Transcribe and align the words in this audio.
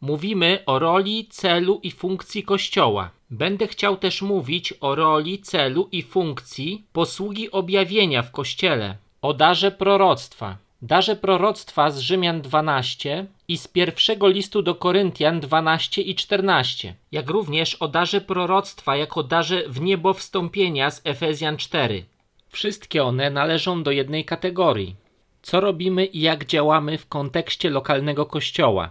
mówimy 0.00 0.62
o 0.66 0.78
roli, 0.78 1.26
celu 1.30 1.80
i 1.82 1.90
funkcji 1.90 2.42
Kościoła. 2.42 3.10
Będę 3.30 3.66
chciał 3.66 3.96
też 3.96 4.22
mówić 4.22 4.74
o 4.80 4.94
roli, 4.94 5.38
celu 5.38 5.88
i 5.92 6.02
funkcji 6.02 6.84
posługi 6.92 7.50
objawienia 7.50 8.22
w 8.22 8.30
Kościele, 8.30 8.96
o 9.22 9.34
darze 9.34 9.70
proroctwa. 9.70 10.56
Darze 10.82 11.16
proroctwa 11.16 11.90
z 11.90 11.98
Rzymian 11.98 12.40
12 12.40 13.26
i 13.48 13.58
z 13.58 13.68
pierwszego 13.68 14.28
listu 14.28 14.62
do 14.62 14.74
Koryntian 14.74 15.40
12 15.40 16.02
i 16.02 16.14
14, 16.14 16.94
jak 17.12 17.30
również 17.30 17.74
o 17.74 17.88
darze 17.88 18.20
proroctwa 18.20 18.96
jako 18.96 19.22
darze 19.22 19.62
w 19.68 19.80
niebo 19.80 20.14
wstąpienia 20.14 20.90
z 20.90 21.00
Efezjan 21.04 21.56
4. 21.56 22.04
Wszystkie 22.48 23.04
one 23.04 23.30
należą 23.30 23.82
do 23.82 23.90
jednej 23.90 24.24
kategorii. 24.24 24.96
Co 25.42 25.60
robimy 25.60 26.06
i 26.06 26.20
jak 26.20 26.46
działamy 26.46 26.98
w 26.98 27.08
kontekście 27.08 27.70
lokalnego 27.70 28.26
kościoła? 28.26 28.90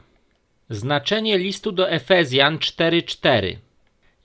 Znaczenie 0.70 1.38
listu 1.38 1.72
do 1.72 1.90
Efezjan 1.90 2.58
4:4 2.58 3.56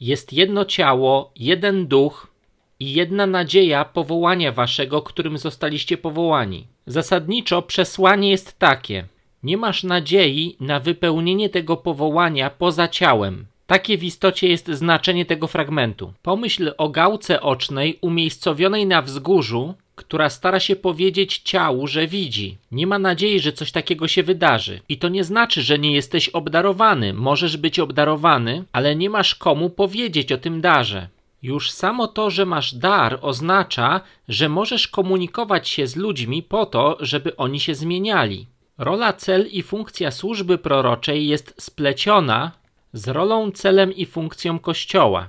Jest 0.01 0.32
jedno 0.32 0.65
ciało, 0.65 1.32
jeden 1.37 1.87
duch 1.87 2.32
i 2.80 2.92
jedna 2.92 3.27
nadzieja 3.27 3.84
powołania 3.84 4.52
waszego, 4.52 5.02
którym 5.02 5.38
zostaliście 5.38 5.96
powołani. 5.98 6.66
Zasadniczo 6.87 7.62
przesłanie 7.62 8.30
jest 8.30 8.59
takie: 8.59 9.05
nie 9.42 9.56
masz 9.56 9.84
nadziei 9.84 10.56
na 10.60 10.80
wypełnienie 10.80 11.48
tego 11.48 11.77
powołania 11.77 12.51
poza 12.51 12.88
ciałem. 12.88 13.46
Takie 13.66 13.98
w 13.98 14.04
istocie 14.04 14.48
jest 14.48 14.68
znaczenie 14.68 15.24
tego 15.27 15.46
fragmentu. 15.46 16.12
Pomyśl 16.23 16.73
o 16.79 16.88
gałce 16.88 17.40
ocznej 17.40 17.98
umiejscowionej 18.01 18.87
na 18.87 19.02
wzgórzu, 19.02 19.74
która 19.95 20.30
stara 20.30 20.60
się 20.60 20.77
powiedzieć 20.77 21.38
ciału, 21.38 21.87
że 21.87 22.06
widzi. 22.06 22.59
Nie 22.70 22.87
ma 22.87 22.98
nadziei, 22.98 23.41
że 23.41 23.52
coś 23.52 23.73
takiego 23.73 24.09
się 24.09 24.23
wydarzy. 24.23 24.80
I 24.88 24.98
to 24.98 25.09
nie 25.09 25.24
znaczy, 25.24 25.62
że 25.62 25.78
nie 25.78 25.92
jesteś 25.92 26.28
obdarowany. 26.28 27.15
Możesz 27.15 27.56
być 27.56 27.78
obdarowany, 27.78 28.65
ale 28.73 28.96
nie 28.96 29.10
masz 29.10 29.35
komu 29.35 29.70
powiedzieć 29.70 30.32
o 30.32 30.38
tym 30.38 30.60
darze. 30.60 31.09
Już 31.43 31.70
samo 31.70 32.09
to, 32.09 32.30
że 32.30 32.46
masz 32.46 32.74
dar, 32.74 33.18
oznacza, 33.23 34.01
że 34.29 34.48
możesz 34.48 34.88
komunikować 34.88 35.68
się 35.68 35.87
z 35.87 35.96
ludźmi 35.96 36.43
po 36.43 36.66
to, 36.66 36.96
żeby 37.01 37.37
oni 37.37 37.60
się 37.60 37.74
zmieniali. 37.74 38.46
Rola, 38.79 39.13
cel 39.13 39.46
i 39.51 39.63
funkcja 39.63 40.10
służby 40.10 40.59
proroczej 40.59 41.26
jest 41.26 41.54
spleciona 41.59 42.52
z 42.93 43.09
rolą, 43.09 43.51
celem 43.51 43.93
i 43.93 44.07
funkcją 44.07 44.59
Kościoła. 44.59 45.29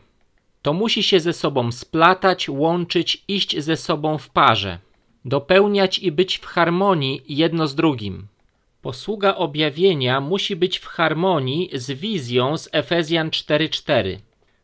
To 0.63 0.73
musi 0.73 1.03
się 1.03 1.19
ze 1.19 1.33
sobą 1.33 1.71
splatać, 1.71 2.49
łączyć, 2.49 3.23
iść 3.27 3.59
ze 3.59 3.77
sobą 3.77 4.17
w 4.17 4.29
parze, 4.29 4.79
dopełniać 5.25 5.99
i 5.99 6.11
być 6.11 6.37
w 6.37 6.45
harmonii 6.45 7.21
jedno 7.29 7.67
z 7.67 7.75
drugim. 7.75 8.27
Posługa 8.81 9.35
objawienia 9.35 10.21
musi 10.21 10.55
być 10.55 10.79
w 10.79 10.85
harmonii 10.85 11.69
z 11.73 11.91
wizją 11.91 12.57
z 12.57 12.69
Efezjan 12.71 13.29
4:4. 13.29 14.17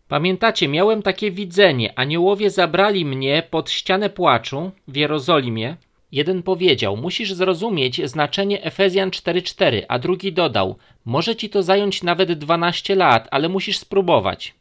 Pamiętacie, 0.08 0.68
miałem 0.68 1.02
takie 1.02 1.32
widzenie. 1.32 2.00
Aniołowie 2.00 2.50
zabrali 2.50 3.06
mnie 3.06 3.44
pod 3.50 3.70
ścianę 3.70 4.10
płaczu 4.10 4.72
w 4.88 4.96
Jerozolimie. 4.96 5.78
Jeden 6.12 6.44
powiedział: 6.44 6.98
Musisz 6.98 7.34
zrozumieć 7.34 8.10
znaczenie 8.10 8.64
Efezjan 8.64 9.10
4:4, 9.10 9.86
a 9.88 10.00
drugi 10.00 10.34
dodał: 10.34 10.76
Może 11.06 11.36
ci 11.36 11.50
to 11.50 11.64
zająć 11.64 12.04
nawet 12.04 12.32
12 12.32 12.96
lat, 12.96 13.28
ale 13.32 13.50
musisz 13.50 13.78
spróbować. 13.78 14.59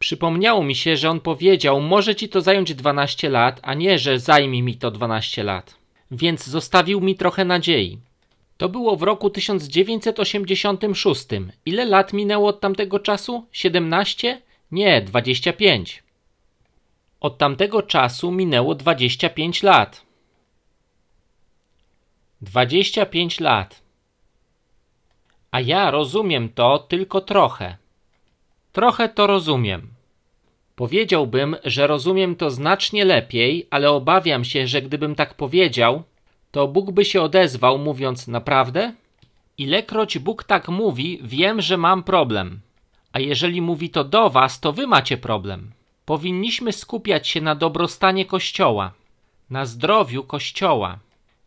Przypomniało 0.00 0.64
mi 0.64 0.74
się, 0.74 0.96
że 0.96 1.10
on 1.10 1.20
powiedział: 1.20 1.80
Może 1.80 2.14
ci 2.16 2.28
to 2.28 2.40
zająć 2.40 2.74
12 2.74 3.28
lat, 3.28 3.60
a 3.62 3.74
nie, 3.74 3.98
że 3.98 4.18
zajmie 4.18 4.62
mi 4.62 4.76
to 4.76 4.90
12 4.90 5.42
lat. 5.44 5.74
Więc 6.10 6.46
zostawił 6.46 7.00
mi 7.00 7.16
trochę 7.16 7.44
nadziei. 7.44 7.98
To 8.56 8.68
było 8.68 8.96
w 8.96 9.02
roku 9.02 9.30
1986. 9.30 11.26
Ile 11.66 11.84
lat 11.84 12.12
minęło 12.12 12.48
od 12.48 12.60
tamtego 12.60 12.98
czasu? 12.98 13.46
17? 13.52 14.42
Nie, 14.72 15.02
25. 15.02 16.02
Od 17.20 17.38
tamtego 17.38 17.82
czasu 17.82 18.30
minęło 18.30 18.74
25 18.74 19.62
lat. 19.62 20.06
25 22.40 23.40
lat. 23.40 23.82
A 25.50 25.60
ja 25.60 25.90
rozumiem 25.90 26.48
to 26.48 26.78
tylko 26.78 27.20
trochę. 27.20 27.79
Trochę 28.72 29.08
to 29.08 29.26
rozumiem. 29.26 29.88
Powiedziałbym, 30.76 31.56
że 31.64 31.86
rozumiem 31.86 32.36
to 32.36 32.50
znacznie 32.50 33.04
lepiej, 33.04 33.66
ale 33.70 33.90
obawiam 33.90 34.44
się, 34.44 34.66
że 34.66 34.82
gdybym 34.82 35.14
tak 35.14 35.34
powiedział, 35.34 36.02
to 36.50 36.68
Bóg 36.68 36.90
by 36.90 37.04
się 37.04 37.22
odezwał, 37.22 37.78
mówiąc 37.78 38.28
naprawdę? 38.28 38.92
Ilekroć 39.58 40.18
Bóg 40.18 40.44
tak 40.44 40.68
mówi, 40.68 41.20
wiem, 41.22 41.60
że 41.60 41.76
mam 41.76 42.02
problem. 42.02 42.60
A 43.12 43.20
jeżeli 43.20 43.62
mówi 43.62 43.90
to 43.90 44.04
do 44.04 44.30
Was, 44.30 44.60
to 44.60 44.72
Wy 44.72 44.86
macie 44.86 45.16
problem. 45.16 45.70
Powinniśmy 46.04 46.72
skupiać 46.72 47.28
się 47.28 47.40
na 47.40 47.54
dobrostanie 47.54 48.24
Kościoła, 48.24 48.92
na 49.50 49.66
zdrowiu 49.66 50.24
Kościoła, 50.24 50.98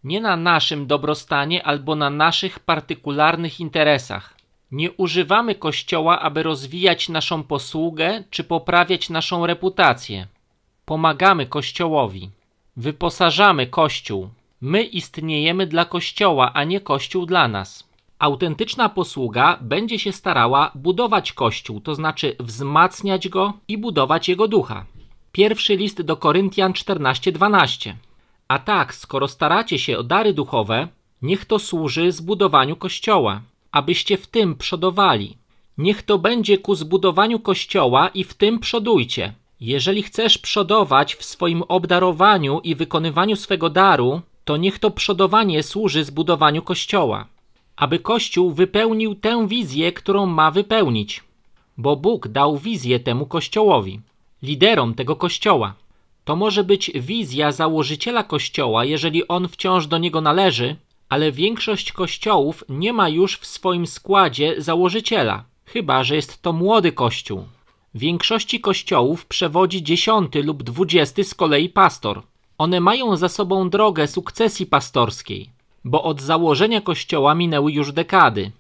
nie 0.04 0.22
na 0.22 0.38
naszym 0.38 0.88
dobrostanie 0.88 1.64
albo 1.64 1.96
na 1.96 2.10
naszych 2.10 2.60
partykularnych 2.60 3.60
interesach. 3.60 4.33
Nie 4.74 4.92
używamy 4.92 5.56
Kościoła, 5.56 6.20
aby 6.20 6.44
rozwijać 6.44 7.10
naszą 7.10 7.44
posługę 7.44 8.24
czy 8.30 8.44
poprawiać 8.44 9.10
naszą 9.10 9.46
reputację. 9.46 10.28
Pomagamy 10.86 11.46
Kościołowi. 11.46 12.30
Wyposażamy 12.78 13.68
Kościół. 13.68 14.30
My 14.62 14.84
istniejemy 14.84 15.68
dla 15.68 15.86
Kościoła, 15.86 16.52
a 16.54 16.64
nie 16.64 16.82
Kościół 16.82 17.26
dla 17.26 17.48
nas. 17.48 17.90
Autentyczna 18.20 18.90
posługa 18.90 19.58
będzie 19.62 20.00
się 20.00 20.12
starała 20.12 20.72
budować 20.76 21.34
Kościół, 21.34 21.82
to 21.82 21.96
znaczy 21.96 22.36
wzmacniać 22.40 23.30
go 23.30 23.54
i 23.68 23.78
budować 23.78 24.30
jego 24.30 24.48
ducha. 24.48 24.86
Pierwszy 25.32 25.76
list 25.76 26.02
do 26.02 26.18
Koryntian 26.18 26.74
14:12. 26.74 27.94
A 28.48 28.60
tak, 28.60 28.96
skoro 28.96 29.28
staracie 29.28 29.80
się 29.80 29.98
o 29.98 30.04
dary 30.04 30.34
duchowe, 30.34 30.88
niech 31.22 31.46
to 31.46 31.60
służy 31.60 32.12
zbudowaniu 32.12 32.76
Kościoła 32.76 33.42
abyście 33.74 34.18
w 34.18 34.28
tym 34.28 34.56
przodowali. 34.56 35.38
Niech 35.78 36.04
to 36.04 36.20
będzie 36.20 36.58
ku 36.58 36.76
zbudowaniu 36.76 37.40
kościoła 37.40 38.08
i 38.08 38.24
w 38.24 38.34
tym 38.34 38.60
przodujcie. 38.60 39.34
Jeżeli 39.60 40.04
chcesz 40.04 40.38
przodować 40.38 41.16
w 41.16 41.24
swoim 41.24 41.64
obdarowaniu 41.68 42.60
i 42.60 42.76
wykonywaniu 42.76 43.36
swego 43.36 43.70
daru, 43.70 44.22
to 44.46 44.58
niech 44.58 44.80
to 44.80 44.92
przodowanie 44.92 45.64
służy 45.64 46.04
zbudowaniu 46.04 46.62
kościoła, 46.62 47.28
aby 47.76 48.00
kościół 48.00 48.52
wypełnił 48.52 49.16
tę 49.16 49.48
wizję, 49.48 49.92
którą 49.92 50.26
ma 50.26 50.52
wypełnić. 50.52 51.24
Bo 51.78 51.96
Bóg 51.96 52.28
dał 52.28 52.58
wizję 52.58 53.00
temu 53.00 53.26
kościołowi, 53.26 54.00
liderom 54.44 54.94
tego 54.94 55.16
kościoła. 55.16 55.74
To 56.26 56.36
może 56.36 56.64
być 56.64 56.92
wizja 56.96 57.52
założyciela 57.52 58.24
kościoła, 58.24 58.86
jeżeli 58.86 59.28
on 59.28 59.48
wciąż 59.48 59.88
do 59.88 59.98
niego 59.98 60.22
należy, 60.22 60.76
ale 61.14 61.32
większość 61.32 61.92
kościołów 61.92 62.64
nie 62.70 62.94
ma 62.94 63.10
już 63.10 63.38
w 63.38 63.46
swoim 63.46 63.88
składzie 63.88 64.56
założyciela, 64.58 65.46
chyba 65.66 66.04
że 66.04 66.16
jest 66.16 66.42
to 66.42 66.54
młody 66.54 66.92
kościół. 66.92 67.46
Większości 67.96 68.60
kościołów 68.60 69.26
przewodzi 69.26 69.84
dziesiąty 69.84 70.44
lub 70.44 70.64
dwudziesty 70.64 71.24
z 71.24 71.34
kolei 71.34 71.70
pastor. 71.70 72.24
One 72.58 72.80
mają 72.80 73.18
za 73.18 73.30
sobą 73.30 73.70
drogę 73.70 74.08
sukcesji 74.08 74.66
pastorskiej, 74.66 75.50
bo 75.84 76.04
od 76.04 76.22
założenia 76.22 76.82
kościoła 76.82 77.36
minęły 77.36 77.72
już 77.72 77.92
dekady. 77.92 78.52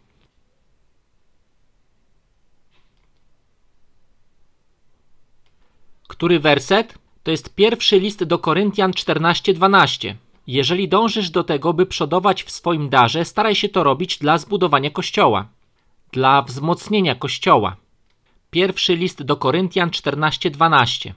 Który 6.07 6.39
werset? 6.39 6.97
To 7.23 7.31
jest 7.31 7.55
pierwszy 7.55 7.99
list 7.99 8.23
do 8.23 8.39
Koryntian 8.39 8.91
14:12. 8.91 10.15
Jeżeli 10.47 10.87
dążysz 10.87 11.29
do 11.29 11.43
tego, 11.43 11.73
by 11.73 11.85
przodować 11.85 12.43
w 12.43 12.51
swoim 12.51 12.89
darze, 12.89 13.25
staraj 13.25 13.55
się 13.55 13.69
to 13.69 13.83
robić 13.83 14.17
dla 14.17 14.37
zbudowania 14.37 14.89
kościoła, 14.89 15.47
dla 16.12 16.41
wzmocnienia 16.41 17.15
kościoła. 17.15 17.75
Pierwszy 18.51 18.95
list 18.95 19.23
do 19.23 19.38
Koryntian 19.38 19.89
14:12. 19.89 21.13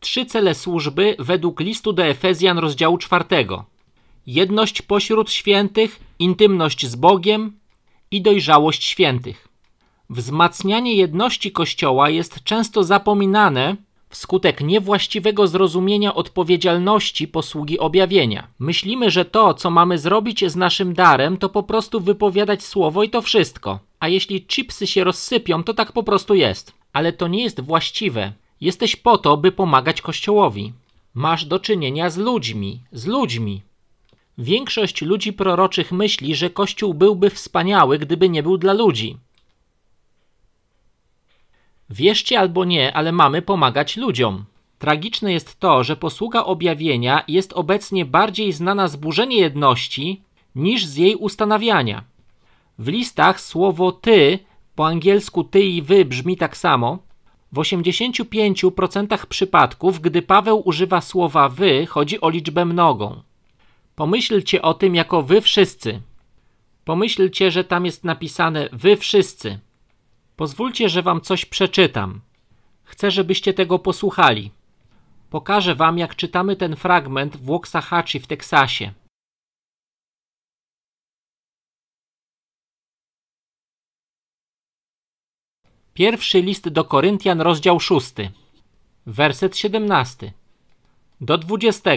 Trzy 0.00 0.26
cele 0.26 0.54
służby 0.54 1.16
według 1.18 1.60
listu 1.60 1.92
do 1.92 2.04
Efezjan 2.04 2.58
rozdziału 2.58 2.98
4. 2.98 3.24
Jedność 4.26 4.82
pośród 4.82 5.30
świętych, 5.30 6.00
intymność 6.18 6.86
z 6.86 6.96
Bogiem 6.96 7.58
i 8.10 8.22
dojrzałość 8.22 8.84
świętych. 8.84 9.48
Wzmacnianie 10.10 10.94
jedności 10.94 11.52
Kościoła 11.52 12.10
jest 12.10 12.44
często 12.44 12.84
zapominane 12.84 13.76
wskutek 14.08 14.60
niewłaściwego 14.60 15.46
zrozumienia 15.46 16.14
odpowiedzialności 16.14 17.28
posługi 17.28 17.78
objawienia. 17.78 18.48
Myślimy, 18.58 19.10
że 19.10 19.24
to, 19.24 19.54
co 19.54 19.70
mamy 19.70 19.98
zrobić 19.98 20.50
z 20.50 20.56
naszym 20.56 20.94
darem, 20.94 21.36
to 21.36 21.48
po 21.48 21.62
prostu 21.62 22.00
wypowiadać 22.00 22.64
słowo 22.64 23.02
i 23.02 23.10
to 23.10 23.22
wszystko. 23.22 23.78
A 24.00 24.08
jeśli 24.08 24.46
chipsy 24.46 24.86
się 24.86 25.04
rozsypią, 25.04 25.64
to 25.64 25.74
tak 25.74 25.92
po 25.92 26.02
prostu 26.02 26.34
jest. 26.34 26.72
Ale 26.92 27.12
to 27.12 27.28
nie 27.28 27.42
jest 27.42 27.60
właściwe. 27.60 28.32
Jesteś 28.60 28.96
po 28.96 29.18
to, 29.18 29.36
by 29.36 29.52
pomagać 29.52 30.02
Kościołowi. 30.02 30.72
Masz 31.14 31.44
do 31.44 31.58
czynienia 31.58 32.10
z 32.10 32.16
ludźmi, 32.16 32.80
z 32.92 33.06
ludźmi. 33.06 33.62
Większość 34.38 35.02
ludzi 35.02 35.32
proroczych 35.32 35.92
myśli, 35.92 36.34
że 36.34 36.50
Kościół 36.50 36.94
byłby 36.94 37.30
wspaniały, 37.30 37.98
gdyby 37.98 38.28
nie 38.28 38.42
był 38.42 38.58
dla 38.58 38.72
ludzi. 38.72 39.16
Wierzcie 41.90 42.40
albo 42.40 42.64
nie, 42.64 42.92
ale 42.96 43.12
mamy 43.12 43.42
pomagać 43.42 43.96
ludziom. 43.96 44.44
Tragiczne 44.78 45.32
jest 45.32 45.60
to, 45.60 45.84
że 45.84 45.96
posługa 45.96 46.44
objawienia 46.44 47.24
jest 47.28 47.52
obecnie 47.52 48.04
bardziej 48.04 48.52
znana 48.52 48.88
z 48.88 48.96
burzenia 48.96 49.36
jedności 49.36 50.22
niż 50.54 50.86
z 50.86 50.96
jej 50.96 51.14
ustanawiania. 51.14 52.04
W 52.78 52.88
listach 52.88 53.40
słowo 53.40 53.92
ty, 53.92 54.38
po 54.74 54.86
angielsku 54.86 55.44
ty 55.44 55.60
i 55.60 55.82
wy 55.82 56.04
brzmi 56.04 56.36
tak 56.36 56.56
samo. 56.56 56.98
W 57.52 57.56
85% 57.56 59.26
przypadków, 59.26 60.00
gdy 60.00 60.22
Paweł 60.22 60.62
używa 60.64 61.00
słowa 61.00 61.48
wy, 61.48 61.86
chodzi 61.86 62.20
o 62.20 62.30
liczbę 62.30 62.64
mnogą. 62.64 63.22
Pomyślcie 63.96 64.62
o 64.62 64.74
tym 64.74 64.94
jako 64.94 65.22
wy 65.22 65.40
wszyscy. 65.40 66.00
Pomyślcie, 66.84 67.50
że 67.50 67.64
tam 67.64 67.86
jest 67.86 68.04
napisane 68.04 68.68
wy 68.72 68.96
wszyscy. 68.96 69.58
Pozwólcie, 70.38 70.88
że 70.88 71.02
wam 71.02 71.20
coś 71.20 71.44
przeczytam. 71.44 72.20
Chcę, 72.84 73.10
żebyście 73.10 73.54
tego 73.54 73.78
posłuchali. 73.78 74.50
Pokażę 75.30 75.74
wam, 75.74 75.98
jak 75.98 76.16
czytamy 76.16 76.56
ten 76.56 76.76
fragment 76.76 77.36
w 77.36 77.44
Waxahachie 77.44 78.20
w 78.20 78.26
Teksasie. 78.26 78.92
Pierwszy 85.94 86.42
list 86.42 86.68
do 86.68 86.84
Koryntian, 86.84 87.40
rozdział 87.40 87.80
6, 87.80 88.14
werset 89.06 89.56
17 89.56 90.32
do 91.20 91.38
20. 91.38 91.90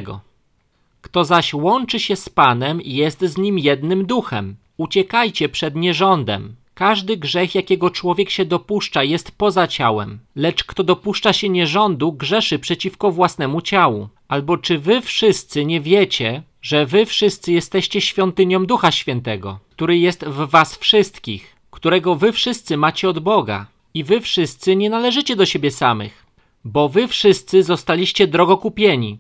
Kto 1.02 1.26
zaś 1.26 1.54
łączy 1.54 2.00
się 2.00 2.16
z 2.16 2.30
Panem, 2.30 2.82
jest 2.82 3.22
z 3.22 3.38
nim 3.38 3.60
jednym 3.60 4.06
duchem. 4.06 4.56
Uciekajcie 4.78 5.50
przed 5.50 5.76
nierządem. 5.76 6.61
Każdy 6.82 7.18
grzech, 7.18 7.56
jakiego 7.56 7.90
człowiek 7.90 8.30
się 8.30 8.46
dopuszcza, 8.46 9.04
jest 9.04 9.32
poza 9.32 9.68
ciałem, 9.68 10.20
lecz 10.36 10.64
kto 10.64 10.84
dopuszcza 10.84 11.34
się 11.34 11.50
nierządu, 11.50 12.12
grzeszy 12.12 12.60
przeciwko 12.60 13.12
własnemu 13.12 13.62
ciału. 13.62 14.10
Albo 14.28 14.58
czy 14.58 14.80
wy 14.80 15.02
wszyscy 15.02 15.66
nie 15.66 15.82
wiecie, 15.82 16.44
że 16.62 16.86
wy 16.86 17.06
wszyscy 17.06 17.52
jesteście 17.52 18.02
świątynią 18.02 18.66
Ducha 18.66 18.92
Świętego, 18.92 19.60
który 19.72 19.98
jest 19.98 20.26
w 20.26 20.50
was 20.50 20.78
wszystkich, 20.78 21.56
którego 21.72 22.16
wy 22.16 22.32
wszyscy 22.32 22.78
macie 22.78 23.10
od 23.10 23.20
Boga 23.20 23.66
i 23.94 24.04
wy 24.04 24.22
wszyscy 24.22 24.76
nie 24.76 24.90
należycie 24.90 25.36
do 25.36 25.46
siebie 25.46 25.72
samych, 25.72 26.26
bo 26.66 26.90
wy 26.90 27.08
wszyscy 27.08 27.64
zostaliście 27.64 28.28
drogo 28.28 28.58
kupieni. 28.58 29.20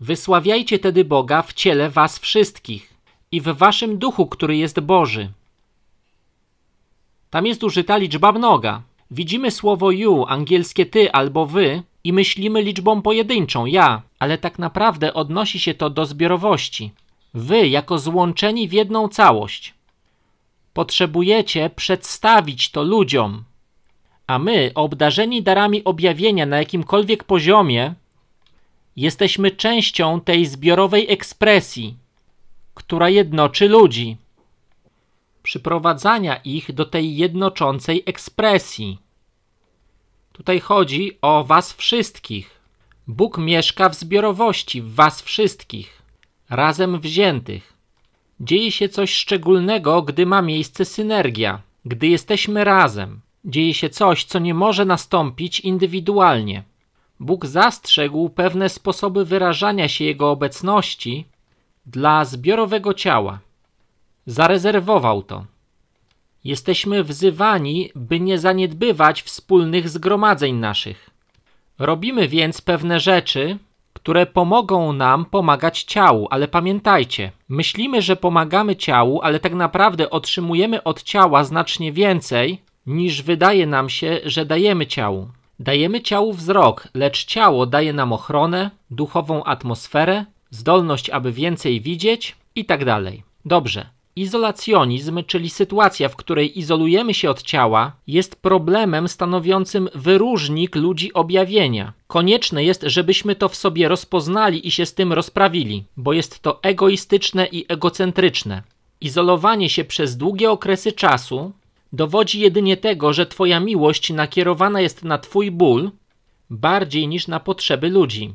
Wysławiajcie 0.00 0.78
tedy 0.78 1.04
Boga 1.04 1.42
w 1.42 1.52
ciele 1.52 1.90
was 1.90 2.18
wszystkich 2.18 2.94
i 3.32 3.40
w 3.40 3.44
waszym 3.44 3.98
duchu, 3.98 4.26
który 4.26 4.56
jest 4.56 4.80
Boży. 4.80 5.32
Tam 7.32 7.46
jest 7.46 7.64
użyta 7.64 7.96
liczba 7.96 8.32
mnoga. 8.32 8.82
Widzimy 9.10 9.50
słowo 9.50 9.90
you, 9.90 10.24
angielskie 10.28 10.86
ty 10.86 11.12
albo 11.12 11.46
wy 11.46 11.82
i 12.04 12.12
myślimy 12.12 12.62
liczbą 12.62 13.02
pojedynczą 13.02 13.66
ja, 13.66 14.02
ale 14.18 14.38
tak 14.38 14.58
naprawdę 14.58 15.14
odnosi 15.14 15.60
się 15.60 15.74
to 15.74 15.90
do 15.90 16.06
zbiorowości. 16.06 16.90
Wy 17.34 17.68
jako 17.68 17.98
złączeni 17.98 18.68
w 18.68 18.72
jedną 18.72 19.08
całość. 19.08 19.74
Potrzebujecie 20.72 21.70
przedstawić 21.76 22.70
to 22.70 22.82
ludziom, 22.82 23.44
a 24.26 24.38
my, 24.38 24.70
obdarzeni 24.74 25.42
darami 25.42 25.84
objawienia 25.84 26.46
na 26.46 26.58
jakimkolwiek 26.58 27.24
poziomie, 27.24 27.94
jesteśmy 28.96 29.50
częścią 29.50 30.20
tej 30.20 30.46
zbiorowej 30.46 31.06
ekspresji, 31.10 31.96
która 32.74 33.08
jednoczy 33.08 33.68
ludzi, 33.68 34.16
przyprowadzania 35.42 36.36
ich 36.36 36.72
do 36.72 36.84
tej 36.84 37.16
jednoczącej 37.16 38.02
ekspresji. 38.06 38.98
Tutaj 40.32 40.60
chodzi 40.60 41.18
o 41.22 41.44
Was 41.44 41.72
wszystkich. 41.72 42.60
Bóg 43.06 43.38
mieszka 43.38 43.88
w 43.88 43.94
zbiorowości, 43.94 44.82
w 44.82 44.94
Was 44.94 45.22
wszystkich, 45.22 46.02
razem 46.50 47.00
wziętych. 47.00 47.72
Dzieje 48.40 48.72
się 48.72 48.88
coś 48.88 49.14
szczególnego, 49.14 50.02
gdy 50.02 50.26
ma 50.26 50.42
miejsce 50.42 50.84
synergia, 50.84 51.62
gdy 51.84 52.06
jesteśmy 52.06 52.64
razem 52.64 53.20
dzieje 53.44 53.74
się 53.74 53.90
coś, 53.90 54.24
co 54.24 54.38
nie 54.38 54.54
może 54.54 54.84
nastąpić 54.84 55.60
indywidualnie. 55.60 56.62
Bóg 57.20 57.46
zastrzegł 57.46 58.28
pewne 58.30 58.68
sposoby 58.68 59.24
wyrażania 59.24 59.88
się 59.88 60.04
Jego 60.04 60.30
obecności 60.30 61.24
dla 61.86 62.24
zbiorowego 62.24 62.94
ciała. 62.94 63.38
Zarezerwował 64.26 65.22
to. 65.22 65.44
Jesteśmy 66.44 67.04
wzywani, 67.04 67.90
by 67.94 68.20
nie 68.20 68.38
zaniedbywać 68.38 69.22
wspólnych 69.22 69.88
zgromadzeń 69.88 70.54
naszych. 70.54 71.10
Robimy 71.78 72.28
więc 72.28 72.60
pewne 72.60 73.00
rzeczy, 73.00 73.58
które 73.92 74.26
pomogą 74.26 74.92
nam 74.92 75.24
pomagać 75.24 75.82
ciału, 75.82 76.28
ale 76.30 76.48
pamiętajcie, 76.48 77.32
myślimy, 77.48 78.02
że 78.02 78.16
pomagamy 78.16 78.76
ciału, 78.76 79.20
ale 79.22 79.40
tak 79.40 79.54
naprawdę 79.54 80.10
otrzymujemy 80.10 80.82
od 80.82 81.02
ciała 81.02 81.44
znacznie 81.44 81.92
więcej 81.92 82.62
niż 82.86 83.22
wydaje 83.22 83.66
nam 83.66 83.88
się, 83.88 84.20
że 84.24 84.44
dajemy 84.44 84.86
ciału. 84.86 85.28
Dajemy 85.58 86.00
ciału 86.00 86.32
wzrok, 86.32 86.88
lecz 86.94 87.24
ciało 87.24 87.66
daje 87.66 87.92
nam 87.92 88.12
ochronę, 88.12 88.70
duchową 88.90 89.44
atmosferę, 89.44 90.24
zdolność, 90.50 91.10
aby 91.10 91.32
więcej 91.32 91.80
widzieć 91.80 92.36
i 92.54 92.64
tak. 92.64 92.80
Dobrze. 93.44 94.01
Izolacjonizm, 94.16 95.22
czyli 95.26 95.50
sytuacja, 95.50 96.08
w 96.08 96.16
której 96.16 96.58
izolujemy 96.58 97.14
się 97.14 97.30
od 97.30 97.42
ciała, 97.42 97.92
jest 98.06 98.36
problemem 98.36 99.08
stanowiącym 99.08 99.88
wyróżnik 99.94 100.76
ludzi 100.76 101.12
objawienia. 101.12 101.92
Konieczne 102.06 102.64
jest, 102.64 102.82
żebyśmy 102.86 103.36
to 103.36 103.48
w 103.48 103.56
sobie 103.56 103.88
rozpoznali 103.88 104.66
i 104.66 104.70
się 104.70 104.86
z 104.86 104.94
tym 104.94 105.12
rozprawili, 105.12 105.84
bo 105.96 106.12
jest 106.12 106.40
to 106.40 106.62
egoistyczne 106.62 107.46
i 107.46 107.64
egocentryczne. 107.68 108.62
Izolowanie 109.00 109.68
się 109.68 109.84
przez 109.84 110.16
długie 110.16 110.50
okresy 110.50 110.92
czasu 110.92 111.52
dowodzi 111.92 112.40
jedynie 112.40 112.76
tego, 112.76 113.12
że 113.12 113.26
Twoja 113.26 113.60
miłość 113.60 114.10
nakierowana 114.10 114.80
jest 114.80 115.04
na 115.04 115.18
Twój 115.18 115.50
ból 115.50 115.90
bardziej 116.50 117.08
niż 117.08 117.28
na 117.28 117.40
potrzeby 117.40 117.88
ludzi. 117.88 118.34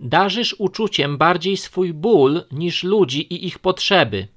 Darzysz 0.00 0.54
uczuciem 0.58 1.18
bardziej 1.18 1.56
swój 1.56 1.92
ból 1.92 2.42
niż 2.52 2.82
ludzi 2.82 3.34
i 3.34 3.46
ich 3.46 3.58
potrzeby. 3.58 4.28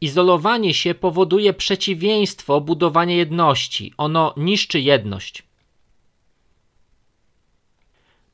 Izolowanie 0.00 0.74
się 0.74 0.94
powoduje 0.94 1.52
przeciwieństwo 1.54 2.60
budowania 2.60 3.16
jedności. 3.16 3.92
Ono 3.96 4.34
niszczy 4.36 4.80
jedność. 4.80 5.42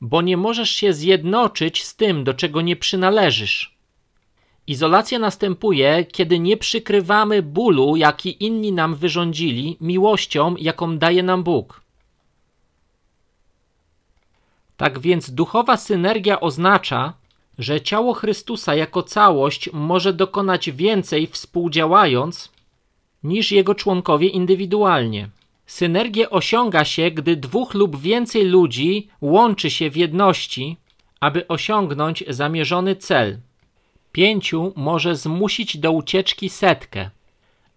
Bo 0.01 0.21
nie 0.21 0.37
możesz 0.37 0.69
się 0.69 0.93
zjednoczyć 0.93 1.83
z 1.83 1.95
tym, 1.95 2.23
do 2.23 2.33
czego 2.33 2.61
nie 2.61 2.75
przynależysz. 2.75 3.75
Izolacja 4.67 5.19
następuje, 5.19 6.05
kiedy 6.11 6.39
nie 6.39 6.57
przykrywamy 6.57 7.41
bólu, 7.41 7.95
jaki 7.95 8.43
inni 8.45 8.71
nam 8.71 8.95
wyrządzili, 8.95 9.77
miłością, 9.81 10.55
jaką 10.59 10.97
daje 10.97 11.23
nam 11.23 11.43
Bóg. 11.43 11.81
Tak 14.81 14.99
więc 14.99 15.31
duchowa 15.31 15.77
synergia 15.77 16.39
oznacza, 16.39 17.13
że 17.59 17.81
ciało 17.81 18.13
Chrystusa 18.13 18.75
jako 18.75 19.03
całość 19.03 19.69
może 19.73 20.13
dokonać 20.13 20.71
więcej 20.71 21.27
współdziałając 21.27 22.51
niż 23.23 23.51
jego 23.51 23.75
członkowie 23.75 24.27
indywidualnie. 24.27 25.29
Synergię 25.65 26.29
osiąga 26.29 26.85
się, 26.85 27.11
gdy 27.11 27.35
dwóch 27.35 27.73
lub 27.73 28.01
więcej 28.01 28.45
ludzi 28.45 29.07
łączy 29.21 29.69
się 29.69 29.89
w 29.89 29.97
jedności, 29.97 30.77
aby 31.19 31.47
osiągnąć 31.47 32.23
zamierzony 32.27 32.95
cel. 32.95 33.39
Pięciu 34.11 34.73
może 34.75 35.15
zmusić 35.15 35.77
do 35.77 35.91
ucieczki 35.91 36.49
setkę, 36.49 37.09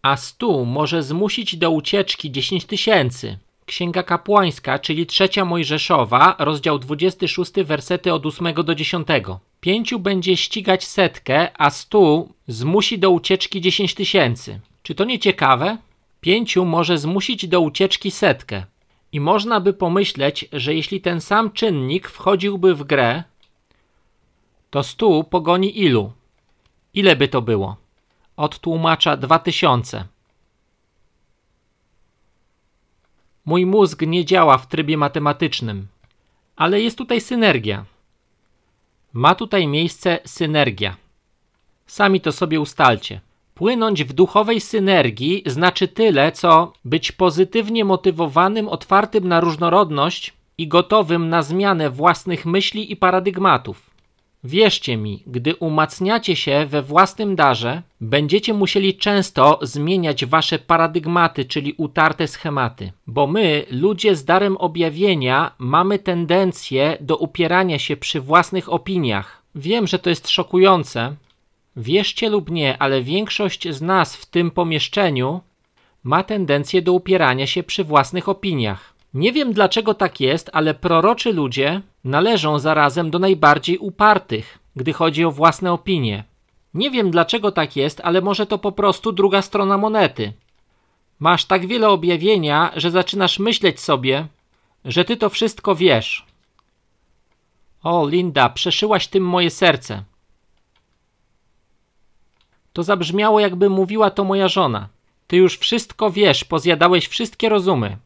a 0.02 0.16
stu 0.16 0.64
może 0.64 1.02
zmusić 1.02 1.56
do 1.56 1.70
ucieczki 1.70 2.30
dziesięć 2.30 2.64
tysięcy. 2.64 3.38
Księga 3.66 4.02
Kapłańska, 4.02 4.78
czyli 4.78 5.06
trzecia 5.06 5.44
Mojżeszowa, 5.44 6.36
rozdział 6.38 6.78
26, 6.78 7.52
wersety 7.64 8.12
od 8.12 8.26
8 8.26 8.54
do 8.54 8.74
10. 8.74 9.08
Pięciu 9.60 9.98
będzie 9.98 10.36
ścigać 10.36 10.84
setkę, 10.84 11.48
a 11.58 11.70
stu 11.70 12.34
zmusi 12.48 12.98
do 12.98 13.10
ucieczki 13.10 13.60
dziesięć 13.60 13.94
tysięcy. 13.94 14.60
Czy 14.82 14.94
to 14.94 15.04
nie 15.04 15.18
ciekawe? 15.18 15.78
Pięciu 16.20 16.64
może 16.64 16.98
zmusić 16.98 17.48
do 17.48 17.60
ucieczki 17.60 18.10
setkę. 18.10 18.64
I 19.12 19.20
można 19.20 19.60
by 19.60 19.72
pomyśleć, 19.72 20.48
że 20.52 20.74
jeśli 20.74 21.00
ten 21.00 21.20
sam 21.20 21.52
czynnik 21.52 22.08
wchodziłby 22.08 22.74
w 22.74 22.84
grę, 22.84 23.22
to 24.70 24.82
stu 24.82 25.24
pogoni 25.24 25.80
ilu? 25.80 26.12
Ile 26.94 27.16
by 27.16 27.28
to 27.28 27.42
było? 27.42 27.76
Od 28.36 28.58
tłumacza 28.58 29.16
2000. 29.16 30.04
Mój 33.46 33.66
mózg 33.66 34.02
nie 34.02 34.24
działa 34.24 34.58
w 34.58 34.66
trybie 34.66 34.96
matematycznym, 34.96 35.86
Ale 36.56 36.80
jest 36.80 36.98
tutaj 36.98 37.20
synergia. 37.20 37.84
Ma 39.12 39.34
tutaj 39.34 39.66
miejsce 39.66 40.18
synergia. 40.24 40.96
Sami 41.86 42.20
to 42.20 42.32
sobie 42.32 42.60
ustalcie. 42.60 43.20
Płynąć 43.54 44.04
w 44.04 44.12
duchowej 44.12 44.60
synergii 44.60 45.42
znaczy 45.46 45.88
tyle, 45.88 46.32
co 46.32 46.72
być 46.84 47.12
pozytywnie 47.12 47.84
motywowanym, 47.84 48.68
otwartym 48.68 49.28
na 49.28 49.40
różnorodność 49.40 50.32
i 50.58 50.68
gotowym 50.68 51.28
na 51.28 51.42
zmianę 51.42 51.90
własnych 51.90 52.46
myśli 52.46 52.92
i 52.92 52.96
paradygmatów. 52.96 53.93
Wierzcie 54.44 54.96
mi, 54.96 55.22
gdy 55.26 55.56
umacniacie 55.56 56.36
się 56.36 56.66
we 56.68 56.82
własnym 56.82 57.36
darze, 57.36 57.82
będziecie 58.00 58.54
musieli 58.54 58.96
często 58.96 59.58
zmieniać 59.62 60.26
wasze 60.26 60.58
paradygmaty, 60.58 61.44
czyli 61.44 61.72
utarte 61.72 62.28
schematy, 62.28 62.92
bo 63.06 63.26
my, 63.26 63.66
ludzie 63.70 64.16
z 64.16 64.24
darem 64.24 64.56
objawienia, 64.56 65.50
mamy 65.58 65.98
tendencję 65.98 66.96
do 67.00 67.16
upierania 67.16 67.78
się 67.78 67.96
przy 67.96 68.20
własnych 68.20 68.72
opiniach. 68.72 69.42
Wiem, 69.54 69.86
że 69.86 69.98
to 69.98 70.10
jest 70.10 70.28
szokujące. 70.28 71.14
Wierzcie 71.76 72.28
lub 72.30 72.50
nie, 72.50 72.78
ale 72.78 73.02
większość 73.02 73.68
z 73.68 73.82
nas 73.82 74.16
w 74.16 74.26
tym 74.26 74.50
pomieszczeniu 74.50 75.40
ma 76.02 76.22
tendencję 76.22 76.82
do 76.82 76.92
upierania 76.92 77.46
się 77.46 77.62
przy 77.62 77.84
własnych 77.84 78.28
opiniach. 78.28 78.94
Nie 79.14 79.32
wiem 79.32 79.52
dlaczego 79.52 79.94
tak 79.94 80.20
jest, 80.20 80.50
ale 80.52 80.74
proroczy 80.74 81.32
ludzie 81.32 81.82
należą 82.04 82.58
zarazem 82.58 83.10
do 83.10 83.18
najbardziej 83.18 83.78
upartych, 83.78 84.58
gdy 84.76 84.92
chodzi 84.92 85.24
o 85.24 85.30
własne 85.30 85.72
opinie. 85.72 86.24
Nie 86.74 86.90
wiem 86.90 87.10
dlaczego 87.10 87.52
tak 87.52 87.76
jest, 87.76 88.00
ale 88.04 88.20
może 88.20 88.46
to 88.46 88.58
po 88.58 88.72
prostu 88.72 89.12
druga 89.12 89.42
strona 89.42 89.78
monety. 89.78 90.32
Masz 91.18 91.44
tak 91.44 91.66
wiele 91.66 91.88
objawienia, 91.88 92.72
że 92.76 92.90
zaczynasz 92.90 93.38
myśleć 93.38 93.80
sobie, 93.80 94.26
że 94.84 95.04
ty 95.04 95.16
to 95.16 95.28
wszystko 95.28 95.74
wiesz. 95.74 96.26
O, 97.82 98.08
Linda, 98.08 98.48
przeszyłaś 98.48 99.06
tym 99.08 99.24
moje 99.24 99.50
serce. 99.50 100.02
To 102.72 102.82
zabrzmiało, 102.82 103.40
jakby 103.40 103.70
mówiła 103.70 104.10
to 104.10 104.24
moja 104.24 104.48
żona. 104.48 104.88
Ty 105.26 105.36
już 105.36 105.58
wszystko 105.58 106.10
wiesz, 106.10 106.44
pozjadałeś 106.44 107.08
wszystkie 107.08 107.48
rozumy. 107.48 107.96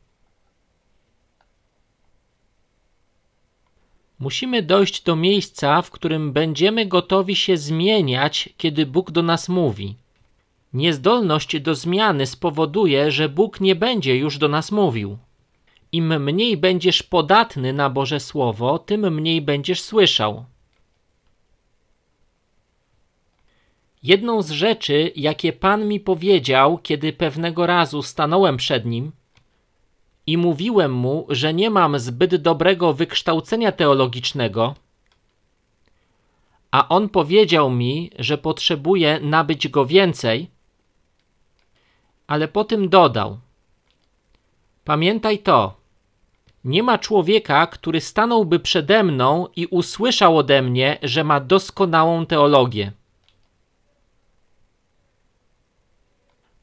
Musimy 4.18 4.62
dojść 4.62 5.02
do 5.02 5.16
miejsca, 5.16 5.82
w 5.82 5.90
którym 5.90 6.32
będziemy 6.32 6.86
gotowi 6.86 7.36
się 7.36 7.56
zmieniać, 7.56 8.48
kiedy 8.56 8.86
Bóg 8.86 9.10
do 9.10 9.22
nas 9.22 9.48
mówi. 9.48 9.94
Niezdolność 10.72 11.60
do 11.60 11.74
zmiany 11.74 12.26
spowoduje, 12.26 13.10
że 13.10 13.28
Bóg 13.28 13.60
nie 13.60 13.74
będzie 13.76 14.16
już 14.16 14.38
do 14.38 14.48
nas 14.48 14.72
mówił. 14.72 15.18
Im 15.92 16.22
mniej 16.22 16.56
będziesz 16.56 17.02
podatny 17.02 17.72
na 17.72 17.90
Boże 17.90 18.20
Słowo, 18.20 18.78
tym 18.78 19.14
mniej 19.14 19.42
będziesz 19.42 19.80
słyszał. 19.80 20.44
Jedną 24.02 24.42
z 24.42 24.50
rzeczy, 24.50 25.12
jakie 25.16 25.52
Pan 25.52 25.88
mi 25.88 26.00
powiedział, 26.00 26.78
kiedy 26.78 27.12
pewnego 27.12 27.66
razu 27.66 28.02
stanąłem 28.02 28.56
przed 28.56 28.86
nim, 28.86 29.12
i 30.28 30.36
mówiłem 30.36 30.92
mu, 30.92 31.26
że 31.28 31.54
nie 31.54 31.70
mam 31.70 31.98
zbyt 31.98 32.36
dobrego 32.36 32.92
wykształcenia 32.92 33.72
teologicznego, 33.72 34.74
a 36.70 36.88
on 36.88 37.08
powiedział 37.08 37.70
mi, 37.70 38.10
że 38.18 38.38
potrzebuje 38.38 39.20
nabyć 39.20 39.68
go 39.68 39.86
więcej, 39.86 40.50
ale 42.26 42.48
po 42.48 42.64
tym 42.64 42.88
dodał: 42.88 43.38
Pamiętaj 44.84 45.38
to, 45.38 45.74
nie 46.64 46.82
ma 46.82 46.98
człowieka, 46.98 47.66
który 47.66 48.00
stanąłby 48.00 48.60
przede 48.60 49.02
mną 49.02 49.46
i 49.56 49.66
usłyszał 49.66 50.38
ode 50.38 50.62
mnie, 50.62 50.98
że 51.02 51.24
ma 51.24 51.40
doskonałą 51.40 52.26
teologię. 52.26 52.92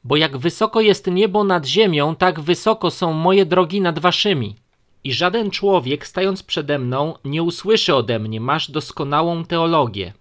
Bo 0.06 0.16
jak 0.16 0.36
wysoko 0.36 0.80
jest 0.80 1.06
niebo 1.06 1.44
nad 1.44 1.66
ziemią, 1.66 2.16
tak 2.16 2.40
wysoko 2.40 2.90
są 2.90 3.12
moje 3.12 3.46
drogi 3.46 3.80
nad 3.80 3.98
waszymi. 3.98 4.56
I 5.04 5.12
żaden 5.12 5.50
człowiek, 5.50 6.06
stając 6.06 6.42
przede 6.42 6.78
mną, 6.78 7.14
nie 7.24 7.42
usłyszy 7.42 7.94
ode 7.94 8.18
mnie: 8.18 8.40
Masz 8.40 8.70
doskonałą 8.70 9.44
teologię. 9.44 10.12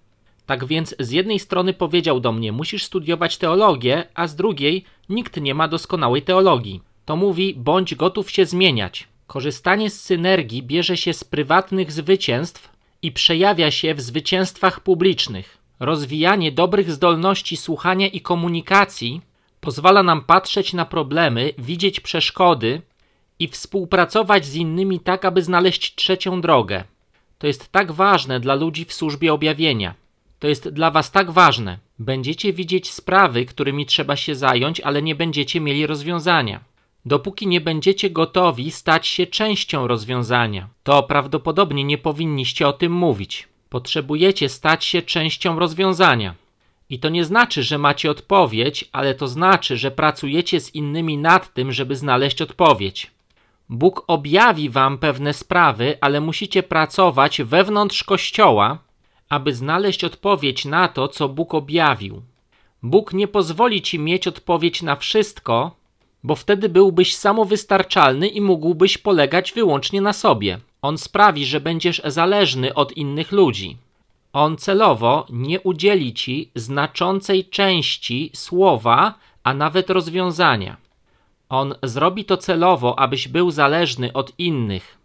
Tak 0.45 0.65
więc 0.65 0.95
z 0.99 1.11
jednej 1.11 1.39
strony 1.39 1.73
powiedział 1.73 2.19
do 2.19 2.31
mnie: 2.31 2.51
Musisz 2.51 2.83
studiować 2.83 3.37
teologię, 3.37 4.03
a 4.15 4.27
z 4.27 4.35
drugiej: 4.35 4.83
Nikt 5.09 5.41
nie 5.41 5.55
ma 5.55 5.67
doskonałej 5.67 6.21
teologii. 6.21 6.81
To 7.05 7.15
mówi: 7.15 7.53
bądź 7.57 7.95
gotów 7.95 8.31
się 8.31 8.45
zmieniać. 8.45 9.07
Korzystanie 9.27 9.89
z 9.89 10.01
synergii 10.01 10.63
bierze 10.63 10.97
się 10.97 11.13
z 11.13 11.23
prywatnych 11.23 11.91
zwycięstw 11.91 12.69
i 13.01 13.11
przejawia 13.11 13.71
się 13.71 13.95
w 13.95 14.01
zwycięstwach 14.01 14.79
publicznych. 14.79 15.57
Rozwijanie 15.79 16.51
dobrych 16.51 16.91
zdolności 16.91 17.57
słuchania 17.57 18.07
i 18.07 18.21
komunikacji 18.21 19.21
Pozwala 19.65 20.03
nam 20.03 20.21
patrzeć 20.21 20.73
na 20.73 20.85
problemy, 20.85 21.53
widzieć 21.57 21.99
przeszkody 21.99 22.81
i 23.39 23.47
współpracować 23.47 24.45
z 24.45 24.55
innymi 24.55 24.99
tak, 24.99 25.25
aby 25.25 25.43
znaleźć 25.43 25.95
trzecią 25.95 26.41
drogę. 26.41 26.83
To 27.37 27.47
jest 27.47 27.71
tak 27.71 27.91
ważne 27.91 28.39
dla 28.39 28.55
ludzi 28.55 28.85
w 28.85 28.93
służbie 28.93 29.33
objawienia. 29.33 29.95
To 30.39 30.47
jest 30.47 30.69
dla 30.69 30.91
Was 30.91 31.11
tak 31.11 31.31
ważne. 31.31 31.79
Będziecie 31.99 32.53
widzieć 32.53 32.91
sprawy, 32.91 33.45
którymi 33.45 33.85
trzeba 33.85 34.15
się 34.15 34.35
zająć, 34.35 34.79
ale 34.79 35.01
nie 35.01 35.15
będziecie 35.15 35.61
mieli 35.61 35.87
rozwiązania. 35.87 36.59
Dopóki 37.05 37.47
nie 37.47 37.61
będziecie 37.61 38.09
gotowi 38.09 38.71
stać 38.71 39.07
się 39.07 39.27
częścią 39.27 39.87
rozwiązania, 39.87 40.69
to 40.83 41.03
prawdopodobnie 41.03 41.83
nie 41.83 41.97
powinniście 41.97 42.67
o 42.67 42.73
tym 42.73 42.91
mówić. 42.91 43.47
Potrzebujecie 43.69 44.49
stać 44.49 44.85
się 44.85 45.01
częścią 45.01 45.59
rozwiązania. 45.59 46.35
I 46.89 46.99
to 46.99 47.09
nie 47.09 47.25
znaczy, 47.25 47.63
że 47.63 47.77
macie 47.77 48.11
odpowiedź, 48.11 48.89
ale 48.91 49.15
to 49.15 49.27
znaczy, 49.27 49.77
że 49.77 49.91
pracujecie 49.91 50.59
z 50.59 50.75
innymi 50.75 51.17
nad 51.17 51.53
tym, 51.53 51.71
żeby 51.71 51.95
znaleźć 51.95 52.41
odpowiedź. 52.41 53.11
Bóg 53.69 54.03
objawi 54.07 54.69
wam 54.69 54.97
pewne 54.97 55.33
sprawy, 55.33 55.97
ale 56.01 56.21
musicie 56.21 56.63
pracować 56.63 57.41
wewnątrz 57.41 58.03
kościoła, 58.03 58.77
aby 59.29 59.53
znaleźć 59.53 60.03
odpowiedź 60.03 60.65
na 60.65 60.87
to, 60.87 61.07
co 61.07 61.29
Bóg 61.29 61.53
objawił. 61.53 62.21
Bóg 62.83 63.13
nie 63.13 63.27
pozwoli 63.27 63.81
ci 63.81 63.99
mieć 63.99 64.27
odpowiedź 64.27 64.81
na 64.81 64.95
wszystko, 64.95 65.75
bo 66.23 66.35
wtedy 66.35 66.69
byłbyś 66.69 67.15
samowystarczalny 67.15 68.27
i 68.27 68.41
mógłbyś 68.41 68.97
polegać 68.97 69.53
wyłącznie 69.53 70.01
na 70.01 70.13
sobie. 70.13 70.59
On 70.81 70.97
sprawi, 70.97 71.45
że 71.45 71.59
będziesz 71.59 72.01
zależny 72.05 72.73
od 72.73 72.97
innych 72.97 73.31
ludzi. 73.31 73.77
On 74.35 74.57
celowo 74.57 75.25
nie 75.29 75.61
udzieli 75.61 76.13
ci 76.13 76.51
znaczącej 76.55 77.49
części 77.49 78.31
słowa, 78.33 79.13
a 79.43 79.53
nawet 79.53 79.89
rozwiązania. 79.89 80.77
On 81.49 81.75
zrobi 81.83 82.25
to 82.25 82.37
celowo, 82.37 82.99
abyś 82.99 83.27
był 83.27 83.51
zależny 83.51 84.13
od 84.13 84.39
innych. 84.39 84.97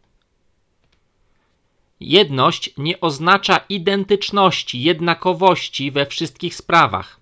Jedność 2.00 2.70
nie 2.78 3.00
oznacza 3.00 3.60
identyczności, 3.68 4.82
jednakowości 4.82 5.90
we 5.90 6.06
wszystkich 6.06 6.54
sprawach. 6.54 7.20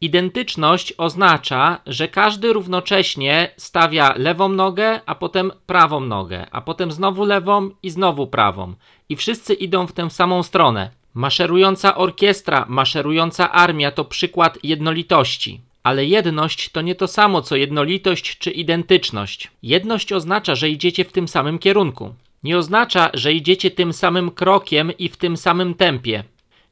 Identyczność 0.00 0.94
oznacza, 0.98 1.80
że 1.86 2.08
każdy 2.08 2.52
równocześnie 2.52 3.54
stawia 3.56 4.14
lewą 4.16 4.48
nogę, 4.48 5.00
a 5.06 5.14
potem 5.14 5.52
prawą 5.66 6.00
nogę, 6.00 6.46
a 6.50 6.60
potem 6.60 6.92
znowu 6.92 7.24
lewą 7.24 7.70
i 7.82 7.90
znowu 7.90 8.26
prawą. 8.26 8.74
I 9.08 9.16
wszyscy 9.16 9.54
idą 9.54 9.86
w 9.86 9.92
tę 9.92 10.10
samą 10.10 10.42
stronę. 10.42 10.90
Maszerująca 11.14 11.96
orkiestra, 11.96 12.66
maszerująca 12.68 13.52
armia 13.52 13.90
to 13.90 14.04
przykład 14.04 14.58
jednolitości. 14.62 15.60
Ale 15.82 16.04
jedność 16.04 16.68
to 16.68 16.80
nie 16.82 16.94
to 16.94 17.08
samo 17.08 17.42
co 17.42 17.56
jednolitość 17.56 18.38
czy 18.38 18.50
identyczność. 18.50 19.50
Jedność 19.62 20.12
oznacza, 20.12 20.54
że 20.54 20.70
idziecie 20.70 21.04
w 21.04 21.12
tym 21.12 21.28
samym 21.28 21.58
kierunku. 21.58 22.14
Nie 22.42 22.58
oznacza, 22.58 23.10
że 23.14 23.32
idziecie 23.32 23.70
tym 23.70 23.92
samym 23.92 24.30
krokiem 24.30 24.92
i 24.98 25.08
w 25.08 25.16
tym 25.16 25.36
samym 25.36 25.74
tempie. 25.74 26.24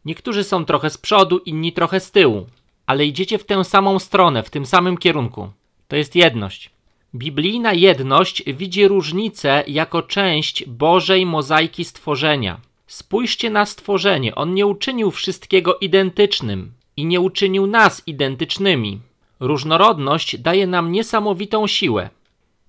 Niektórzy 0.05 0.45
są 0.45 0.65
trochę 0.65 0.91
z 0.91 0.99
przodu, 0.99 1.39
inni 1.39 1.73
trochę 1.73 2.01
z 2.01 2.11
tyłu 2.11 2.47
ale 2.87 3.07
idziecie 3.07 3.39
w 3.39 3.45
tę 3.45 3.65
samą 3.65 3.99
stronę, 3.99 4.43
w 4.43 4.51
tym 4.51 4.67
samym 4.67 4.99
kierunku. 4.99 5.51
To 5.89 5.97
jest 5.97 6.17
jedność. 6.17 6.71
Biblijna 7.15 7.73
jedność 7.73 8.43
widzi 8.47 8.89
różnicę 8.89 9.65
jako 9.67 10.03
część 10.03 10.65
Bożej 10.67 11.27
mozaiki 11.27 11.85
stworzenia. 11.85 12.61
Spójrzcie 12.87 13.51
na 13.51 13.67
stworzenie. 13.67 14.35
On 14.35 14.55
nie 14.55 14.67
uczynił 14.67 15.11
wszystkiego 15.11 15.79
identycznym 15.79 16.73
i 16.97 17.07
nie 17.07 17.21
uczynił 17.21 17.67
nas 17.67 18.03
identycznymi. 18.07 19.01
Różnorodność 19.41 20.39
daje 20.39 20.67
nam 20.67 20.93
niesamowitą 20.93 21.67
siłę. 21.67 22.11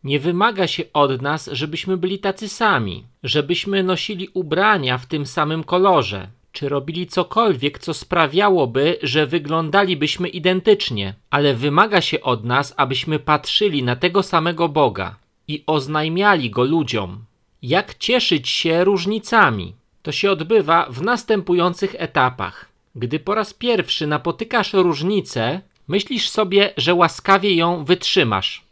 Nie 0.04 0.20
wymaga 0.20 0.68
się 0.68 0.84
od 0.94 1.22
nas, 1.22 1.50
żebyśmy 1.52 1.98
byli 1.98 2.20
tacy 2.20 2.50
sami, 2.50 3.04
żebyśmy 3.24 3.84
nosili 3.84 4.30
ubrania 4.34 4.98
w 4.98 5.06
tym 5.06 5.25
samym 5.25 5.64
kolorze, 5.64 6.28
czy 6.56 6.70
robili 6.70 7.08
cokolwiek, 7.08 7.80
co 7.80 7.94
sprawiałoby, 7.94 8.98
że 9.04 9.28
wyglądalibyśmy 9.28 10.28
identycznie, 10.28 11.14
ale 11.30 11.54
wymaga 11.54 12.02
się 12.02 12.22
od 12.22 12.44
nas, 12.44 12.74
abyśmy 12.78 13.20
patrzyli 13.20 13.84
na 13.84 13.96
tego 13.96 14.24
samego 14.24 14.70
Boga 14.70 15.16
i 15.48 15.64
oznajmiali 15.68 16.50
go 16.50 16.64
ludziom. 16.64 17.26
Jak 17.62 17.96
cieszyć 17.96 18.50
się 18.50 18.84
różnicami? 18.84 19.74
To 20.04 20.12
się 20.12 20.32
odbywa 20.32 20.88
w 20.90 21.02
następujących 21.02 21.96
etapach. 21.98 22.70
Gdy 22.96 23.20
po 23.20 23.36
raz 23.36 23.54
pierwszy 23.54 24.08
napotykasz 24.08 24.74
różnicę, 24.74 25.62
myślisz 25.88 26.30
sobie, 26.30 26.74
że 26.78 26.94
łaskawie 26.94 27.56
ją 27.56 27.86
wytrzymasz. 27.86 28.64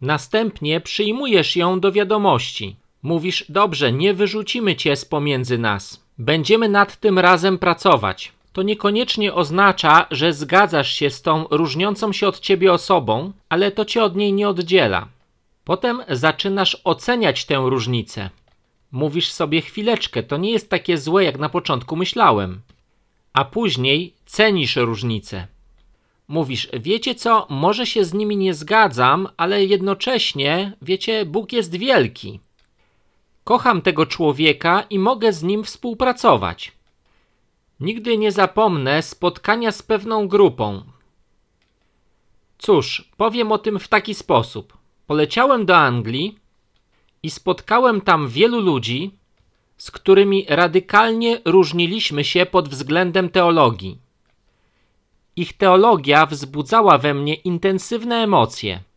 Następnie 0.00 0.80
przyjmujesz 0.80 1.56
ją 1.56 1.80
do 1.80 1.92
wiadomości. 1.92 2.76
Mówisz: 3.02 3.44
Dobrze, 3.48 3.92
nie 3.92 4.14
wyrzucimy 4.14 4.76
cię 4.76 4.96
z 4.96 5.04
pomiędzy 5.04 5.58
nas. 5.58 6.07
Będziemy 6.18 6.68
nad 6.68 6.96
tym 6.96 7.18
razem 7.18 7.58
pracować. 7.58 8.32
To 8.52 8.62
niekoniecznie 8.62 9.34
oznacza, 9.34 10.06
że 10.10 10.32
zgadzasz 10.32 10.92
się 10.92 11.10
z 11.10 11.22
tą 11.22 11.46
różniącą 11.50 12.12
się 12.12 12.28
od 12.28 12.40
ciebie 12.40 12.72
osobą, 12.72 13.32
ale 13.48 13.70
to 13.70 13.84
cię 13.84 14.02
od 14.02 14.16
niej 14.16 14.32
nie 14.32 14.48
oddziela. 14.48 15.08
Potem 15.64 16.02
zaczynasz 16.08 16.80
oceniać 16.84 17.44
tę 17.44 17.56
różnicę. 17.56 18.30
Mówisz 18.92 19.30
sobie 19.30 19.60
chwileczkę, 19.60 20.22
to 20.22 20.36
nie 20.36 20.50
jest 20.50 20.70
takie 20.70 20.98
złe, 20.98 21.24
jak 21.24 21.38
na 21.38 21.48
początku 21.48 21.96
myślałem. 21.96 22.60
A 23.32 23.44
później 23.44 24.14
cenisz 24.26 24.76
różnice. 24.76 25.46
Mówisz, 26.28 26.68
wiecie 26.80 27.14
co, 27.14 27.46
może 27.50 27.86
się 27.86 28.04
z 28.04 28.14
nimi 28.14 28.36
nie 28.36 28.54
zgadzam, 28.54 29.28
ale 29.36 29.64
jednocześnie, 29.64 30.72
wiecie, 30.82 31.26
Bóg 31.26 31.52
jest 31.52 31.76
wielki. 31.76 32.40
Kocham 33.48 33.82
tego 33.82 34.06
człowieka 34.06 34.84
i 34.90 34.98
mogę 34.98 35.32
z 35.32 35.42
nim 35.42 35.64
współpracować. 35.64 36.72
Nigdy 37.80 38.18
nie 38.18 38.32
zapomnę 38.32 39.02
spotkania 39.02 39.72
z 39.72 39.82
pewną 39.82 40.28
grupą. 40.28 40.82
Cóż, 42.58 43.08
powiem 43.16 43.52
o 43.52 43.58
tym 43.58 43.78
w 43.78 43.88
taki 43.88 44.14
sposób. 44.14 44.76
Poleciałem 45.06 45.66
do 45.66 45.76
Anglii 45.76 46.38
i 47.22 47.30
spotkałem 47.30 48.00
tam 48.00 48.28
wielu 48.28 48.60
ludzi, 48.60 49.10
z 49.76 49.90
którymi 49.90 50.46
radykalnie 50.48 51.40
różniliśmy 51.44 52.24
się 52.24 52.46
pod 52.46 52.68
względem 52.68 53.28
teologii. 53.28 53.98
Ich 55.36 55.52
teologia 55.52 56.26
wzbudzała 56.26 56.98
we 56.98 57.14
mnie 57.14 57.34
intensywne 57.34 58.16
emocje. 58.16 58.87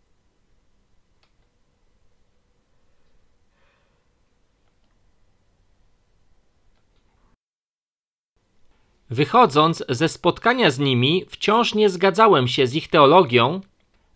Wychodząc 9.12 9.84
ze 9.90 10.10
spotkania 10.10 10.72
z 10.72 10.80
nimi, 10.80 11.26
wciąż 11.30 11.76
nie 11.76 11.90
zgadzałem 11.90 12.48
się 12.48 12.68
z 12.68 12.76
ich 12.76 12.88
teologią, 12.88 13.62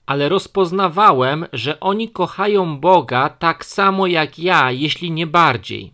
ale 0.05 0.29
rozpoznawałem, 0.29 1.45
że 1.53 1.79
oni 1.79 2.09
kochają 2.09 2.79
Boga 2.79 3.29
tak 3.29 3.65
samo 3.65 4.07
jak 4.07 4.39
ja, 4.39 4.71
jeśli 4.71 5.11
nie 5.11 5.27
bardziej. 5.27 5.93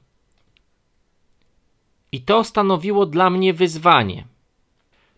I 2.11 2.21
to 2.21 2.43
stanowiło 2.43 3.05
dla 3.05 3.29
mnie 3.29 3.53
wyzwanie. 3.53 4.27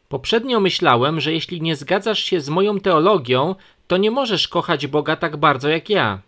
Poprzednio 0.10 0.60
myślałem, 0.60 1.20
że 1.20 1.34
jeśli 1.34 1.62
nie 1.62 1.76
zgadzasz 1.76 2.20
się 2.20 2.42
z 2.42 2.50
moją 2.50 2.80
teologią, 2.80 3.56
to 3.88 3.98
nie 3.98 4.12
możesz 4.12 4.48
kochać 4.48 4.88
Boga 4.88 5.16
tak 5.16 5.38
bardzo 5.38 5.70
jak 5.70 5.90
ja. 5.90 6.20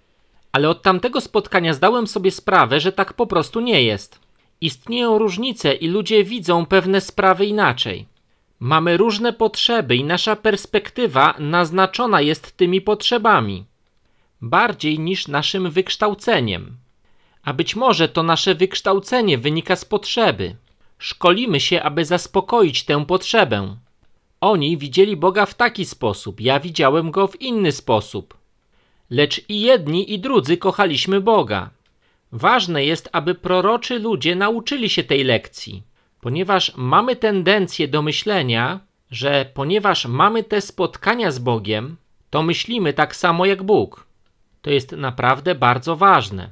Ale 0.52 0.70
od 0.70 0.82
tamtego 0.82 1.22
spotkania 1.22 1.74
zdałem 1.74 2.08
sobie 2.08 2.32
sprawę, 2.32 2.80
że 2.80 2.92
tak 2.92 3.14
po 3.14 3.28
prostu 3.28 3.60
nie 3.60 3.84
jest. 3.84 4.25
Istnieją 4.62 5.18
różnice 5.18 5.74
i 5.74 5.88
ludzie 5.88 6.24
widzą 6.24 6.66
pewne 6.66 7.02
sprawy 7.02 7.46
inaczej. 7.46 8.06
Mamy 8.60 8.98
różne 8.98 9.34
potrzeby 9.34 9.96
i 9.96 10.04
nasza 10.04 10.36
perspektywa 10.36 11.36
naznaczona 11.40 12.22
jest 12.22 12.58
tymi 12.58 12.82
potrzebami 12.82 13.66
bardziej 14.42 15.00
niż 15.00 15.28
naszym 15.28 15.72
wykształceniem. 15.72 16.78
A 17.44 17.54
być 17.54 17.76
może 17.76 18.10
to 18.10 18.24
nasze 18.24 18.56
wykształcenie 18.56 19.38
wynika 19.38 19.76
z 19.76 19.86
potrzeby. 19.86 20.56
Szkolimy 20.98 21.60
się, 21.60 21.84
aby 21.84 22.06
zaspokoić 22.06 22.84
tę 22.84 23.06
potrzebę. 23.06 23.78
Oni 24.42 24.78
widzieli 24.78 25.18
Boga 25.18 25.46
w 25.46 25.54
taki 25.54 25.86
sposób, 25.86 26.42
ja 26.42 26.60
widziałem 26.60 27.12
go 27.12 27.28
w 27.28 27.42
inny 27.42 27.72
sposób. 27.72 28.38
Lecz 29.10 29.50
i 29.50 29.62
jedni, 29.62 30.14
i 30.14 30.20
drudzy 30.20 30.58
kochaliśmy 30.58 31.22
Boga. 31.22 31.70
Ważne 32.32 32.86
jest, 32.86 33.10
aby 33.12 33.36
proroczy 33.36 34.00
ludzie 34.00 34.36
nauczyli 34.36 34.90
się 34.90 35.04
tej 35.04 35.24
lekcji, 35.24 35.84
ponieważ 36.22 36.72
mamy 36.76 37.16
tendencję 37.16 37.88
do 37.88 38.02
myślenia, 38.02 38.80
że 39.12 39.46
ponieważ 39.54 40.06
mamy 40.06 40.44
te 40.44 40.62
spotkania 40.62 41.32
z 41.32 41.40
Bogiem, 41.40 41.98
to 42.30 42.44
myślimy 42.44 42.94
tak 42.94 43.16
samo 43.16 43.46
jak 43.46 43.64
Bóg. 43.64 44.08
To 44.62 44.70
jest 44.70 44.92
naprawdę 44.92 45.56
bardzo 45.56 45.96
ważne. 45.96 46.52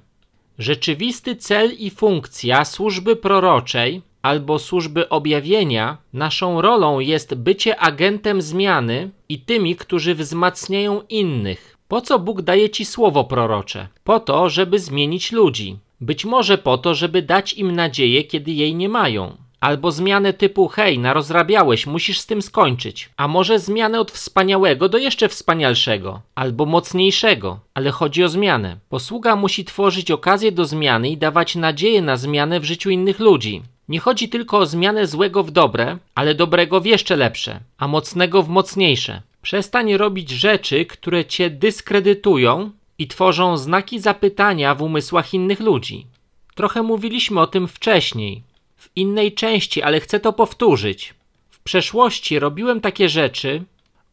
Rzeczywisty 0.59 1.36
cel 1.36 1.71
i 1.77 1.89
funkcja 1.89 2.65
służby 2.65 3.15
proroczej 3.15 4.01
albo 4.21 4.59
służby 4.59 5.09
objawienia, 5.09 5.97
naszą 6.13 6.62
rolą 6.62 6.99
jest 6.99 7.36
bycie 7.36 7.79
agentem 7.79 8.41
zmiany 8.41 9.09
i 9.29 9.39
tymi, 9.39 9.75
którzy 9.75 10.15
wzmacniają 10.15 11.01
innych. 11.09 11.72
Po 11.93 12.01
co 12.01 12.19
Bóg 12.19 12.41
daje 12.41 12.69
ci 12.69 12.86
słowo 12.86 13.23
prorocze? 13.23 13.88
Po 14.03 14.19
to, 14.19 14.49
żeby 14.49 14.79
zmienić 14.79 15.32
ludzi. 15.32 15.77
Być 16.01 16.25
może 16.25 16.58
po 16.58 16.77
to, 16.77 16.95
żeby 16.95 17.21
dać 17.21 17.53
im 17.53 17.71
nadzieję, 17.71 18.23
kiedy 18.23 18.51
jej 18.51 18.75
nie 18.75 18.89
mają. 18.89 19.38
Albo 19.60 19.91
zmianę 19.91 20.34
typu 20.34 20.67
hej, 20.67 20.99
narozrabiałeś, 20.99 21.88
musisz 21.88 22.19
z 22.19 22.25
tym 22.25 22.41
skończyć. 22.41 23.10
A 23.17 23.27
może 23.27 23.60
zmianę 23.60 23.99
od 23.99 24.12
wspaniałego 24.12 24.89
do 24.89 24.97
jeszcze 24.97 25.29
wspanialszego. 25.29 26.21
Albo 26.36 26.65
mocniejszego. 26.65 27.60
Ale 27.73 27.91
chodzi 27.91 28.23
o 28.23 28.29
zmianę. 28.29 28.77
Posługa 28.89 29.36
musi 29.36 29.65
tworzyć 29.65 30.12
okazję 30.12 30.51
do 30.51 30.65
zmiany 30.65 31.10
i 31.10 31.17
dawać 31.17 31.56
nadzieję 31.56 32.01
na 32.01 32.17
zmianę 32.17 32.60
w 32.60 32.63
życiu 32.63 32.89
innych 32.89 33.19
ludzi. 33.19 33.62
Nie 33.89 33.99
chodzi 33.99 34.29
tylko 34.29 34.58
o 34.58 34.65
zmianę 34.65 35.08
złego 35.08 35.43
w 35.43 35.51
dobre, 35.51 35.97
ale 36.15 36.36
dobrego 36.36 36.82
w 36.82 36.86
jeszcze 36.86 37.15
lepsze, 37.15 37.60
a 37.77 37.88
mocnego 37.88 38.43
w 38.43 38.49
mocniejsze. 38.49 39.21
Przestań 39.43 39.97
robić 39.97 40.29
rzeczy, 40.29 40.86
które 40.86 41.25
cię 41.25 41.49
dyskredytują 41.49 42.71
i 42.97 43.08
tworzą 43.08 43.58
znaki 43.58 43.99
zapytania 43.99 44.75
w 44.75 44.82
umysłach 44.82 45.34
innych 45.34 45.60
ludzi. 45.60 46.08
Trochę 46.56 46.84
mówiliśmy 46.84 47.41
o 47.41 47.47
tym 47.47 47.67
wcześniej, 47.67 48.41
w 48.75 48.89
innej 48.95 49.34
części, 49.34 49.82
ale 49.82 49.99
chcę 49.99 50.19
to 50.19 50.34
powtórzyć. 50.34 51.13
W 51.49 51.60
przeszłości 51.60 52.39
robiłem 52.39 52.82
takie 52.82 53.10
rzeczy, 53.10 53.63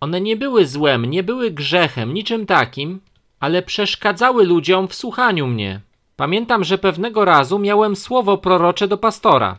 one 0.00 0.20
nie 0.20 0.36
były 0.36 0.66
złem, 0.66 1.04
nie 1.04 1.22
były 1.22 1.50
grzechem, 1.50 2.14
niczym 2.14 2.46
takim, 2.46 3.00
ale 3.40 3.62
przeszkadzały 3.62 4.44
ludziom 4.44 4.88
w 4.88 4.94
słuchaniu 4.94 5.46
mnie. 5.46 5.80
Pamiętam, 6.16 6.64
że 6.64 6.78
pewnego 6.78 7.24
razu 7.24 7.58
miałem 7.58 7.96
słowo 7.96 8.38
prorocze 8.38 8.88
do 8.88 8.98
pastora. 8.98 9.58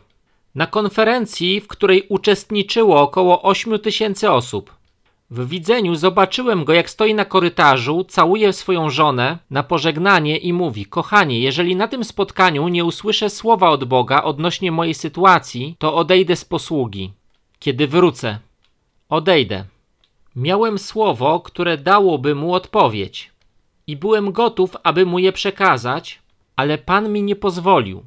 Na 0.54 0.66
konferencji, 0.66 1.60
w 1.60 1.68
której 1.68 2.06
uczestniczyło 2.08 3.00
około 3.00 3.42
8 3.42 3.78
tysięcy 3.78 4.30
osób. 4.30 4.81
W 5.32 5.48
widzeniu 5.48 5.94
zobaczyłem 5.94 6.64
go, 6.64 6.72
jak 6.72 6.90
stoi 6.90 7.14
na 7.14 7.24
korytarzu, 7.24 8.04
całuje 8.04 8.52
swoją 8.52 8.90
żonę 8.90 9.38
na 9.50 9.62
pożegnanie 9.62 10.36
i 10.36 10.52
mówi: 10.52 10.86
Kochanie, 10.86 11.40
jeżeli 11.40 11.76
na 11.76 11.88
tym 11.88 12.04
spotkaniu 12.04 12.68
nie 12.68 12.84
usłyszę 12.84 13.30
słowa 13.30 13.70
od 13.70 13.84
Boga 13.84 14.22
odnośnie 14.22 14.72
mojej 14.72 14.94
sytuacji, 14.94 15.76
to 15.78 15.94
odejdę 15.94 16.36
z 16.36 16.44
posługi. 16.44 17.12
Kiedy 17.58 17.88
wrócę, 17.88 18.38
odejdę. 19.08 19.64
Miałem 20.36 20.78
słowo, 20.78 21.40
które 21.40 21.78
dałoby 21.78 22.34
mu 22.34 22.54
odpowiedź, 22.54 23.30
i 23.86 23.96
byłem 23.96 24.32
gotów, 24.32 24.76
aby 24.82 25.06
mu 25.06 25.18
je 25.18 25.32
przekazać, 25.32 26.18
ale 26.56 26.78
Pan 26.78 27.12
mi 27.12 27.22
nie 27.22 27.36
pozwolił. 27.36 28.02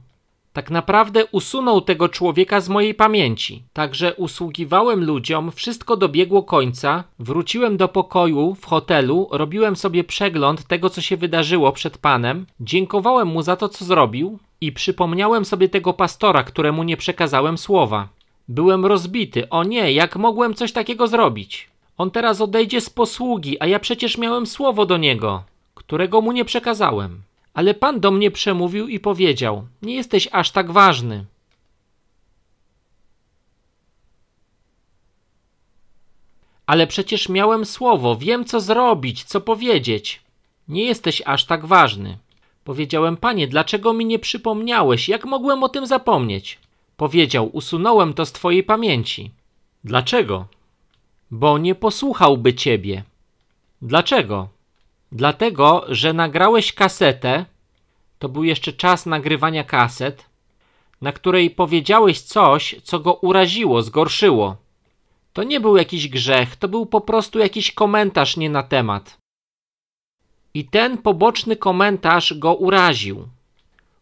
Tak 0.56 0.72
naprawdę 0.72 1.26
usunął 1.26 1.82
tego 1.82 2.10
człowieka 2.10 2.62
z 2.62 2.70
mojej 2.70 2.94
pamięci. 2.94 3.64
Także 3.74 4.14
usługiwałem 4.14 5.04
ludziom, 5.04 5.52
wszystko 5.52 5.98
dobiegło 5.98 6.44
końca, 6.44 7.04
wróciłem 7.20 7.78
do 7.78 7.88
pokoju 7.88 8.56
w 8.56 8.66
hotelu, 8.66 9.28
robiłem 9.32 9.76
sobie 9.76 10.04
przegląd 10.04 10.64
tego, 10.64 10.90
co 10.90 11.02
się 11.02 11.18
wydarzyło 11.18 11.72
przed 11.72 11.98
Panem, 11.98 12.46
dziękowałem 12.60 13.28
mu 13.28 13.42
za 13.42 13.56
to, 13.56 13.70
co 13.70 13.86
zrobił 13.86 14.40
i 14.62 14.72
przypomniałem 14.72 15.46
sobie 15.46 15.70
tego 15.70 15.94
pastora, 15.94 16.44
któremu 16.44 16.84
nie 16.84 16.98
przekazałem 16.98 17.58
słowa. 17.58 18.08
Byłem 18.48 18.86
rozbity. 18.86 19.50
O 19.50 19.64
nie, 19.64 19.92
jak 19.92 20.16
mogłem 20.16 20.54
coś 20.54 20.72
takiego 20.72 21.08
zrobić? 21.08 21.70
On 21.98 22.12
teraz 22.12 22.42
odejdzie 22.42 22.82
z 22.82 22.90
posługi, 22.90 23.58
a 23.60 23.68
ja 23.68 23.80
przecież 23.80 24.18
miałem 24.18 24.46
słowo 24.46 24.86
do 24.86 24.98
niego, 24.98 25.44
którego 25.74 26.22
mu 26.22 26.32
nie 26.32 26.46
przekazałem. 26.46 27.22
Ale 27.56 27.74
Pan 27.74 28.00
do 28.00 28.12
mnie 28.12 28.32
przemówił 28.32 28.88
i 28.88 29.00
powiedział: 29.00 29.68
Nie 29.82 29.96
jesteś 29.96 30.28
aż 30.32 30.52
tak 30.52 30.72
ważny. 30.72 31.26
Ale 36.66 36.88
przecież 36.88 37.30
miałem 37.30 37.66
słowo, 37.66 38.16
wiem 38.16 38.46
co 38.46 38.62
zrobić, 38.62 39.24
co 39.24 39.42
powiedzieć. 39.42 40.22
Nie 40.68 40.86
jesteś 40.86 41.22
aż 41.26 41.46
tak 41.46 41.66
ważny. 41.66 42.18
Powiedziałem, 42.64 43.18
panie, 43.18 43.48
dlaczego 43.48 43.94
mi 43.94 44.06
nie 44.06 44.20
przypomniałeś? 44.20 45.10
Jak 45.10 45.26
mogłem 45.26 45.64
o 45.64 45.70
tym 45.70 45.88
zapomnieć? 45.88 46.60
Powiedział, 46.98 47.50
usunąłem 47.54 48.14
to 48.14 48.26
z 48.26 48.32
twojej 48.32 48.64
pamięci. 48.64 49.32
Dlaczego? 49.84 50.46
Bo 51.32 51.58
nie 51.58 51.76
posłuchałby 51.76 52.54
ciebie. 52.54 53.04
Dlaczego? 53.82 54.55
Dlatego, 55.16 55.86
że 55.88 56.14
nagrałeś 56.14 56.74
kasetę, 56.74 57.46
To 58.20 58.30
był 58.30 58.44
jeszcze 58.44 58.74
czas 58.74 59.06
nagrywania 59.06 59.64
kaset, 59.64 60.26
na 61.02 61.12
której 61.12 61.50
powiedziałeś 61.50 62.22
coś, 62.22 62.76
co 62.84 63.00
go 63.00 63.14
uraziło, 63.14 63.82
zgorszyło. 63.82 64.56
To 65.34 65.44
nie 65.44 65.60
był 65.60 65.78
jakiś 65.78 66.08
grzech, 66.08 66.56
to 66.56 66.68
był 66.68 66.86
po 66.86 67.02
prostu 67.02 67.40
jakiś 67.40 67.72
komentarz 67.72 68.38
nie 68.38 68.50
na 68.50 68.64
temat. 68.64 69.18
I 70.54 70.66
ten 70.66 70.98
poboczny 70.98 71.56
komentarz 71.56 72.34
go 72.34 72.54
uraził. 72.54 73.28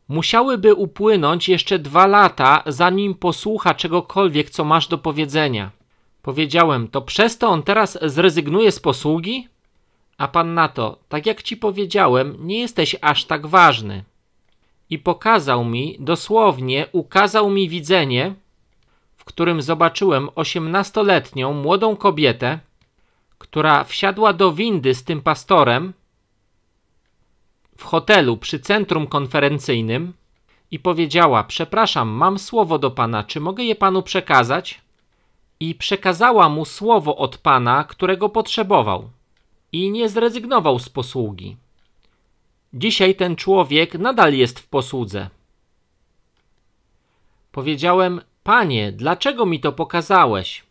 Musiałyby 0.07 0.73
upłynąć 0.73 1.49
jeszcze 1.49 1.79
dwa 1.79 2.07
lata, 2.07 2.63
zanim 2.65 3.15
posłucha 3.15 3.73
czegokolwiek, 3.73 4.49
co 4.49 4.63
masz 4.63 4.87
do 4.87 4.97
powiedzenia. 4.97 5.71
Powiedziałem, 6.21 6.87
to 6.87 7.01
przez 7.01 7.37
to 7.37 7.47
on 7.49 7.63
teraz 7.63 7.97
zrezygnuje 8.01 8.71
z 8.71 8.79
posługi? 8.79 9.52
A 10.17 10.27
pan 10.27 10.53
na 10.53 10.67
to, 10.67 10.97
tak 11.09 11.25
jak 11.25 11.43
ci 11.43 11.57
powiedziałem, 11.57 12.37
nie 12.39 12.59
jesteś 12.59 12.95
aż 13.01 13.25
tak 13.25 13.47
ważny. 13.47 14.03
I 14.89 14.99
pokazał 14.99 15.65
mi, 15.65 15.97
dosłownie 15.99 16.87
ukazał 16.91 17.49
mi 17.49 17.69
widzenie, 17.69 18.33
w 19.17 19.23
którym 19.23 19.61
zobaczyłem 19.61 20.29
osiemnastoletnią 20.35 21.53
młodą 21.53 21.95
kobietę, 21.95 22.59
która 23.37 23.83
wsiadła 23.83 24.33
do 24.33 24.53
windy 24.53 24.95
z 24.95 25.03
tym 25.03 25.21
pastorem 25.21 25.93
w 27.77 27.83
hotelu 27.83 28.37
przy 28.37 28.59
centrum 28.59 29.07
konferencyjnym 29.07 30.13
i 30.71 30.79
powiedziała: 30.79 31.43
Przepraszam, 31.43 32.09
mam 32.09 32.39
słowo 32.39 32.79
do 32.79 32.91
pana, 32.91 33.23
czy 33.23 33.39
mogę 33.39 33.63
je 33.63 33.75
panu 33.75 34.03
przekazać? 34.03 34.81
I 35.59 35.75
przekazała 35.75 36.49
mu 36.49 36.65
słowo 36.65 37.17
od 37.17 37.37
pana, 37.37 37.83
którego 37.83 38.29
potrzebował, 38.29 39.09
i 39.73 39.91
nie 39.91 40.09
zrezygnował 40.09 40.79
z 40.79 40.89
posługi. 40.89 41.57
Dzisiaj 42.73 43.15
ten 43.15 43.35
człowiek 43.35 43.93
nadal 43.93 44.33
jest 44.33 44.59
w 44.59 44.67
posłudze. 44.67 45.29
Powiedziałem: 47.51 48.21
Panie, 48.43 48.91
dlaczego 48.91 49.45
mi 49.45 49.59
to 49.59 49.71
pokazałeś? 49.71 50.63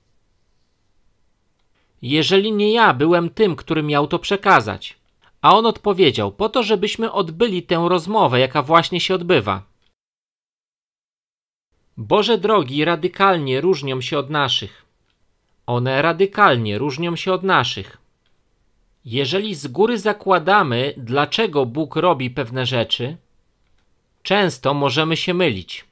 Jeżeli 2.03 2.53
nie 2.53 2.73
ja 2.73 2.95
byłem 2.95 3.31
tym, 3.31 3.57
który 3.57 3.83
miał 3.83 4.07
to 4.07 4.19
przekazać. 4.19 4.97
A 5.43 5.57
on 5.57 5.67
odpowiedział: 5.67 6.33
Po 6.33 6.49
to, 6.49 6.63
żebyśmy 6.63 7.13
odbyli 7.13 7.63
tę 7.63 7.87
rozmowę, 7.89 8.41
jaka 8.41 8.63
właśnie 8.63 9.01
się 9.01 9.15
odbywa. 9.15 9.63
Boże 11.97 12.39
drogi 12.39 12.85
radykalnie 12.85 13.61
różnią 13.61 14.01
się 14.01 14.19
od 14.19 14.31
naszych. 14.31 14.85
One 15.67 16.03
radykalnie 16.03 16.79
różnią 16.79 17.17
się 17.17 17.33
od 17.33 17.43
naszych. 17.43 18.02
Jeżeli 19.05 19.55
z 19.55 19.67
góry 19.67 19.99
zakładamy, 19.99 20.95
dlaczego 20.97 21.67
Bóg 21.67 21.97
robi 21.97 22.31
pewne 22.31 22.67
rzeczy, 22.67 23.17
często 24.23 24.75
możemy 24.75 25.17
się 25.17 25.35
mylić. 25.35 25.85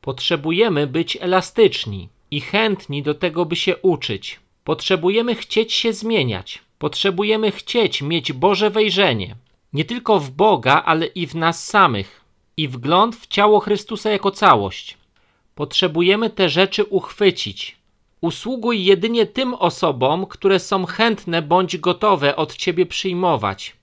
Potrzebujemy 0.00 0.86
być 0.86 1.18
elastyczni 1.20 2.08
i 2.30 2.40
chętni 2.40 3.02
do 3.02 3.14
tego, 3.14 3.44
by 3.44 3.56
się 3.56 3.76
uczyć. 3.76 4.40
Potrzebujemy 4.64 5.34
chcieć 5.34 5.72
się 5.72 5.92
zmieniać. 5.92 6.58
Potrzebujemy 6.78 7.50
chcieć 7.50 8.02
mieć 8.02 8.32
Boże 8.32 8.70
wejrzenie, 8.70 9.36
nie 9.72 9.84
tylko 9.84 10.20
w 10.20 10.30
Boga, 10.30 10.82
ale 10.86 11.06
i 11.06 11.26
w 11.26 11.34
nas 11.34 11.64
samych, 11.64 12.20
i 12.56 12.68
wgląd 12.68 13.16
w 13.16 13.26
ciało 13.26 13.60
Chrystusa 13.60 14.10
jako 14.10 14.30
całość. 14.30 14.96
Potrzebujemy 15.54 16.30
te 16.30 16.48
rzeczy 16.48 16.84
uchwycić. 16.84 17.79
Usługuj 18.20 18.84
jedynie 18.84 19.26
tym 19.26 19.54
osobom, 19.54 20.26
które 20.26 20.58
są 20.58 20.86
chętne 20.86 21.42
bądź 21.42 21.78
gotowe 21.78 22.36
od 22.36 22.56
ciebie 22.56 22.86
przyjmować. 22.86 23.76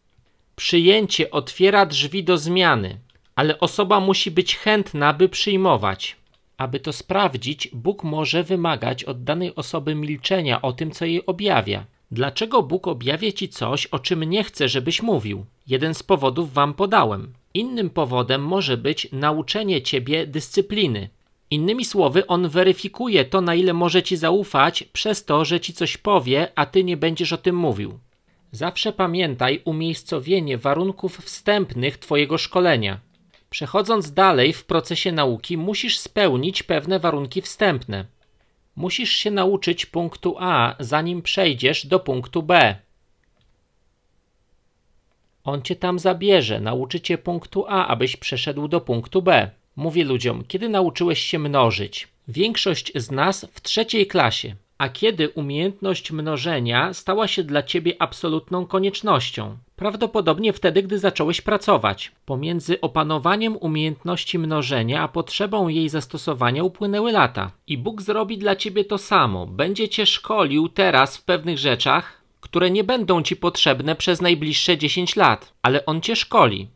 Przyjęcie 0.56 1.32
otwiera 1.32 1.86
drzwi 1.86 2.24
do 2.24 2.38
zmiany, 2.38 2.98
ale 3.36 3.60
osoba 3.60 4.00
musi 4.00 4.32
być 4.32 4.58
chętna, 4.58 5.14
by 5.14 5.30
przyjmować. 5.30 6.16
Aby 6.58 6.80
to 6.80 6.94
sprawdzić, 6.94 7.70
Bóg 7.74 8.04
może 8.04 8.44
wymagać 8.44 9.04
od 9.04 9.24
danej 9.24 9.56
osoby 9.56 9.96
milczenia 9.96 10.62
o 10.62 10.74
tym, 10.74 10.92
co 10.92 11.06
jej 11.06 11.26
objawia. 11.26 11.86
Dlaczego 12.12 12.64
Bóg 12.64 12.88
objawia 12.88 13.32
ci 13.32 13.50
coś, 13.50 13.86
o 13.86 14.00
czym 14.00 14.24
nie 14.24 14.44
chce, 14.44 14.70
żebyś 14.70 15.02
mówił? 15.02 15.46
Jeden 15.68 15.94
z 15.94 16.04
powodów 16.04 16.54
wam 16.54 16.74
podałem. 16.74 17.34
Innym 17.54 17.90
powodem 17.90 18.44
może 18.44 18.78
być 18.78 19.08
nauczenie 19.12 19.82
ciebie 19.82 20.28
dyscypliny. 20.28 21.10
Innymi 21.52 21.86
słowy, 21.86 22.28
on 22.28 22.50
weryfikuje 22.50 23.26
to, 23.26 23.42
na 23.42 23.56
ile 23.56 23.74
może 23.74 24.04
ci 24.04 24.18
zaufać, 24.18 24.84
przez 24.84 25.26
to, 25.26 25.46
że 25.46 25.60
ci 25.60 25.74
coś 25.74 25.98
powie, 25.98 26.52
a 26.56 26.66
ty 26.66 26.84
nie 26.84 26.98
będziesz 26.98 27.34
o 27.34 27.38
tym 27.38 27.56
mówił. 27.56 28.00
Zawsze 28.52 28.94
pamiętaj 28.94 29.62
umiejscowienie 29.66 30.58
warunków 30.58 31.18
wstępnych 31.18 31.98
twojego 31.98 32.38
szkolenia. 32.38 33.00
Przechodząc 33.50 34.14
dalej 34.14 34.54
w 34.54 34.66
procesie 34.66 35.12
nauki, 35.12 35.58
musisz 35.58 36.00
spełnić 36.00 36.64
pewne 36.64 37.00
warunki 37.00 37.42
wstępne. 37.42 38.06
Musisz 38.76 39.12
się 39.12 39.32
nauczyć 39.32 39.86
punktu 39.86 40.36
A, 40.40 40.76
zanim 40.80 41.22
przejdziesz 41.22 41.86
do 41.86 42.00
punktu 42.00 42.44
B. 42.44 42.76
On 45.44 45.62
cię 45.62 45.76
tam 45.76 46.00
zabierze, 46.00 46.60
nauczy 46.60 47.02
cię 47.02 47.18
punktu 47.18 47.66
A, 47.68 47.88
abyś 47.88 48.16
przeszedł 48.16 48.68
do 48.68 48.82
punktu 48.82 49.22
B. 49.22 49.52
Mówię 49.78 50.06
ludziom, 50.06 50.44
kiedy 50.48 50.70
nauczyłeś 50.70 51.20
się 51.20 51.40
mnożyć? 51.40 52.08
Większość 52.28 52.92
z 52.96 53.12
nas 53.12 53.48
w 53.54 53.62
trzeciej 53.62 54.08
klasie. 54.08 54.56
A 54.78 54.90
kiedy 54.90 55.30
umiejętność 55.30 56.12
mnożenia 56.12 56.94
stała 56.94 57.28
się 57.28 57.44
dla 57.44 57.64
ciebie 57.64 57.94
absolutną 58.00 58.66
koniecznością? 58.66 59.58
Prawdopodobnie 59.76 60.54
wtedy, 60.54 60.84
gdy 60.84 61.00
zacząłeś 61.00 61.42
pracować. 61.42 62.12
Pomiędzy 62.26 62.82
opanowaniem 62.82 63.58
umiejętności 63.58 64.40
mnożenia 64.40 65.02
a 65.02 65.08
potrzebą 65.08 65.68
jej 65.68 65.90
zastosowania 65.90 66.64
upłynęły 66.64 67.12
lata. 67.12 67.52
I 67.68 67.78
Bóg 67.78 68.02
zrobi 68.02 68.38
dla 68.38 68.56
ciebie 68.56 68.86
to 68.86 68.98
samo. 68.98 69.46
Będzie 69.46 69.90
cię 69.90 70.06
szkolił 70.06 70.70
teraz 70.70 71.18
w 71.18 71.24
pewnych 71.24 71.58
rzeczach, 71.58 72.22
które 72.42 72.72
nie 72.72 72.84
będą 72.84 73.24
ci 73.24 73.36
potrzebne 73.36 73.96
przez 73.96 74.22
najbliższe 74.22 74.78
10 74.78 75.16
lat, 75.16 75.54
ale 75.62 75.86
On 75.86 76.02
cię 76.02 76.16
szkoli. 76.16 76.68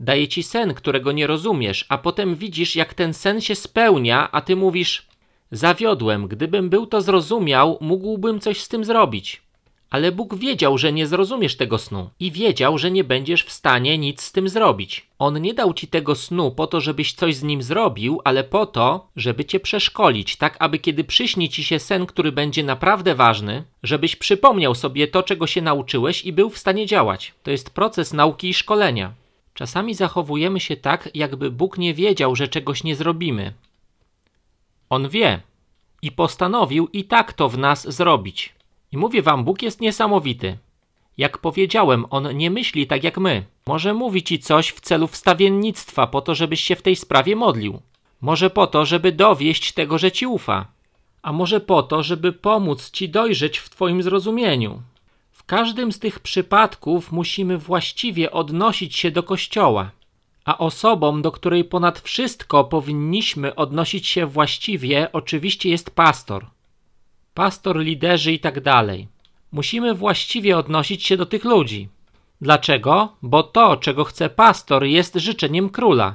Daje 0.00 0.28
ci 0.28 0.42
sen, 0.42 0.74
którego 0.74 1.12
nie 1.12 1.26
rozumiesz, 1.26 1.86
a 1.88 1.98
potem 1.98 2.34
widzisz, 2.34 2.76
jak 2.76 2.94
ten 2.94 3.14
sen 3.14 3.40
się 3.40 3.54
spełnia, 3.54 4.28
a 4.32 4.40
ty 4.40 4.56
mówisz: 4.56 5.06
Zawiodłem, 5.50 6.28
gdybym 6.28 6.70
był 6.70 6.86
to 6.86 7.00
zrozumiał, 7.00 7.78
mógłbym 7.80 8.40
coś 8.40 8.60
z 8.60 8.68
tym 8.68 8.84
zrobić. 8.84 9.42
Ale 9.90 10.12
Bóg 10.12 10.34
wiedział, 10.34 10.78
że 10.78 10.92
nie 10.92 11.06
zrozumiesz 11.06 11.56
tego 11.56 11.78
snu 11.78 12.10
i 12.20 12.30
wiedział, 12.32 12.78
że 12.78 12.90
nie 12.90 13.04
będziesz 13.04 13.44
w 13.44 13.52
stanie 13.52 13.98
nic 13.98 14.22
z 14.22 14.32
tym 14.32 14.48
zrobić. 14.48 15.06
On 15.18 15.40
nie 15.40 15.54
dał 15.54 15.74
ci 15.74 15.86
tego 15.86 16.14
snu 16.14 16.50
po 16.50 16.66
to, 16.66 16.80
żebyś 16.80 17.12
coś 17.12 17.36
z 17.36 17.42
nim 17.42 17.62
zrobił, 17.62 18.20
ale 18.24 18.44
po 18.44 18.66
to, 18.66 19.08
żeby 19.16 19.44
cię 19.44 19.60
przeszkolić, 19.60 20.36
tak 20.36 20.56
aby 20.58 20.78
kiedy 20.78 21.04
przyśni 21.04 21.48
ci 21.48 21.64
się 21.64 21.78
sen, 21.78 22.06
który 22.06 22.32
będzie 22.32 22.64
naprawdę 22.64 23.14
ważny, 23.14 23.64
żebyś 23.82 24.16
przypomniał 24.16 24.74
sobie 24.74 25.08
to, 25.08 25.22
czego 25.22 25.46
się 25.46 25.62
nauczyłeś 25.62 26.24
i 26.24 26.32
był 26.32 26.50
w 26.50 26.58
stanie 26.58 26.86
działać. 26.86 27.34
To 27.42 27.50
jest 27.50 27.70
proces 27.70 28.12
nauki 28.12 28.48
i 28.48 28.54
szkolenia. 28.54 29.12
Czasami 29.58 29.94
zachowujemy 29.94 30.60
się 30.60 30.76
tak, 30.76 31.08
jakby 31.14 31.50
Bóg 31.50 31.78
nie 31.78 31.94
wiedział, 31.94 32.36
że 32.36 32.48
czegoś 32.48 32.84
nie 32.84 32.96
zrobimy. 32.96 33.52
On 34.90 35.08
wie 35.08 35.40
i 36.02 36.12
postanowił 36.12 36.88
i 36.92 37.04
tak 37.04 37.32
to 37.32 37.48
w 37.48 37.58
nas 37.58 37.94
zrobić. 37.94 38.54
I 38.92 38.96
mówię 38.96 39.22
wam, 39.22 39.44
Bóg 39.44 39.62
jest 39.62 39.80
niesamowity. 39.80 40.58
Jak 41.16 41.38
powiedziałem, 41.38 42.06
on 42.10 42.36
nie 42.36 42.50
myśli 42.50 42.86
tak 42.86 43.04
jak 43.04 43.18
my. 43.18 43.44
Może 43.66 43.94
mówi 43.94 44.22
ci 44.22 44.38
coś 44.38 44.68
w 44.68 44.80
celu 44.80 45.06
wstawiennictwa, 45.06 46.06
po 46.06 46.20
to, 46.20 46.34
żebyś 46.34 46.60
się 46.60 46.76
w 46.76 46.82
tej 46.82 46.96
sprawie 46.96 47.36
modlił. 47.36 47.82
Może 48.20 48.50
po 48.50 48.66
to, 48.66 48.84
żeby 48.84 49.12
dowieść 49.12 49.72
tego, 49.72 49.98
że 49.98 50.12
ci 50.12 50.26
ufa. 50.26 50.66
A 51.22 51.32
może 51.32 51.60
po 51.60 51.82
to, 51.82 52.02
żeby 52.02 52.32
pomóc 52.32 52.90
ci 52.90 53.08
dojrzeć 53.08 53.58
w 53.58 53.70
twoim 53.70 54.02
zrozumieniu. 54.02 54.82
Każdym 55.48 55.92
z 55.92 55.98
tych 55.98 56.20
przypadków 56.20 57.12
musimy 57.12 57.58
właściwie 57.58 58.30
odnosić 58.30 58.96
się 58.96 59.10
do 59.10 59.22
Kościoła 59.22 59.90
a 60.44 60.58
osobą, 60.58 61.22
do 61.22 61.32
której 61.32 61.64
ponad 61.64 62.00
wszystko 62.00 62.64
powinniśmy 62.64 63.54
odnosić 63.54 64.06
się 64.06 64.26
właściwie, 64.26 65.12
oczywiście 65.12 65.70
jest 65.70 65.90
pastor. 65.90 66.46
Pastor, 67.34 67.78
liderzy 67.78 68.32
i 68.32 68.40
tak 68.40 68.60
dalej. 68.60 69.08
Musimy 69.52 69.94
właściwie 69.94 70.58
odnosić 70.58 71.06
się 71.06 71.16
do 71.16 71.26
tych 71.26 71.44
ludzi. 71.44 71.88
Dlaczego? 72.40 73.12
Bo 73.22 73.42
to, 73.42 73.76
czego 73.76 74.04
chce 74.04 74.30
pastor, 74.30 74.84
jest 74.84 75.14
życzeniem 75.14 75.70
króla. 75.70 76.14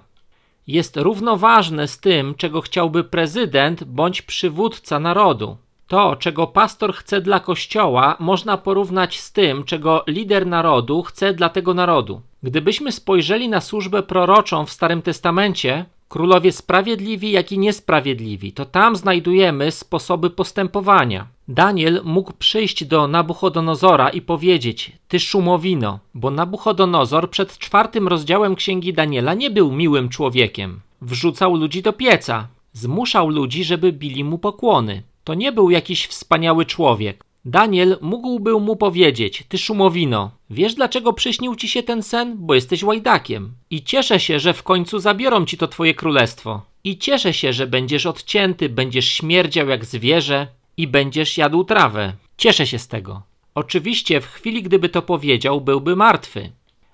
Jest 0.67 0.97
równoważne 0.97 1.87
z 1.87 1.99
tym, 1.99 2.35
czego 2.35 2.61
chciałby 2.61 3.03
prezydent 3.03 3.83
bądź 3.83 4.21
przywódca 4.21 4.99
narodu. 4.99 5.57
To, 5.87 6.15
czego 6.15 6.47
pastor 6.47 6.93
chce 6.93 7.21
dla 7.21 7.39
kościoła, 7.39 8.17
można 8.19 8.57
porównać 8.57 9.19
z 9.19 9.31
tym, 9.31 9.63
czego 9.63 10.03
lider 10.07 10.47
narodu 10.47 11.03
chce 11.03 11.33
dla 11.33 11.49
tego 11.49 11.73
narodu. 11.73 12.21
Gdybyśmy 12.43 12.91
spojrzeli 12.91 13.49
na 13.49 13.61
służbę 13.61 14.03
proroczą 14.03 14.65
w 14.65 14.71
Starym 14.71 15.01
Testamencie, 15.01 15.85
królowie 16.09 16.51
sprawiedliwi, 16.51 17.31
jak 17.31 17.51
i 17.51 17.59
niesprawiedliwi. 17.59 18.51
To 18.51 18.65
tam 18.65 18.95
znajdujemy 18.95 19.71
sposoby 19.71 20.29
postępowania. 20.29 21.27
Daniel 21.47 22.01
mógł 22.03 22.33
przyjść 22.33 22.85
do 22.85 23.07
Nabuchodonozora 23.07 24.09
i 24.09 24.21
powiedzieć: 24.21 24.91
Ty 25.07 25.19
szumowino, 25.19 25.99
bo 26.13 26.31
Nabuchodonozor 26.31 27.29
przed 27.29 27.57
czwartym 27.57 28.07
rozdziałem 28.07 28.55
księgi 28.55 28.93
Daniela 28.93 29.33
nie 29.33 29.51
był 29.51 29.71
miłym 29.71 30.09
człowiekiem. 30.09 30.79
Wrzucał 31.01 31.55
ludzi 31.55 31.81
do 31.81 31.93
pieca, 31.93 32.47
zmuszał 32.73 33.29
ludzi, 33.29 33.63
żeby 33.63 33.91
bili 33.91 34.23
mu 34.23 34.37
pokłony. 34.37 35.03
To 35.23 35.33
nie 35.33 35.51
był 35.51 35.69
jakiś 35.69 36.07
wspaniały 36.07 36.65
człowiek. 36.65 37.23
Daniel 37.45 37.97
mógłby 38.01 38.59
mu 38.59 38.75
powiedzieć: 38.75 39.43
Ty 39.49 39.57
szumowino, 39.57 40.31
wiesz 40.49 40.75
dlaczego 40.75 41.13
przyśnił 41.13 41.55
ci 41.55 41.67
się 41.69 41.83
ten 41.83 42.03
sen? 42.03 42.35
Bo 42.37 42.55
jesteś 42.55 42.83
łajdakiem. 42.83 43.53
I 43.69 43.83
cieszę 43.83 44.19
się, 44.19 44.39
że 44.39 44.53
w 44.53 44.63
końcu 44.63 44.99
zabiorą 44.99 45.45
ci 45.45 45.57
to 45.57 45.67
twoje 45.67 45.93
królestwo. 45.93 46.61
I 46.83 46.97
cieszę 46.97 47.33
się, 47.33 47.53
że 47.53 47.67
będziesz 47.67 48.05
odcięty, 48.05 48.69
będziesz 48.69 49.05
śmierdział 49.05 49.67
jak 49.67 49.85
zwierzę 49.85 50.47
i 50.77 50.87
będziesz 50.87 51.37
jadł 51.37 51.63
trawę. 51.63 52.13
Cieszę 52.37 52.67
się 52.67 52.79
z 52.79 52.87
tego. 52.87 53.21
Oczywiście, 53.55 54.21
w 54.21 54.27
chwili 54.27 54.63
gdyby 54.63 54.89
to 54.89 55.01
powiedział, 55.01 55.61
byłby 55.61 55.95
martwy, 55.95 56.51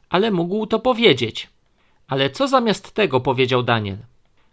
ale 0.09 0.31
mógł 0.31 0.65
to 0.65 0.79
powiedzieć. 0.79 1.47
Ale 2.07 2.29
co 2.29 2.47
zamiast 2.47 2.91
tego 2.91 3.19
powiedział 3.19 3.63
Daniel? 3.63 3.97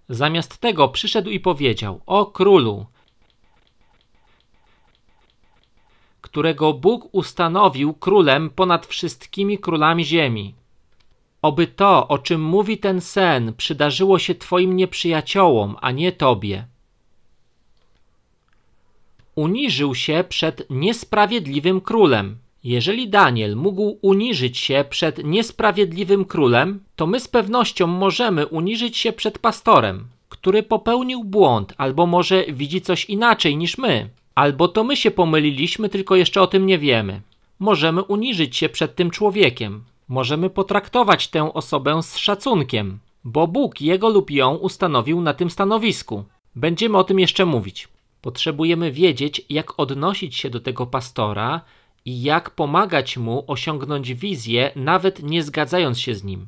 Zamiast 0.08 0.58
tego 0.58 0.88
przyszedł 0.88 1.30
i 1.30 1.40
powiedział: 1.40 2.00
O 2.06 2.26
królu, 2.26 2.86
którego 6.37 6.72
Bóg 6.72 7.09
ustanowił 7.12 7.94
królem 7.94 8.51
ponad 8.51 8.87
wszystkimi 8.87 9.59
królami 9.59 10.05
ziemi. 10.05 10.55
Oby 11.42 11.66
to, 11.66 12.09
o 12.09 12.18
czym 12.18 12.42
mówi 12.42 12.79
ten 12.79 13.01
sen, 13.01 13.53
przydarzyło 13.55 14.18
się 14.18 14.35
Twoim 14.35 14.77
nieprzyjaciołom, 14.77 15.77
a 15.81 15.90
nie 15.90 16.12
Tobie. 16.12 16.66
Uniżył 19.35 19.94
się 19.94 20.25
przed 20.29 20.66
niesprawiedliwym 20.70 21.81
królem. 21.81 22.37
Jeżeli 22.64 23.09
Daniel 23.09 23.57
mógł 23.57 23.99
uniżyć 24.03 24.59
się 24.59 24.85
przed 24.90 25.25
niesprawiedliwym 25.25 26.25
królem, 26.25 26.81
to 26.96 27.07
my 27.07 27.20
z 27.20 27.29
pewnością 27.29 27.87
możemy 27.87 28.46
uniżyć 28.46 28.96
się 28.96 29.12
przed 29.12 29.38
pastorem, 29.38 30.09
który 30.29 30.62
popełnił 30.62 31.25
błąd 31.25 31.75
albo 31.77 32.07
może 32.07 32.44
widzi 32.44 32.81
coś 32.81 33.05
inaczej 33.05 33.57
niż 33.57 33.79
my. 33.79 34.11
Albo 34.37 34.68
to 34.68 34.85
my 34.85 34.96
się 34.96 35.11
pomyliliśmy, 35.11 35.88
tylko 35.88 36.16
jeszcze 36.16 36.42
o 36.42 36.46
tym 36.46 36.66
nie 36.66 36.79
wiemy. 36.79 37.20
Możemy 37.59 38.03
uniżyć 38.03 38.57
się 38.57 38.68
przed 38.68 38.94
tym 38.94 39.11
człowiekiem. 39.11 39.85
Możemy 40.09 40.51
potraktować 40.51 41.29
tę 41.29 41.55
osobę 41.55 42.03
z 42.03 42.16
szacunkiem, 42.16 42.99
bo 43.25 43.46
Bóg 43.46 43.81
jego 43.81 44.09
lub 44.09 44.31
ją 44.31 44.55
ustanowił 44.55 45.20
na 45.20 45.35
tym 45.35 45.51
stanowisku. 45.51 46.25
Będziemy 46.57 46.99
o 46.99 47.05
tym 47.05 47.20
jeszcze 47.20 47.46
mówić. 47.46 47.88
Potrzebujemy 48.22 48.92
wiedzieć, 48.92 49.42
jak 49.51 49.81
odnosić 49.81 50.37
się 50.37 50.51
do 50.51 50.61
tego 50.61 50.87
pastora 50.87 51.61
i 52.05 52.22
jak 52.22 52.51
pomagać 52.51 53.16
mu 53.16 53.44
osiągnąć 53.46 54.14
wizję, 54.14 54.72
nawet 54.77 55.22
nie 55.22 55.42
zgadzając 55.42 56.01
się 56.01 56.14
z 56.14 56.25
nim. 56.25 56.46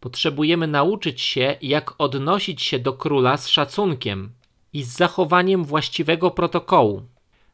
Potrzebujemy 0.00 0.66
nauczyć 0.66 1.20
się, 1.20 1.56
jak 1.62 1.94
odnosić 1.98 2.62
się 2.62 2.78
do 2.78 2.92
króla 2.92 3.36
z 3.36 3.48
szacunkiem 3.48 4.30
i 4.72 4.82
z 4.82 4.88
zachowaniem 4.88 5.64
właściwego 5.64 6.30
protokołu. 6.30 7.02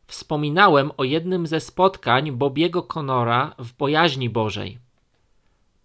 Wspominałem 0.07 0.91
o 0.97 1.05
jednym 1.05 1.47
ze 1.47 1.61
spotkań 1.61 2.33
Bobiego 2.33 2.83
Conora 2.83 3.55
w 3.59 3.73
bojaźni 3.73 4.31
Bożej. 4.31 4.79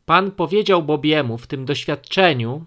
Pan 0.06 0.32
powiedział 0.32 0.84
Bobiemu 0.84 1.38
w 1.38 1.48
tym 1.48 1.66
doświadczeniu, 1.66 2.66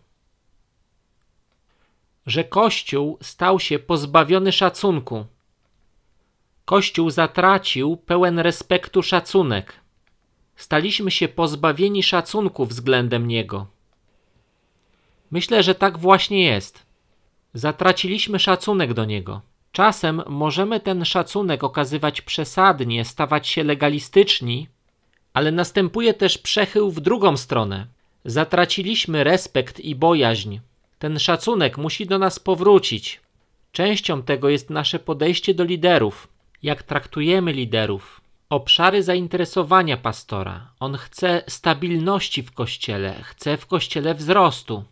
że 2.26 2.44
Kościół 2.44 3.18
stał 3.22 3.60
się 3.60 3.78
pozbawiony 3.78 4.52
szacunku. 4.52 5.26
Kościół 6.64 7.10
zatracił 7.10 7.96
pełen 7.96 8.38
respektu 8.38 9.02
szacunek. 9.02 9.80
Staliśmy 10.56 11.10
się 11.10 11.28
pozbawieni 11.28 12.02
szacunku 12.02 12.66
względem 12.66 13.28
Niego. 13.28 13.66
Myślę, 15.30 15.62
że 15.62 15.74
tak 15.74 15.98
właśnie 15.98 16.44
jest. 16.44 16.86
Zatraciliśmy 17.54 18.38
szacunek 18.38 18.94
do 18.94 19.04
Niego. 19.04 19.40
Czasem 19.72 20.22
możemy 20.26 20.80
ten 20.80 21.04
szacunek 21.04 21.64
okazywać 21.64 22.20
przesadnie, 22.20 23.04
stawać 23.04 23.48
się 23.48 23.64
legalistyczni, 23.64 24.68
ale 25.34 25.52
następuje 25.52 26.14
też 26.14 26.38
przechył 26.38 26.90
w 26.90 27.00
drugą 27.00 27.36
stronę. 27.36 27.86
Zatraciliśmy 28.24 29.24
respekt 29.24 29.80
i 29.80 29.94
bojaźń. 29.94 30.58
Ten 30.98 31.18
szacunek 31.18 31.78
musi 31.78 32.06
do 32.06 32.18
nas 32.18 32.38
powrócić. 32.38 33.20
Częścią 33.72 34.22
tego 34.22 34.48
jest 34.48 34.70
nasze 34.70 34.98
podejście 34.98 35.54
do 35.54 35.64
liderów. 35.64 36.28
Jak 36.62 36.82
traktujemy 36.82 37.52
liderów? 37.52 38.20
Obszary 38.50 39.02
zainteresowania 39.02 39.96
pastora. 39.96 40.72
On 40.80 40.96
chce 40.96 41.42
stabilności 41.48 42.42
w 42.42 42.52
kościele, 42.52 43.22
chce 43.22 43.56
w 43.56 43.66
kościele 43.66 44.14
wzrostu, 44.14 44.84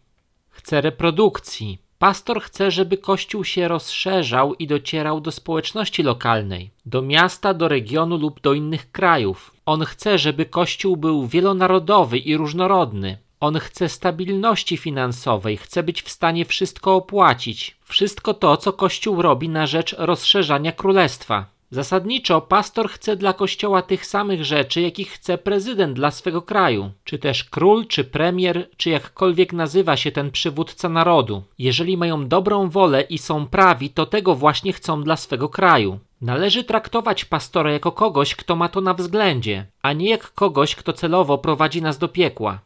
chce 0.50 0.80
reprodukcji. 0.80 1.78
Pastor 1.98 2.42
chce, 2.42 2.70
żeby 2.70 2.96
Kościół 2.96 3.44
się 3.44 3.68
rozszerzał 3.68 4.54
i 4.54 4.66
docierał 4.66 5.20
do 5.20 5.32
społeczności 5.32 6.02
lokalnej, 6.02 6.70
do 6.86 7.02
miasta, 7.02 7.54
do 7.54 7.68
regionu 7.68 8.16
lub 8.16 8.40
do 8.40 8.52
innych 8.52 8.92
krajów. 8.92 9.52
On 9.66 9.84
chce, 9.84 10.18
żeby 10.18 10.46
Kościół 10.46 10.96
był 10.96 11.26
wielonarodowy 11.26 12.18
i 12.18 12.36
różnorodny. 12.36 13.18
On 13.40 13.58
chce 13.58 13.88
stabilności 13.88 14.76
finansowej, 14.76 15.56
chce 15.56 15.82
być 15.82 16.02
w 16.02 16.10
stanie 16.10 16.44
wszystko 16.44 16.94
opłacić. 16.94 17.76
Wszystko 17.84 18.34
to, 18.34 18.56
co 18.56 18.72
Kościół 18.72 19.22
robi 19.22 19.48
na 19.48 19.66
rzecz 19.66 19.94
rozszerzania 19.98 20.72
królestwa. 20.72 21.46
Zasadniczo 21.70 22.40
pastor 22.40 22.88
chce 22.90 23.16
dla 23.16 23.32
kościoła 23.32 23.82
tych 23.82 24.06
samych 24.06 24.44
rzeczy, 24.44 24.80
jakich 24.80 25.10
chce 25.10 25.38
prezydent 25.38 25.96
dla 25.96 26.10
swego 26.10 26.42
kraju, 26.42 26.90
czy 27.04 27.18
też 27.18 27.44
król, 27.44 27.86
czy 27.86 28.04
premier, 28.04 28.68
czy 28.76 28.90
jakkolwiek 28.90 29.52
nazywa 29.52 29.96
się 29.96 30.12
ten 30.12 30.30
przywódca 30.30 30.88
narodu. 30.88 31.42
Jeżeli 31.58 31.96
mają 31.96 32.28
dobrą 32.28 32.70
wolę 32.70 33.00
i 33.02 33.18
są 33.18 33.46
prawi, 33.46 33.90
to 33.90 34.06
tego 34.06 34.34
właśnie 34.34 34.72
chcą 34.72 35.02
dla 35.02 35.16
swego 35.16 35.48
kraju. 35.48 35.98
Należy 36.20 36.64
traktować 36.64 37.24
pastora 37.24 37.72
jako 37.72 37.92
kogoś, 37.92 38.34
kto 38.34 38.56
ma 38.56 38.68
to 38.68 38.80
na 38.80 38.94
względzie, 38.94 39.66
a 39.82 39.92
nie 39.92 40.10
jak 40.10 40.32
kogoś, 40.34 40.74
kto 40.74 40.92
celowo 40.92 41.38
prowadzi 41.38 41.82
nas 41.82 41.98
do 41.98 42.08
piekła. 42.08 42.58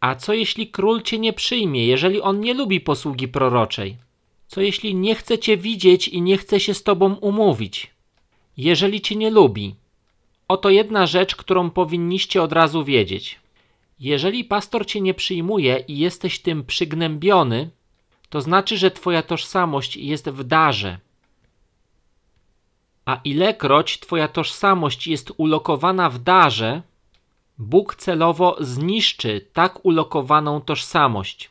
A 0.00 0.14
co 0.14 0.32
jeśli 0.32 0.70
król 0.70 1.02
cię 1.02 1.18
nie 1.18 1.32
przyjmie, 1.32 1.86
jeżeli 1.86 2.20
on 2.20 2.40
nie 2.40 2.54
lubi 2.54 2.80
posługi 2.80 3.28
proroczej? 3.28 3.96
Co 4.48 4.60
jeśli 4.60 4.94
nie 4.94 5.14
chce 5.14 5.38
cię 5.38 5.56
widzieć 5.56 6.08
i 6.08 6.22
nie 6.22 6.38
chce 6.38 6.60
się 6.60 6.74
z 6.74 6.82
tobą 6.82 7.14
umówić? 7.14 7.90
Jeżeli 8.56 9.00
cię 9.00 9.16
nie 9.16 9.30
lubi. 9.30 9.74
Oto 10.48 10.70
jedna 10.70 11.06
rzecz, 11.06 11.36
którą 11.36 11.70
powinniście 11.70 12.42
od 12.42 12.52
razu 12.52 12.84
wiedzieć. 12.84 13.38
Jeżeli 14.00 14.44
pastor 14.44 14.86
cię 14.86 15.00
nie 15.00 15.14
przyjmuje 15.14 15.84
i 15.88 15.98
jesteś 15.98 16.38
tym 16.38 16.64
przygnębiony, 16.64 17.70
to 18.28 18.40
znaczy, 18.40 18.78
że 18.78 18.90
twoja 18.90 19.22
tożsamość 19.22 19.96
jest 19.96 20.28
w 20.30 20.44
darze. 20.44 20.98
A 23.04 23.20
ilekroć 23.24 24.00
twoja 24.00 24.28
tożsamość 24.28 25.06
jest 25.06 25.32
ulokowana 25.36 26.10
w 26.10 26.18
darze, 26.18 26.82
Bóg 27.58 27.94
celowo 27.94 28.56
zniszczy 28.60 29.46
tak 29.52 29.84
ulokowaną 29.84 30.60
tożsamość 30.60 31.50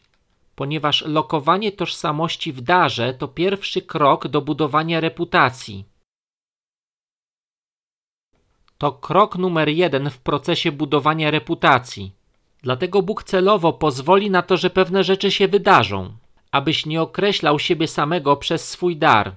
ponieważ 0.58 1.06
lokowanie 1.06 1.72
tożsamości 1.72 2.54
w 2.54 2.62
darze 2.62 3.14
to 3.14 3.28
pierwszy 3.28 3.82
krok 3.82 4.28
do 4.28 4.42
budowania 4.42 5.00
reputacji. 5.00 5.86
To 8.78 8.92
krok 8.92 9.38
numer 9.38 9.70
jeden 9.70 10.10
w 10.10 10.18
procesie 10.18 10.72
budowania 10.72 11.32
reputacji. 11.32 12.12
Dlatego 12.62 13.02
Bóg 13.02 13.24
celowo 13.24 13.74
pozwoli 13.74 14.32
na 14.32 14.42
to, 14.42 14.58
że 14.58 14.70
pewne 14.70 15.04
rzeczy 15.04 15.32
się 15.32 15.48
wydarzą, 15.48 16.18
abyś 16.52 16.86
nie 16.86 17.02
określał 17.02 17.60
siebie 17.60 17.88
samego 17.88 18.36
przez 18.36 18.70
swój 18.70 18.98
dar. 18.98 19.36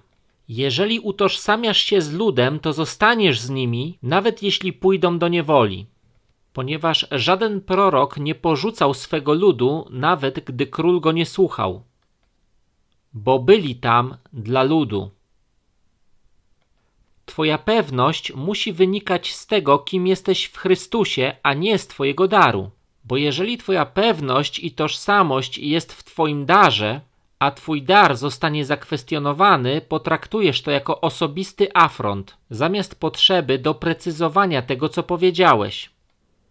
Jeżeli 0.49 1.01
utożsamiasz 1.01 1.79
się 1.79 2.01
z 2.03 2.13
ludem, 2.13 2.61
to 2.61 2.73
zostaniesz 2.73 3.41
z 3.41 3.51
nimi, 3.51 3.99
nawet 4.03 4.43
jeśli 4.43 4.73
pójdą 4.73 5.19
do 5.19 5.29
niewoli 5.29 5.87
ponieważ 6.53 7.07
żaden 7.11 7.61
prorok 7.61 8.17
nie 8.17 8.35
porzucał 8.35 8.95
swego 8.95 9.35
ludu, 9.35 9.87
nawet 9.91 10.45
gdy 10.45 10.67
król 10.67 11.01
go 11.01 11.13
nie 11.13 11.27
słuchał, 11.27 11.83
bo 13.13 13.39
byli 13.39 13.75
tam 13.77 14.17
dla 14.33 14.63
ludu. 14.63 15.11
Twoja 17.27 17.59
pewność 17.59 18.35
musi 18.35 18.73
wynikać 18.73 19.33
z 19.33 19.47
tego, 19.47 19.79
kim 19.79 20.07
jesteś 20.07 20.45
w 20.45 20.57
Chrystusie, 20.57 21.37
a 21.43 21.55
nie 21.55 21.79
z 21.79 21.87
Twojego 21.87 22.29
daru. 22.29 22.71
Bo 23.05 23.17
jeżeli 23.17 23.59
Twoja 23.59 23.87
pewność 23.87 24.59
i 24.59 24.73
tożsamość 24.73 25.59
jest 25.59 25.93
w 25.93 26.05
Twoim 26.05 26.47
darze, 26.47 27.01
a 27.39 27.51
Twój 27.51 27.83
dar 27.83 28.17
zostanie 28.17 28.65
zakwestionowany, 28.65 29.81
potraktujesz 29.81 30.63
to 30.63 30.71
jako 30.71 31.01
osobisty 31.01 31.69
afront, 31.75 32.37
zamiast 32.51 33.01
potrzeby 33.01 33.59
doprecyzowania 33.59 34.63
tego, 34.63 34.89
co 34.89 35.03
powiedziałeś. 35.03 35.91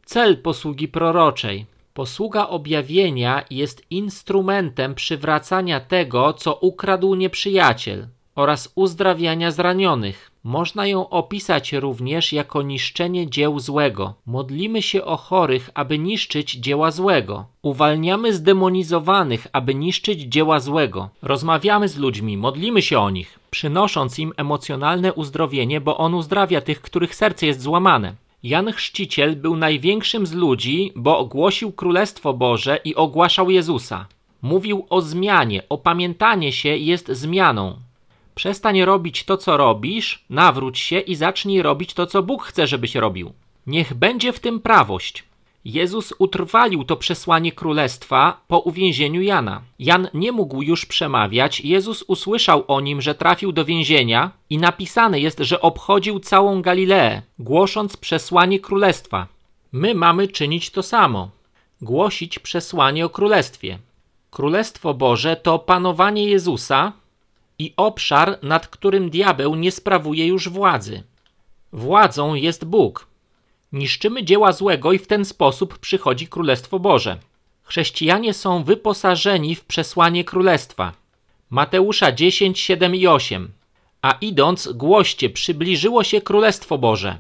Cel 0.10 0.38
posługi 0.38 0.88
proroczej. 0.88 1.66
Posługa 1.94 2.48
objawienia 2.48 3.46
jest 3.50 3.86
instrumentem 3.90 4.96
przywracania 4.96 5.80
tego, 5.80 6.34
co 6.34 6.54
ukradł 6.54 7.16
nieprzyjaciel 7.16 8.08
oraz 8.36 8.72
uzdrawiania 8.76 9.52
zranionych. 9.52 10.32
Można 10.44 10.88
ją 10.88 11.10
opisać 11.10 11.74
również 11.74 12.34
jako 12.34 12.62
niszczenie 12.62 13.30
dzieł 13.30 13.60
złego. 13.60 14.14
Modlimy 14.26 14.82
się 14.82 15.06
o 15.06 15.18
chorych, 15.18 15.70
aby 15.74 16.00
niszczyć 16.00 16.52
dzieła 16.54 16.92
złego. 16.92 17.46
Uwalniamy 17.62 18.34
zdemonizowanych, 18.34 19.48
aby 19.54 19.76
niszczyć 19.76 20.22
dzieła 20.22 20.60
złego. 20.60 21.10
Rozmawiamy 21.22 21.88
z 21.88 21.98
ludźmi, 21.98 22.38
modlimy 22.38 22.82
się 22.82 23.00
o 23.00 23.10
nich, 23.10 23.40
przynosząc 23.52 24.20
im 24.20 24.34
emocjonalne 24.38 25.14
uzdrowienie, 25.14 25.82
bo 25.82 25.98
on 25.98 26.14
uzdrawia 26.14 26.62
tych, 26.62 26.82
których 26.82 27.16
serce 27.16 27.46
jest 27.46 27.62
złamane. 27.62 28.14
Jan 28.44 28.72
Chrzciciel 28.72 29.36
był 29.36 29.56
największym 29.56 30.26
z 30.26 30.34
ludzi, 30.34 30.92
bo 30.96 31.26
głosił 31.26 31.72
Królestwo 31.72 32.34
Boże 32.34 32.80
i 32.86 32.96
ogłaszał 32.96 33.50
Jezusa. 33.50 34.08
Mówił 34.42 34.86
o 34.90 35.02
zmianie, 35.02 35.64
opamiętanie 35.70 36.52
się 36.52 36.70
jest 36.70 37.08
zmianą. 37.08 37.76
Przestań 38.36 38.82
robić 38.82 39.24
to, 39.24 39.38
co 39.38 39.58
robisz, 39.58 40.24
nawróć 40.30 40.80
się 40.80 41.00
i 41.00 41.16
zacznij 41.16 41.62
robić 41.62 41.94
to, 41.94 42.08
co 42.08 42.24
Bóg 42.24 42.44
chce, 42.44 42.68
żebyś 42.68 42.96
robił. 42.96 43.34
Niech 43.68 43.94
będzie 43.94 44.34
w 44.34 44.40
tym 44.40 44.60
prawość. 44.60 45.24
Jezus 45.66 46.14
utrwalił 46.20 46.84
to 46.84 46.96
przesłanie 46.96 47.52
królestwa 47.52 48.42
po 48.48 48.60
uwięzieniu 48.60 49.22
Jana. 49.22 49.62
Jan 49.80 50.08
nie 50.14 50.32
mógł 50.32 50.62
już 50.62 50.86
przemawiać, 50.86 51.60
Jezus 51.62 52.04
usłyszał 52.08 52.64
o 52.68 52.82
nim, 52.82 53.02
że 53.02 53.16
trafił 53.16 53.52
do 53.52 53.66
więzienia 53.66 54.32
i 54.50 54.58
napisane 54.58 55.20
jest, 55.20 55.40
że 55.40 55.62
obchodził 55.62 56.20
całą 56.20 56.62
Galileę, 56.62 57.22
głosząc 57.40 57.98
przesłanie 57.98 58.60
królestwa. 58.60 59.28
My 59.72 59.96
mamy 59.96 60.28
czynić 60.28 60.70
to 60.70 60.84
samo 60.84 61.30
głosić 61.82 62.40
przesłanie 62.40 63.06
o 63.06 63.10
królestwie. 63.10 63.80
Królestwo 64.32 64.94
Boże 64.94 65.36
to 65.36 65.60
panowanie 65.60 66.26
Jezusa 66.26 66.94
i 67.60 67.74
obszar, 67.78 68.40
nad 68.44 68.68
którym 68.68 69.10
diabeł 69.10 69.56
nie 69.56 69.72
sprawuje 69.72 70.28
już 70.28 70.50
władzy. 70.50 71.04
Władzą 71.74 72.34
jest 72.34 72.66
Bóg. 72.66 73.08
Niszczymy 73.72 74.24
dzieła 74.24 74.52
złego 74.52 74.92
i 74.92 75.00
w 75.00 75.08
ten 75.08 75.26
sposób 75.26 75.78
przychodzi 75.78 76.28
Królestwo 76.28 76.80
Boże. 76.80 77.18
Chrześcijanie 77.64 78.34
są 78.34 78.64
wyposażeni 78.64 79.56
w 79.56 79.66
przesłanie 79.66 80.24
Królestwa. 80.24 80.94
Mateusza 81.50 82.12
10, 82.12 82.60
7 82.60 82.96
i 82.96 83.08
8. 83.08 83.52
A 84.02 84.12
idąc, 84.22 84.68
głoście, 84.68 85.30
przybliżyło 85.30 86.04
się 86.04 86.22
Królestwo 86.22 86.78
Boże. 86.78 87.20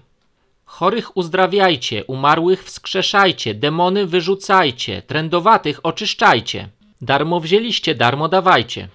Chorych 0.66 1.18
uzdrawiajcie, 1.18 2.06
umarłych 2.06 2.64
wskrzeszajcie, 2.64 3.54
demony 3.54 4.06
wyrzucajcie, 4.06 5.02
trędowatych 5.02 5.80
oczyszczajcie. 5.84 6.70
Darmo 7.02 7.40
wzięliście, 7.40 7.96
darmo 7.96 8.28
dawajcie. 8.28 8.88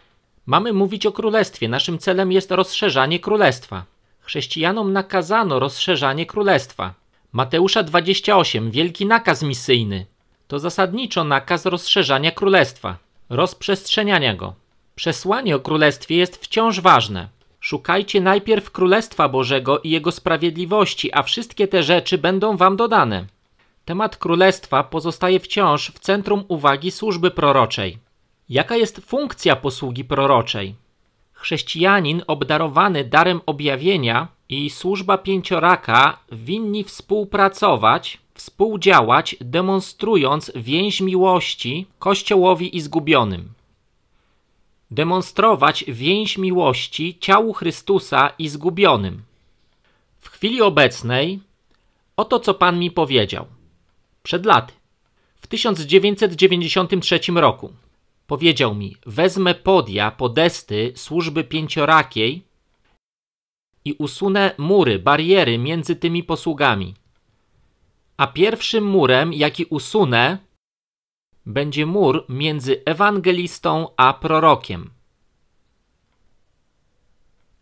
Mamy 0.47 0.73
mówić 0.73 1.07
o 1.07 1.13
królestwie. 1.13 1.69
Naszym 1.69 1.99
celem 1.99 2.33
jest 2.33 2.51
rozszerzanie 2.51 3.21
królestwa. 3.21 3.85
Chrześcijanom 4.21 4.93
nakazano 4.93 5.59
rozszerzanie 5.59 6.27
królestwa. 6.27 6.95
Mateusza 7.35 7.83
28, 7.83 8.71
wielki 8.71 9.07
nakaz 9.07 9.43
misyjny. 9.43 10.07
To 10.49 10.59
zasadniczo 10.59 11.25
nakaz 11.25 11.67
rozszerzania 11.67 12.31
królestwa, 12.31 12.97
rozprzestrzeniania 13.31 14.35
go. 14.35 14.55
Przesłanie 14.95 15.57
o 15.57 15.61
królestwie 15.61 16.17
jest 16.17 16.37
wciąż 16.37 16.81
ważne. 16.81 17.29
Szukajcie 17.61 18.21
najpierw 18.21 18.71
królestwa 18.71 19.29
Bożego 19.29 19.79
i 19.79 19.91
jego 19.91 20.13
sprawiedliwości, 20.13 21.11
a 21.13 21.23
wszystkie 21.23 21.69
te 21.69 21.83
rzeczy 21.83 22.19
będą 22.19 22.57
wam 22.57 22.77
dodane. 22.77 23.25
Temat 23.85 24.17
królestwa 24.17 24.85
pozostaje 24.85 25.41
wciąż 25.41 25.91
w 25.91 25.99
centrum 25.99 26.45
uwagi 26.49 26.91
służby 26.91 27.31
proroczej. 27.31 27.99
Jaka 28.49 28.77
jest 28.77 29.01
funkcja 29.01 29.57
posługi 29.57 30.05
proroczej? 30.05 30.75
Chrześcijanin 31.33 32.23
obdarowany 32.27 33.05
darem 33.05 33.41
objawienia 33.47 34.29
i 34.49 34.71
służba 34.71 35.19
pięcioraka 35.19 36.19
winni 36.33 36.85
współpracować, 36.85 38.19
współdziałać, 38.35 39.37
demonstrując 39.41 40.53
więź 40.55 41.01
miłości 41.01 41.87
Kościołowi 41.99 42.77
i 42.77 42.81
zgubionym. 42.81 43.53
Demonstrować 44.91 45.85
więź 45.89 46.39
miłości 46.39 47.19
ciału 47.21 47.53
Chrystusa 47.53 48.33
i 48.39 48.49
zgubionym. 48.49 49.23
W 50.21 50.29
chwili 50.29 50.63
obecnej 50.63 51.41
oto 52.17 52.41
co 52.41 52.55
Pan 52.55 52.79
mi 52.79 52.91
powiedział. 52.91 53.47
Przed 54.23 54.47
laty, 54.47 54.73
w 55.37 55.47
1993 55.47 57.21
roku, 57.35 57.73
powiedział 58.27 58.75
mi: 58.75 58.97
Wezmę 59.07 59.55
podia, 59.55 60.11
podesty 60.11 60.93
służby 60.97 61.45
pięciorakiej 61.45 62.43
i 63.85 63.93
usunę 63.99 64.55
mury, 64.59 64.99
bariery 64.99 65.59
między 65.59 65.97
tymi 65.97 66.23
posługami. 66.23 66.95
A 68.17 68.27
pierwszym 68.27 68.85
murem, 68.85 69.33
jaki 69.33 69.65
usunę, 69.65 70.39
będzie 71.47 71.87
mur 71.87 72.25
między 72.29 72.83
ewangelistą 72.85 73.89
a 73.97 74.13
prorokiem. 74.13 74.91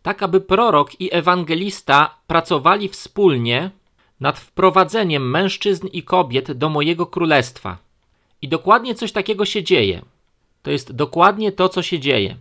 Tak, 0.01 0.23
aby 0.23 0.41
prorok 0.41 1.01
i 1.01 1.09
ewangelista 1.13 2.17
pracowali 2.27 2.89
wspólnie 2.89 3.71
nad 4.19 4.39
wprowadzeniem 4.39 5.29
mężczyzn 5.29 5.87
i 5.87 6.03
kobiet 6.03 6.51
do 6.51 6.69
mojego 6.69 7.05
królestwa. 7.05 7.77
I 8.41 8.47
dokładnie 8.47 8.95
coś 8.95 9.11
takiego 9.11 9.45
się 9.45 9.63
dzieje. 9.63 10.01
To 10.61 10.71
jest 10.71 10.91
dokładnie 10.91 11.51
to, 11.51 11.69
co 11.69 11.81
się 11.81 11.99
dzieje. 11.99 12.37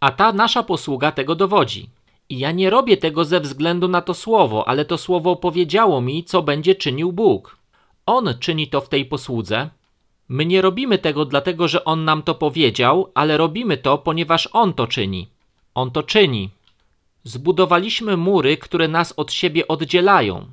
A 0.00 0.10
ta 0.10 0.32
nasza 0.32 0.62
posługa 0.62 1.12
tego 1.12 1.34
dowodzi. 1.34 1.88
I 2.28 2.38
ja 2.38 2.52
nie 2.52 2.70
robię 2.70 2.96
tego 2.96 3.24
ze 3.24 3.40
względu 3.40 3.88
na 3.88 4.00
to 4.00 4.14
słowo, 4.14 4.68
ale 4.68 4.84
to 4.84 4.98
słowo 4.98 5.36
powiedziało 5.36 6.00
mi, 6.00 6.24
co 6.24 6.42
będzie 6.42 6.74
czynił 6.74 7.12
Bóg. 7.12 7.56
On 8.06 8.34
czyni 8.40 8.68
to 8.68 8.80
w 8.80 8.88
tej 8.88 9.04
posłudze. 9.04 9.70
My 10.28 10.46
nie 10.46 10.62
robimy 10.62 10.98
tego 10.98 11.24
dlatego, 11.24 11.68
że 11.68 11.84
On 11.84 12.04
nam 12.04 12.22
to 12.22 12.34
powiedział, 12.34 13.10
ale 13.14 13.36
robimy 13.36 13.76
to, 13.76 13.98
ponieważ 13.98 14.48
On 14.52 14.72
to 14.72 14.86
czyni. 14.86 15.28
On 15.74 15.90
to 15.90 16.02
czyni. 16.02 16.50
Zbudowaliśmy 17.24 18.16
mury, 18.16 18.56
które 18.56 18.88
nas 18.88 19.14
od 19.16 19.32
siebie 19.32 19.68
oddzielają, 19.68 20.46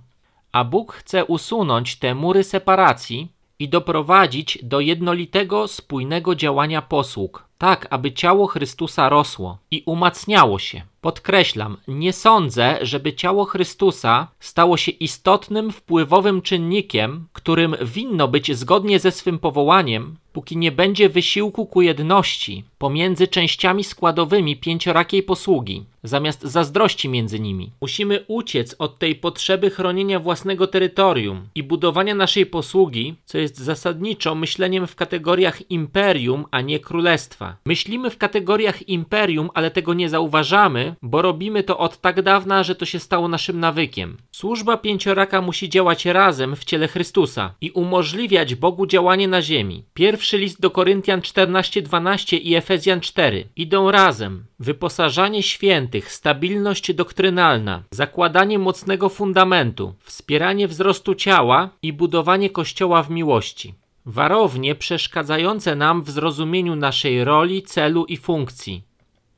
a 0.52 0.64
Bóg 0.64 0.94
chce 0.94 1.26
usunąć 1.26 1.96
te 1.96 2.16
mury 2.16 2.44
separacji 2.44 3.28
i 3.60 3.70
doprowadzić 3.70 4.60
do 4.64 4.80
jednolitego, 4.80 5.68
spójnego 5.68 6.36
działania 6.36 6.82
posług, 6.82 7.46
tak 7.62 7.88
aby 7.90 8.12
ciało 8.12 8.48
Chrystusa 8.48 9.10
rosło 9.10 9.58
i 9.72 9.84
umacniało 9.86 10.60
się. 10.60 10.82
Podkreślam, 11.02 11.78
nie 11.88 12.14
sądzę, 12.14 12.78
żeby 12.82 13.14
ciało 13.14 13.46
Chrystusa 13.46 14.28
stało 14.40 14.78
się 14.78 14.92
istotnym, 14.92 15.72
wpływowym 15.72 16.42
czynnikiem, 16.42 17.28
którym 17.34 17.76
winno 17.82 18.28
być 18.28 18.58
zgodnie 18.58 19.00
ze 19.00 19.12
swym 19.12 19.40
powołaniem, 19.40 20.16
póki 20.34 20.58
nie 20.58 20.72
będzie 20.72 21.10
wysiłku 21.10 21.66
ku 21.66 21.82
jedności 21.82 22.64
pomiędzy 22.78 23.28
częściami 23.28 23.84
składowymi 23.84 24.58
pięciorakiej 24.58 25.24
posługi, 25.24 25.86
zamiast 26.04 26.42
zazdrości 26.42 27.10
między 27.10 27.40
nimi. 27.40 27.72
Musimy 27.82 28.26
uciec 28.28 28.76
od 28.80 29.00
tej 29.00 29.16
potrzeby 29.16 29.70
chronienia 29.70 30.20
własnego 30.20 30.68
terytorium 30.68 31.48
i 31.56 31.64
budowania 31.64 32.16
naszej 32.16 32.46
posługi, 32.46 33.16
co 33.26 33.38
jest 33.38 33.58
zasadniczo 33.58 34.36
myśleniem 34.36 34.88
w 34.88 34.96
kategoriach 34.96 35.72
imperium, 35.72 36.46
a 36.52 36.62
nie 36.62 36.80
królestwa. 36.80 37.51
Myślimy 37.66 38.10
w 38.10 38.18
kategoriach 38.18 38.90
imperium, 38.90 39.50
ale 39.54 39.72
tego 39.72 39.94
nie 39.94 40.10
zauważamy, 40.10 40.96
bo 41.02 41.22
robimy 41.22 41.64
to 41.64 41.78
od 41.78 42.02
tak 42.02 42.22
dawna, 42.22 42.64
że 42.64 42.76
to 42.76 42.86
się 42.86 43.00
stało 43.00 43.28
naszym 43.28 43.60
nawykiem. 43.60 44.18
Służba 44.32 44.78
pięcioraka 44.78 45.42
musi 45.42 45.70
działać 45.70 46.06
razem 46.06 46.56
w 46.56 46.64
ciele 46.64 46.88
Chrystusa 46.88 47.54
i 47.62 47.72
umożliwiać 47.72 48.56
Bogu 48.56 48.86
działanie 48.86 49.28
na 49.28 49.42
ziemi. 49.42 49.84
Pierwszy 49.94 50.38
list 50.38 50.62
do 50.62 50.72
Koryntian 50.72 51.22
14:12 51.22 52.38
i 52.38 52.56
Efezjan 52.56 53.02
4 53.02 53.48
idą 53.56 53.92
razem. 53.92 54.46
Wyposażanie 54.60 55.44
świętych, 55.44 56.12
stabilność 56.12 56.94
doktrynalna, 56.94 57.84
zakładanie 57.92 58.60
mocnego 58.60 59.10
fundamentu, 59.10 59.94
wspieranie 60.04 60.68
wzrostu 60.68 61.16
ciała 61.16 61.70
i 61.82 61.94
budowanie 61.94 62.50
kościoła 62.50 63.04
w 63.04 63.10
miłości. 63.10 63.74
Warownie 64.06 64.76
przeszkadzające 64.76 65.76
nam 65.76 66.04
w 66.04 66.10
zrozumieniu 66.10 66.76
naszej 66.76 67.24
roli, 67.24 67.64
celu 67.64 68.06
i 68.06 68.18
funkcji. 68.18 68.84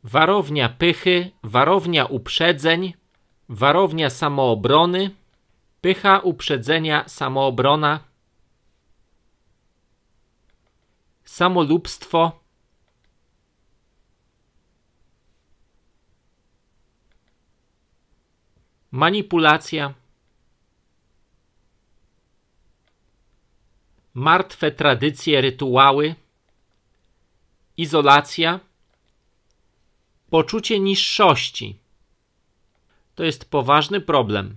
Warownia 0.04 0.70
pychy, 0.70 1.32
warownia 1.44 2.06
uprzedzeń, 2.06 2.94
warownia 3.50 4.10
samoobrony, 4.10 5.12
pycha, 5.82 6.20
uprzedzenia, 6.20 7.04
samoobrona, 7.08 8.00
samolubstwo, 11.26 12.32
manipulacja, 18.92 19.94
martwe 24.14 24.72
tradycje, 24.72 25.42
rytuały, 25.42 26.16
izolacja, 27.78 28.60
poczucie 30.30 30.80
niższości. 30.80 31.80
To 33.16 33.24
jest 33.24 33.50
poważny 33.50 34.02
problem. 34.02 34.56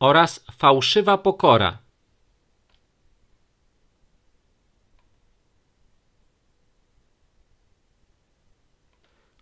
Oraz 0.00 0.44
fałszywa 0.52 1.18
pokora. 1.18 1.78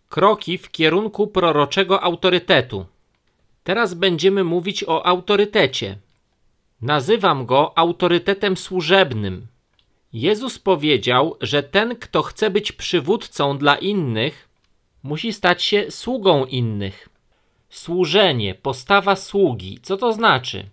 Kroki 0.09 0.57
w 0.57 0.71
kierunku 0.71 1.27
proroczego 1.27 2.03
autorytetu. 2.03 2.85
Teraz 3.63 3.93
będziemy 3.93 4.43
mówić 4.43 4.83
o 4.83 5.05
autorytecie. 5.05 5.97
Nazywam 6.83 7.45
go 7.45 7.77
autorytetem 7.77 8.57
służebnym. 8.57 9.47
Jezus 10.13 10.59
powiedział, 10.59 11.37
że 11.41 11.63
ten, 11.63 11.95
kto 11.95 12.21
chce 12.21 12.49
być 12.49 12.71
przywódcą 12.71 13.57
dla 13.57 13.75
innych, 13.75 14.49
musi 15.03 15.33
stać 15.33 15.63
się 15.63 15.91
sługą 15.91 16.45
innych. 16.45 17.09
Służenie, 17.69 18.55
postawa 18.55 19.15
sługi, 19.15 19.79
co 19.81 19.97
to 19.97 20.13
znaczy? 20.13 20.65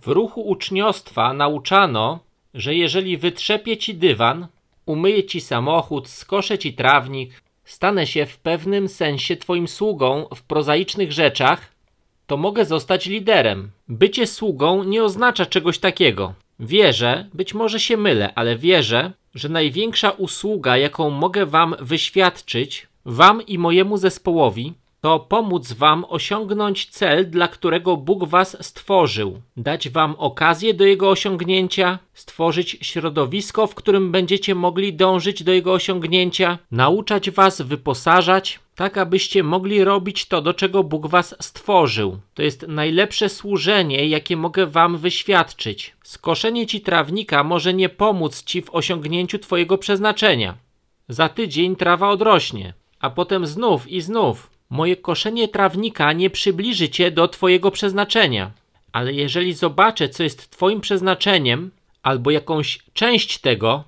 W 0.00 0.08
ruchu 0.08 0.40
uczniostwa 0.40 1.32
nauczano, 1.32 2.18
że 2.54 2.74
jeżeli 2.74 3.16
wytrzepię 3.16 3.76
ci 3.76 3.94
dywan, 3.94 4.46
umyję 4.86 5.24
ci 5.24 5.40
samochód, 5.40 6.08
skoszę 6.08 6.58
ci 6.58 6.74
trawnik, 6.74 7.42
stanę 7.64 8.06
się 8.06 8.26
w 8.26 8.38
pewnym 8.38 8.88
sensie 8.88 9.36
twoim 9.36 9.68
sługą 9.68 10.26
w 10.34 10.42
prozaicznych 10.42 11.12
rzeczach, 11.12 11.69
to 12.30 12.36
mogę 12.36 12.64
zostać 12.64 13.06
liderem. 13.06 13.70
Bycie 13.88 14.26
sługą 14.26 14.84
nie 14.84 15.04
oznacza 15.04 15.46
czegoś 15.46 15.78
takiego. 15.78 16.34
Wierzę, 16.60 17.28
być 17.34 17.54
może 17.54 17.80
się 17.80 17.96
mylę, 17.96 18.34
ale 18.34 18.56
wierzę, 18.56 19.12
że 19.34 19.48
największa 19.48 20.10
usługa, 20.10 20.76
jaką 20.76 21.10
mogę 21.10 21.46
Wam 21.46 21.74
wyświadczyć, 21.80 22.86
Wam 23.04 23.46
i 23.46 23.58
mojemu 23.58 23.96
zespołowi, 23.96 24.72
to 25.00 25.20
pomóc 25.20 25.72
Wam 25.72 26.04
osiągnąć 26.08 26.86
cel, 26.86 27.30
dla 27.30 27.48
którego 27.48 27.96
Bóg 27.96 28.24
Was 28.24 28.56
stworzył, 28.60 29.40
dać 29.56 29.88
Wam 29.88 30.14
okazję 30.18 30.74
do 30.74 30.84
jego 30.84 31.10
osiągnięcia, 31.10 31.98
stworzyć 32.14 32.78
środowisko, 32.82 33.66
w 33.66 33.74
którym 33.74 34.12
będziecie 34.12 34.54
mogli 34.54 34.94
dążyć 34.94 35.42
do 35.42 35.52
jego 35.52 35.72
osiągnięcia, 35.72 36.58
nauczać 36.70 37.30
Was, 37.30 37.62
wyposażać, 37.62 38.60
tak 38.74 38.98
abyście 38.98 39.42
mogli 39.42 39.84
robić 39.84 40.26
to, 40.26 40.42
do 40.42 40.54
czego 40.54 40.84
Bóg 40.84 41.06
Was 41.06 41.36
stworzył. 41.40 42.18
To 42.34 42.42
jest 42.42 42.68
najlepsze 42.68 43.28
służenie, 43.28 44.08
jakie 44.08 44.36
mogę 44.36 44.66
Wam 44.66 44.96
wyświadczyć. 44.98 45.96
Skoszenie 46.02 46.66
Ci 46.66 46.80
trawnika 46.80 47.44
może 47.44 47.74
nie 47.74 47.88
pomóc 47.88 48.42
Ci 48.42 48.62
w 48.62 48.74
osiągnięciu 48.74 49.38
Twojego 49.38 49.78
przeznaczenia. 49.78 50.54
Za 51.08 51.28
tydzień 51.28 51.76
trawa 51.76 52.08
odrośnie, 52.08 52.74
a 53.00 53.10
potem 53.10 53.46
znów 53.46 53.88
i 53.88 54.00
znów. 54.00 54.50
Moje 54.70 54.96
koszenie 54.96 55.48
trawnika 55.48 56.12
nie 56.12 56.30
przybliży 56.30 56.88
cię 56.88 57.10
do 57.10 57.28
Twojego 57.28 57.70
przeznaczenia, 57.70 58.50
ale 58.92 59.12
jeżeli 59.12 59.52
zobaczę, 59.52 60.08
co 60.08 60.22
jest 60.22 60.50
Twoim 60.50 60.80
przeznaczeniem, 60.80 61.70
albo 62.02 62.30
jakąś 62.30 62.78
część 62.92 63.38
tego 63.38 63.84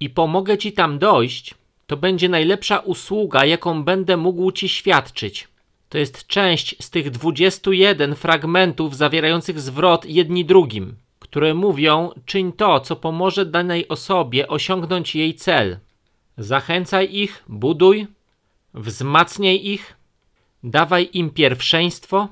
i 0.00 0.10
pomogę 0.10 0.58
Ci 0.58 0.72
tam 0.72 0.98
dojść, 0.98 1.54
to 1.86 1.96
będzie 1.96 2.28
najlepsza 2.28 2.78
usługa, 2.78 3.44
jaką 3.44 3.82
będę 3.82 4.16
mógł 4.16 4.52
Ci 4.52 4.68
świadczyć. 4.68 5.48
To 5.88 5.98
jest 5.98 6.26
część 6.26 6.84
z 6.84 6.90
tych 6.90 7.10
21 7.10 8.14
fragmentów 8.14 8.96
zawierających 8.96 9.60
zwrot 9.60 10.04
jedni 10.04 10.44
drugim, 10.44 10.96
które 11.18 11.54
mówią: 11.54 12.10
czyń 12.24 12.52
to, 12.52 12.80
co 12.80 12.96
pomoże 12.96 13.46
danej 13.46 13.88
osobie 13.88 14.48
osiągnąć 14.48 15.14
jej 15.14 15.34
cel. 15.34 15.78
Zachęcaj 16.38 17.14
ich, 17.14 17.44
buduj, 17.48 18.06
wzmacniaj 18.74 19.64
ich, 19.64 19.95
Dawaj 20.66 21.08
im 21.12 21.30
pierwszeństwo. 21.30 22.28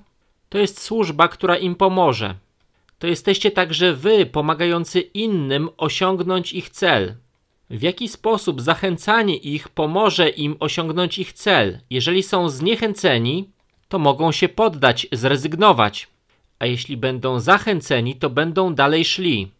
To 0.49 0.59
jest 0.59 0.81
służba, 0.81 1.29
która 1.29 1.57
im 1.57 1.75
pomoże. 1.75 2.35
To 2.99 3.07
jesteście 3.07 3.51
także 3.51 3.93
wy, 3.93 4.27
pomagający 4.27 5.01
innym 5.01 5.69
osiągnąć 5.77 6.53
ich 6.53 6.71
cel. 6.71 7.15
W 7.71 7.83
jaki 7.83 8.09
sposób 8.09 8.61
zachęcanie 8.61 9.37
ich 9.37 9.69
pomoże 9.69 10.29
im 10.29 10.57
osiągnąć 10.61 11.19
ich 11.19 11.33
cel? 11.33 11.81
Jeżeli 11.91 12.23
są 12.23 12.49
zniechęceni, 12.49 13.51
to 13.89 13.99
mogą 13.99 14.33
się 14.33 14.49
poddać, 14.49 15.07
zrezygnować. 15.13 16.09
A 16.59 16.67
jeśli 16.67 16.97
będą 16.97 17.41
zachęceni, 17.41 18.17
to 18.17 18.31
będą 18.31 18.75
dalej 18.75 19.05
szli. 19.05 19.51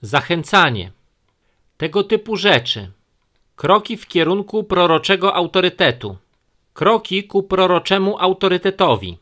Zachęcanie. 0.00 0.92
Tego 1.76 2.04
typu 2.04 2.36
rzeczy. 2.36 2.90
Kroki 3.56 3.96
w 3.96 4.06
kierunku 4.06 4.64
proroczego 4.64 5.34
autorytetu. 5.34 6.16
Kroki 6.74 7.24
ku 7.24 7.42
proroczemu 7.42 8.18
autorytetowi. 8.18 9.18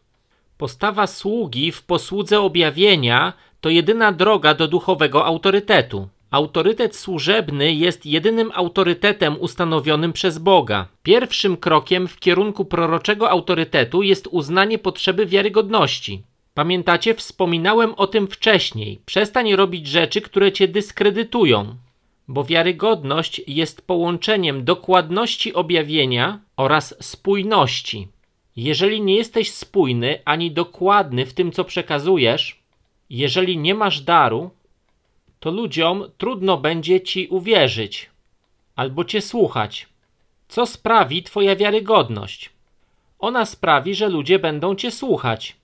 Postawa 0.59 1.07
sługi 1.07 1.73
w 1.73 1.83
posłudze 1.83 2.41
objawienia 2.41 3.33
to 3.61 3.69
jedyna 3.69 4.13
droga 4.13 4.55
do 4.55 4.69
duchowego 4.69 5.25
autorytetu. 5.25 6.09
Autorytet 6.31 6.97
służebny 6.97 7.73
jest 7.73 8.07
jedynym 8.07 8.51
autorytetem 8.55 9.37
ustanowionym 9.41 10.13
przez 10.13 10.39
Boga. 10.39 10.89
Pierwszym 11.03 11.57
krokiem 11.57 12.09
w 12.09 12.21
kierunku 12.21 12.65
proroczego 12.65 13.31
autorytetu 13.31 14.03
jest 14.03 14.29
uznanie 14.31 14.79
potrzeby 14.79 15.27
wiarygodności. 15.27 16.23
Pamiętacie, 16.55 17.15
wspominałem 17.15 17.95
o 17.95 18.07
tym 18.07 18.27
wcześniej. 18.27 19.01
Przestań 19.07 19.57
robić 19.57 19.87
rzeczy, 19.87 20.21
które 20.21 20.53
cię 20.53 20.69
dyskredytują 20.69 21.77
bo 22.29 22.45
wiarygodność 22.45 23.43
jest 23.47 23.87
połączeniem 23.87 24.65
dokładności 24.65 25.55
objawienia 25.55 26.41
oraz 26.63 26.95
spójności. 27.01 28.09
Jeżeli 28.57 29.01
nie 29.01 29.17
jesteś 29.17 29.53
spójny 29.53 30.19
ani 30.25 30.51
dokładny 30.51 31.27
w 31.27 31.35
tym, 31.35 31.53
co 31.53 31.65
przekazujesz, 31.65 32.63
jeżeli 33.11 33.59
nie 33.59 33.75
masz 33.75 34.01
daru, 34.01 34.51
to 35.41 35.51
ludziom 35.51 36.05
trudno 36.19 36.59
będzie 36.59 37.01
ci 37.01 37.29
uwierzyć 37.29 38.11
albo 38.77 39.05
cię 39.05 39.21
słuchać. 39.21 39.89
Co 40.49 40.67
sprawi 40.67 41.23
Twoja 41.23 41.57
wiarygodność? 41.57 42.51
Ona 43.19 43.47
sprawi, 43.47 43.95
że 43.95 44.09
ludzie 44.09 44.39
będą 44.39 44.75
cię 44.75 44.91
słuchać. 44.91 45.57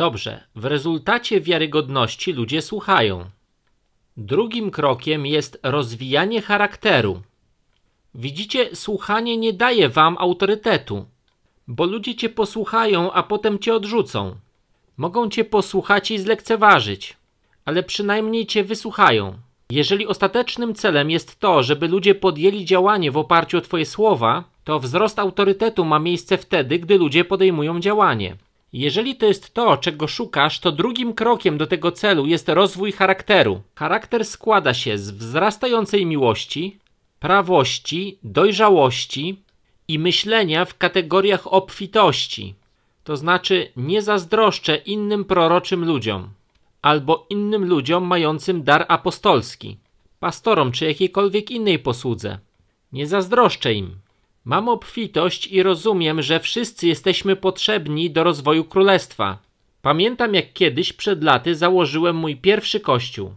Dobrze, 0.00 0.44
w 0.54 0.64
rezultacie 0.64 1.40
wiarygodności 1.40 2.32
ludzie 2.32 2.62
słuchają. 2.62 3.24
Drugim 4.16 4.70
krokiem 4.70 5.26
jest 5.26 5.60
rozwijanie 5.62 6.42
charakteru. 6.42 7.22
Widzicie, 8.14 8.76
słuchanie 8.76 9.36
nie 9.36 9.52
daje 9.52 9.88
wam 9.88 10.16
autorytetu, 10.18 11.06
bo 11.68 11.84
ludzie 11.84 12.14
cię 12.14 12.28
posłuchają, 12.28 13.12
a 13.12 13.22
potem 13.22 13.58
cię 13.58 13.74
odrzucą. 13.74 14.36
Mogą 14.96 15.30
cię 15.30 15.44
posłuchać 15.44 16.10
i 16.10 16.18
zlekceważyć, 16.18 17.16
ale 17.64 17.82
przynajmniej 17.82 18.46
cię 18.46 18.64
wysłuchają. 18.64 19.38
Jeżeli 19.70 20.06
ostatecznym 20.06 20.74
celem 20.74 21.10
jest 21.10 21.40
to, 21.40 21.62
żeby 21.62 21.88
ludzie 21.88 22.14
podjęli 22.14 22.64
działanie 22.64 23.10
w 23.10 23.16
oparciu 23.16 23.58
o 23.58 23.60
Twoje 23.60 23.86
słowa, 23.86 24.44
to 24.64 24.80
wzrost 24.80 25.18
autorytetu 25.18 25.84
ma 25.84 25.98
miejsce 25.98 26.38
wtedy, 26.38 26.78
gdy 26.78 26.98
ludzie 26.98 27.24
podejmują 27.24 27.80
działanie. 27.80 28.36
Jeżeli 28.72 29.16
to 29.16 29.26
jest 29.26 29.54
to, 29.54 29.76
czego 29.76 30.08
szukasz, 30.08 30.60
to 30.60 30.72
drugim 30.72 31.14
krokiem 31.14 31.58
do 31.58 31.66
tego 31.66 31.92
celu 31.92 32.26
jest 32.26 32.48
rozwój 32.48 32.92
charakteru. 32.92 33.62
Charakter 33.74 34.24
składa 34.24 34.74
się 34.74 34.98
z 34.98 35.10
wzrastającej 35.10 36.06
miłości, 36.06 36.78
prawości, 37.20 38.18
dojrzałości 38.22 39.42
i 39.88 39.98
myślenia 39.98 40.64
w 40.64 40.78
kategoriach 40.78 41.52
obfitości. 41.52 42.54
To 43.04 43.16
znaczy, 43.16 43.72
nie 43.76 44.02
zazdroszczę 44.02 44.76
innym 44.76 45.24
proroczym 45.24 45.84
ludziom 45.84 46.30
albo 46.82 47.26
innym 47.30 47.64
ludziom 47.64 48.04
mającym 48.04 48.62
dar 48.62 48.86
apostolski, 48.88 49.76
pastorom 50.20 50.72
czy 50.72 50.84
jakiejkolwiek 50.84 51.50
innej 51.50 51.78
posłudze. 51.78 52.38
Nie 52.92 53.06
zazdroszczę 53.06 53.74
im. 53.74 53.96
Mam 54.50 54.68
obfitość 54.68 55.46
i 55.46 55.62
rozumiem, 55.62 56.22
że 56.22 56.40
wszyscy 56.40 56.86
jesteśmy 56.86 57.36
potrzebni 57.36 58.10
do 58.10 58.24
rozwoju 58.24 58.64
królestwa. 58.64 59.38
Pamiętam 59.82 60.34
jak 60.34 60.52
kiedyś 60.52 60.92
przed 60.92 61.24
laty 61.24 61.54
założyłem 61.54 62.16
mój 62.16 62.36
pierwszy 62.36 62.80
kościół 62.80 63.34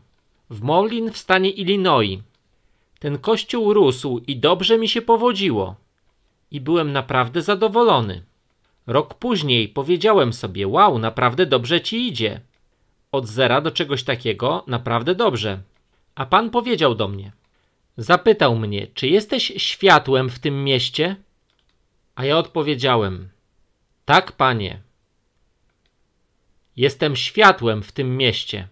w 0.49 0.61
Moulin 0.61 1.11
w 1.11 1.17
stanie 1.17 1.49
Illinois. 1.49 2.19
Ten 2.99 3.17
kościół 3.17 3.73
rósł 3.73 4.21
i 4.27 4.37
dobrze 4.37 4.77
mi 4.77 4.89
się 4.89 5.01
powodziło. 5.01 5.75
I 6.51 6.61
byłem 6.61 6.91
naprawdę 6.91 7.41
zadowolony. 7.41 8.23
Rok 8.87 9.13
później 9.13 9.69
powiedziałem 9.69 10.33
sobie: 10.33 10.67
Wow, 10.67 10.99
naprawdę 10.99 11.45
dobrze 11.45 11.81
ci 11.81 12.07
idzie. 12.07 12.41
Od 13.11 13.27
zera 13.27 13.61
do 13.61 13.71
czegoś 13.71 14.03
takiego 14.03 14.63
naprawdę 14.67 15.15
dobrze. 15.15 15.61
A 16.15 16.25
pan 16.25 16.49
powiedział 16.49 16.95
do 16.95 17.07
mnie: 17.07 17.31
Zapytał 17.97 18.55
mnie, 18.55 18.87
czy 18.87 19.07
jesteś 19.07 19.53
światłem 19.57 20.29
w 20.29 20.39
tym 20.39 20.63
mieście? 20.63 21.15
A 22.15 22.25
ja 22.25 22.37
odpowiedziałem: 22.37 23.29
Tak, 24.05 24.31
panie. 24.31 24.81
Jestem 26.75 27.15
światłem 27.15 27.83
w 27.83 27.91
tym 27.91 28.17
mieście. 28.17 28.67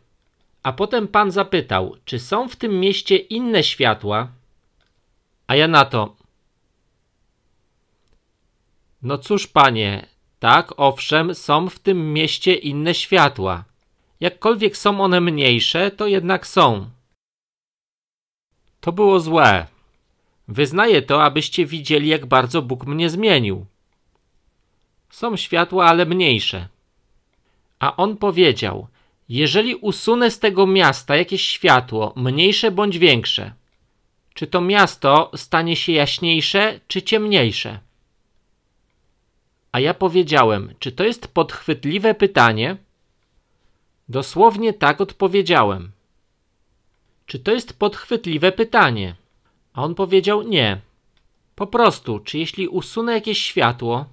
A 0.63 0.73
potem 0.73 1.07
pan 1.07 1.31
zapytał, 1.31 1.97
czy 2.05 2.19
są 2.19 2.47
w 2.47 2.55
tym 2.55 2.79
mieście 2.79 3.15
inne 3.17 3.63
światła? 3.63 4.31
A 5.47 5.55
ja 5.55 5.67
na 5.67 5.85
to: 5.85 6.15
No 9.01 9.17
cóż, 9.17 9.47
panie, 9.47 10.07
tak, 10.39 10.73
owszem, 10.77 11.35
są 11.35 11.69
w 11.69 11.79
tym 11.79 12.13
mieście 12.13 12.53
inne 12.53 12.93
światła. 12.93 13.63
Jakkolwiek 14.19 14.77
są 14.77 15.01
one 15.01 15.21
mniejsze, 15.21 15.91
to 15.91 16.07
jednak 16.07 16.47
są. 16.47 16.89
To 18.81 18.91
było 18.91 19.19
złe. 19.19 19.67
Wyznaję 20.47 21.01
to, 21.01 21.23
abyście 21.23 21.65
widzieli, 21.65 22.07
jak 22.07 22.25
bardzo 22.25 22.61
Bóg 22.61 22.85
mnie 22.85 23.09
zmienił. 23.09 23.65
Są 25.09 25.37
światła, 25.37 25.85
ale 25.85 26.05
mniejsze. 26.05 26.67
A 27.79 27.95
on 27.95 28.17
powiedział: 28.17 28.87
Jeżeli 29.29 29.75
usunę 29.75 30.31
z 30.31 30.39
tego 30.39 30.67
miasta 30.67 31.15
jakieś 31.15 31.41
światło, 31.41 32.13
mniejsze 32.15 32.71
bądź 32.71 32.97
większe, 32.97 33.53
czy 34.33 34.47
to 34.47 34.61
miasto 34.61 35.31
stanie 35.35 35.75
się 35.75 35.91
jaśniejsze 35.91 36.79
czy 36.87 37.01
ciemniejsze? 37.01 37.79
A 39.71 39.79
ja 39.79 39.93
powiedziałem: 39.93 40.73
Czy 40.79 40.91
to 40.91 41.03
jest 41.03 41.27
podchwytliwe 41.27 42.15
pytanie? 42.15 42.77
Dosłownie 44.09 44.73
tak 44.73 45.01
odpowiedziałem. 45.01 45.91
Czy 47.25 47.39
to 47.39 47.51
jest 47.51 47.79
podchwytliwe 47.79 48.51
pytanie? 48.51 49.15
A 49.73 49.83
on 49.83 49.95
powiedział: 49.95 50.41
Nie. 50.41 50.81
Po 51.55 51.67
prostu, 51.67 52.19
czy 52.19 52.37
jeśli 52.37 52.67
usunę 52.67 53.13
jakieś 53.13 53.41
światło, 53.41 54.05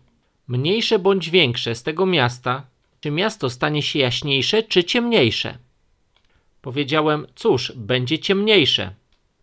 mniejsze 0.48 0.98
bądź 0.98 1.30
większe 1.30 1.74
z 1.74 1.82
tego 1.82 2.06
miasta, 2.06 2.66
czy 3.00 3.10
miasto 3.10 3.50
stanie 3.50 3.82
się 3.82 3.98
jaśniejsze 3.98 4.62
czy 4.62 4.84
ciemniejsze? 4.84 5.58
Powiedziałem: 6.62 7.26
Cóż, 7.34 7.72
będzie 7.76 8.18
ciemniejsze. 8.18 8.94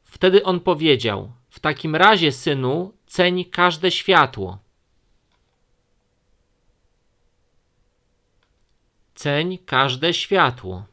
Wtedy 0.04 0.44
on 0.44 0.60
powiedział: 0.60 1.32
W 1.50 1.60
takim 1.60 1.96
razie, 1.96 2.32
synu, 2.32 2.94
ceń 3.08 3.46
każde 3.46 3.92
światło. 3.92 4.58
Ceń 9.16 9.58
każde 9.66 10.14
światło. 10.14 10.86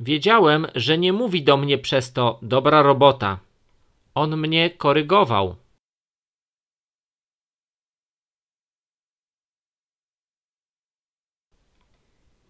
Wiedziałem, 0.00 0.66
że 0.74 0.98
nie 0.98 1.12
mówi 1.12 1.42
do 1.42 1.56
mnie 1.56 1.78
przez 1.78 2.12
to 2.12 2.38
dobra 2.42 2.82
robota. 2.82 3.38
On 4.14 4.36
mnie 4.36 4.70
korygował. 4.70 5.56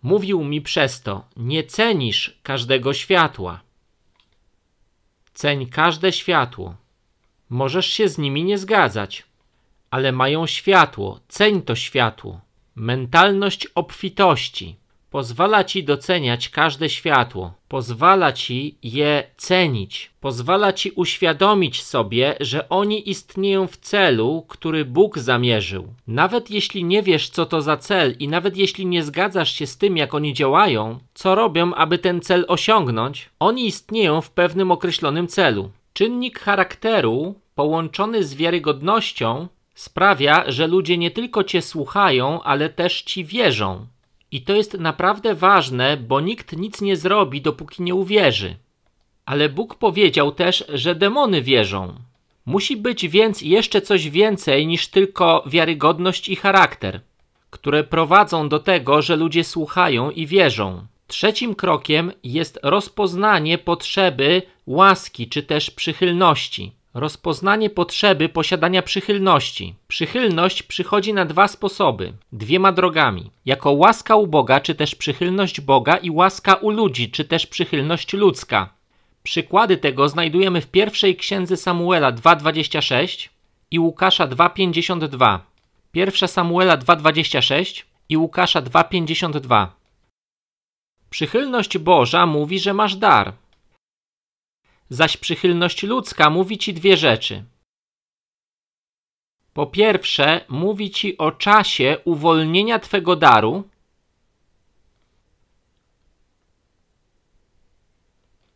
Mówił 0.03 0.45
mi 0.45 0.61
przez 0.61 1.03
to: 1.03 1.25
Nie 1.37 1.65
cenisz 1.65 2.41
każdego 2.43 2.95
światła. 2.95 3.61
Ceń 5.35 5.67
każde 5.67 6.13
światło. 6.13 6.77
Możesz 7.51 7.87
się 7.87 8.09
z 8.09 8.19
nimi 8.19 8.45
nie 8.45 8.59
zgadzać, 8.59 9.25
ale 9.91 10.13
mają 10.13 10.47
światło, 10.47 11.21
ceń 11.29 11.63
to 11.63 11.75
światło. 11.75 12.41
Mentalność 12.75 13.67
obfitości 13.67 14.77
pozwala 15.11 15.65
ci 15.65 15.85
doceniać 15.85 16.49
każde 16.49 16.89
światło, 16.89 17.53
pozwala 17.69 18.33
ci 18.33 18.79
je 18.83 19.25
cenić, 19.37 20.11
pozwala 20.21 20.73
ci 20.73 20.91
uświadomić 20.91 21.83
sobie, 21.83 22.35
że 22.41 22.69
oni 22.69 23.11
istnieją 23.11 23.67
w 23.67 23.77
celu, 23.77 24.45
który 24.49 24.85
Bóg 24.85 25.19
zamierzył. 25.19 25.89
Nawet 26.07 26.51
jeśli 26.51 26.85
nie 26.85 27.03
wiesz, 27.03 27.31
co 27.31 27.47
to 27.47 27.63
za 27.63 27.77
cel, 27.77 28.17
i 28.19 28.29
nawet 28.29 28.57
jeśli 28.57 28.87
nie 28.87 29.03
zgadzasz 29.03 29.53
się 29.53 29.67
z 29.67 29.79
tym, 29.79 29.97
jak 29.97 30.15
oni 30.15 30.35
działają, 30.35 30.99
co 31.15 31.35
robią, 31.35 31.75
aby 31.75 31.99
ten 31.99 32.21
cel 32.21 32.45
osiągnąć, 32.49 33.31
oni 33.41 33.67
istnieją 33.67 34.21
w 34.21 34.31
pewnym 34.31 34.71
określonym 34.71 35.29
celu. 35.29 35.71
Czynnik 35.93 36.41
charakteru 36.41 37.35
połączony 37.55 38.25
z 38.25 38.35
wiarygodnością 38.35 39.49
sprawia, 39.75 40.45
że 40.47 40.67
ludzie 40.67 40.99
nie 40.99 41.11
tylko 41.11 41.45
cię 41.45 41.63
słuchają, 41.63 42.43
ale 42.43 42.69
też 42.69 43.03
ci 43.03 43.25
wierzą. 43.25 43.87
I 44.31 44.43
to 44.43 44.55
jest 44.55 44.74
naprawdę 44.74 45.35
ważne, 45.35 45.97
bo 45.97 46.20
nikt 46.20 46.57
nic 46.57 46.81
nie 46.81 46.97
zrobi, 46.97 47.43
dopóki 47.43 47.83
nie 47.83 47.95
uwierzy. 47.95 48.57
Ale 49.26 49.49
Bóg 49.49 49.74
powiedział 49.74 50.33
też, 50.33 50.64
że 50.68 50.95
demony 50.95 51.43
wierzą. 51.43 51.95
Musi 52.47 52.76
być 52.76 53.09
więc 53.09 53.43
jeszcze 53.43 53.81
coś 53.81 54.11
więcej 54.11 54.66
niż 54.66 54.89
tylko 54.89 55.45
wiarygodność 55.47 56.29
i 56.29 56.37
charakter, 56.37 57.01
które 57.51 57.85
prowadzą 57.85 58.49
do 58.49 58.59
tego, 58.59 59.03
że 59.03 59.16
ludzie 59.16 59.45
słuchają 59.45 60.11
i 60.11 60.26
wierzą. 60.26 60.87
Trzecim 61.07 61.55
krokiem 61.55 62.12
jest 62.24 62.59
rozpoznanie 62.62 63.59
potrzeby 63.59 64.43
łaski 64.66 65.29
czy 65.29 65.43
też 65.43 65.70
przychylności. 65.70 66.72
Rozpoznanie 66.95 67.70
potrzeby 67.70 68.28
posiadania 68.28 68.82
przychylności. 68.82 69.74
Przychylność 69.89 70.62
przychodzi 70.62 71.14
na 71.14 71.24
dwa 71.24 71.49
sposoby, 71.49 72.12
dwiema 72.32 72.72
drogami. 72.72 73.30
Jako 73.47 73.72
łaska 73.72 74.16
u 74.16 74.26
Boga, 74.26 74.61
czy 74.61 74.74
też 74.74 74.95
przychylność 74.95 75.61
Boga 75.61 75.97
i 75.97 76.11
łaska 76.11 76.55
u 76.55 76.70
ludzi, 76.70 77.11
czy 77.11 77.24
też 77.24 77.47
przychylność 77.47 78.12
ludzka. 78.12 78.68
Przykłady 79.22 79.76
tego 79.76 80.09
znajdujemy 80.09 80.61
w 80.61 80.66
pierwszej 80.66 81.16
księdze 81.16 81.57
Samuela 81.57 82.12
2:26 82.12 83.28
i 83.70 83.78
Łukasza 83.78 84.26
2:52. 84.26 85.39
Pierwsza 85.93 86.26
Samuela 86.26 86.76
2:26 86.76 87.84
i 88.09 88.16
Łukasza 88.16 88.62
2:52. 88.62 89.68
Przychylność 91.11 91.78
Boża 91.78 92.26
mówi, 92.26 92.59
że 92.59 92.74
masz 92.74 92.97
dar 92.97 93.32
zaś 94.89 95.16
przychylność 95.16 95.82
ludzka 95.82 96.30
mówi 96.30 96.59
ci 96.59 96.74
dwie 96.74 96.97
rzeczy. 96.97 97.45
Po 99.53 99.66
pierwsze, 99.66 100.45
mówi 100.49 100.91
ci 100.91 101.18
o 101.18 101.32
czasie 101.32 101.97
uwolnienia 102.05 102.78
twego 102.78 103.16
daru. 103.16 103.68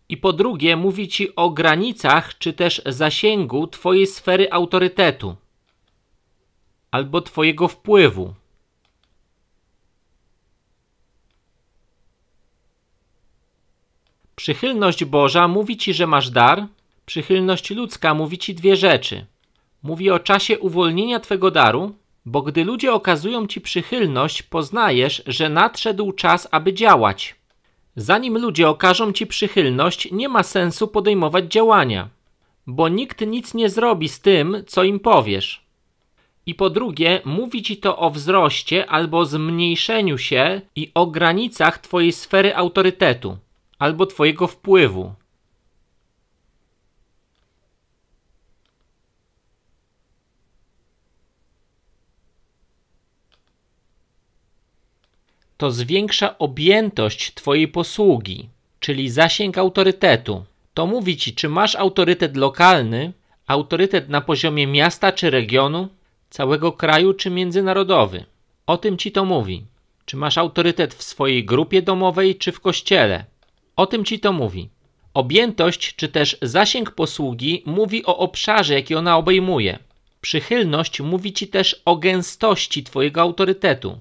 I 0.09 0.17
po 0.17 0.33
drugie, 0.33 0.77
mówi 0.77 1.09
ci 1.09 1.35
o 1.37 1.51
granicach 1.51 2.39
czy 2.39 2.53
też 2.53 2.83
zasięgu 2.87 3.67
twojej 3.67 4.07
sfery 4.07 4.53
autorytetu 4.53 5.37
albo 6.91 7.21
twojego 7.21 7.69
wpływu. 7.69 8.35
Przychylność 14.37 15.05
Boża 15.05 15.49
mówi 15.49 15.77
ci, 15.77 15.95
że 15.95 16.07
masz 16.07 16.31
dar, 16.31 16.67
przychylność 17.07 17.71
ludzka 17.71 18.15
mówi 18.15 18.39
ci 18.39 18.55
dwie 18.55 18.77
rzeczy. 18.77 19.27
Mówi 19.83 20.11
o 20.11 20.19
czasie 20.19 20.59
uwolnienia 20.59 21.21
twego 21.21 21.51
daru, 21.51 21.95
bo 22.27 22.43
gdy 22.43 22.65
ludzie 22.65 22.93
okazują 22.93 23.47
ci 23.47 23.61
przychylność, 23.61 24.43
poznajesz, 24.43 25.23
że 25.27 25.49
nadszedł 25.49 26.13
czas, 26.13 26.49
aby 26.51 26.73
działać. 26.73 27.35
Zanim 27.97 28.39
ludzie 28.39 28.69
okażą 28.69 29.13
ci 29.13 29.27
przychylność, 29.27 30.09
nie 30.13 30.29
ma 30.29 30.43
sensu 30.43 30.89
podejmować 30.89 31.45
działania, 31.45 32.09
bo 32.67 32.89
nikt 32.89 33.21
nic 33.27 33.55
nie 33.55 33.69
zrobi 33.69 34.09
z 34.09 34.21
tym, 34.21 34.65
co 34.67 34.85
im 34.85 35.01
powiesz. 35.01 35.63
I 36.47 36.55
po 36.55 36.71
drugie, 36.71 37.21
mówi 37.25 37.63
ci 37.63 37.77
to 37.77 37.99
o 37.99 38.11
wzroście 38.11 38.87
albo 38.87 39.25
zmniejszeniu 39.25 40.19
się 40.19 40.61
i 40.77 40.91
o 40.95 41.07
granicach 41.07 41.79
twojej 41.79 42.13
sfery 42.13 42.57
autorytetu 42.57 43.37
albo 43.83 44.07
Twojego 44.07 44.47
wpływu. 44.47 45.15
To 55.57 55.71
zwiększa 55.71 56.39
objętość 56.39 57.35
Twojej 57.35 57.69
posługi, 57.69 58.49
czyli 58.81 59.11
zasięg 59.11 59.59
autorytetu. 59.59 60.45
To 60.75 60.87
mówi 60.87 61.17
Ci, 61.17 61.35
czy 61.35 61.49
masz 61.49 61.75
autorytet 61.75 62.37
lokalny, 62.37 63.13
autorytet 63.47 64.09
na 64.09 64.21
poziomie 64.21 64.67
miasta 64.67 65.13
czy 65.13 65.31
regionu, 65.31 65.89
całego 66.31 66.73
kraju 66.73 67.15
czy 67.15 67.31
międzynarodowy. 67.31 68.25
O 68.67 68.77
tym 68.79 68.97
Ci 68.97 69.13
to 69.13 69.25
mówi. 69.25 69.65
Czy 70.05 70.17
masz 70.17 70.39
autorytet 70.39 70.95
w 70.95 71.03
swojej 71.03 71.45
grupie 71.45 71.83
domowej 71.83 72.37
czy 72.37 72.53
w 72.53 72.61
kościele? 72.61 73.32
O 73.77 73.87
tym 73.87 74.05
ci 74.05 74.21
to 74.21 74.33
mówi. 74.33 74.69
Objętość 75.15 75.97
czy 75.97 76.09
też 76.09 76.37
zasięg 76.43 76.91
posługi 76.91 77.63
mówi 77.67 78.07
o 78.07 78.19
obszarze, 78.19 78.75
jaki 78.75 78.95
ona 78.95 79.17
obejmuje. 79.17 79.79
Przychylność 80.21 81.01
mówi 81.01 81.33
ci 81.33 81.49
też 81.49 81.83
o 81.85 81.97
gęstości 81.97 82.85
twojego 82.85 83.21
autorytetu, 83.21 83.99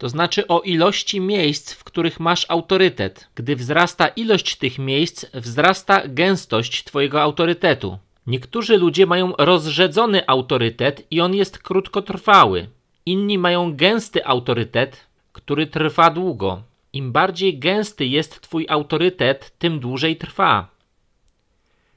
to 0.00 0.08
znaczy 0.08 0.46
o 0.46 0.60
ilości 0.60 1.20
miejsc, 1.20 1.72
w 1.72 1.84
których 1.84 2.20
masz 2.20 2.46
autorytet. 2.48 3.28
Gdy 3.34 3.56
wzrasta 3.56 4.08
ilość 4.08 4.56
tych 4.56 4.78
miejsc, 4.78 5.24
wzrasta 5.34 6.02
gęstość 6.08 6.84
twojego 6.84 7.22
autorytetu. 7.22 7.98
Niektórzy 8.26 8.76
ludzie 8.76 9.06
mają 9.06 9.32
rozrzedzony 9.38 10.26
autorytet 10.26 11.06
i 11.10 11.20
on 11.20 11.34
jest 11.34 11.58
krótkotrwały. 11.58 12.68
Inni 13.06 13.38
mają 13.38 13.76
gęsty 13.76 14.26
autorytet, 14.26 15.06
który 15.32 15.66
trwa 15.66 16.10
długo. 16.10 16.62
Im 16.92 17.12
bardziej 17.12 17.58
gęsty 17.58 18.06
jest 18.06 18.40
twój 18.40 18.66
autorytet, 18.68 19.52
tym 19.58 19.80
dłużej 19.80 20.16
trwa. 20.16 20.68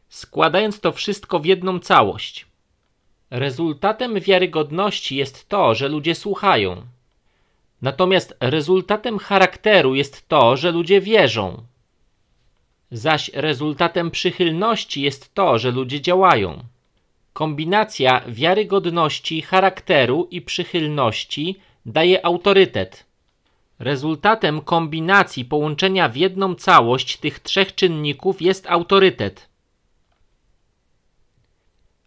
Składając 0.10 0.80
to 0.80 0.92
wszystko 0.92 1.40
w 1.40 1.46
jedną 1.46 1.80
całość, 1.80 2.46
rezultatem 3.30 4.20
wiarygodności 4.20 5.16
jest 5.16 5.50
to, 5.50 5.76
że 5.76 5.88
ludzie 5.88 6.16
słuchają. 6.16 6.82
Natomiast 7.82 8.36
rezultatem 8.40 9.20
charakteru 9.20 9.96
jest 9.96 10.28
to, 10.28 10.58
że 10.58 10.72
ludzie 10.72 11.02
wierzą. 11.02 11.64
Zaś 12.92 13.30
rezultatem 13.34 14.12
przychylności 14.12 15.02
jest 15.02 15.34
to, 15.34 15.60
że 15.60 15.72
ludzie 15.72 16.02
działają. 16.02 16.64
Kombinacja 17.34 18.24
wiarygodności, 18.28 19.42
charakteru 19.42 20.28
i 20.32 20.42
przychylności 20.42 21.60
daje 21.86 22.26
autorytet. 22.26 23.06
Rezultatem 23.80 24.62
kombinacji 24.62 25.46
połączenia 25.46 26.10
w 26.10 26.16
jedną 26.16 26.56
całość 26.56 27.18
tych 27.18 27.40
trzech 27.40 27.76
czynników 27.76 28.42
jest 28.42 28.68
autorytet. 28.68 29.50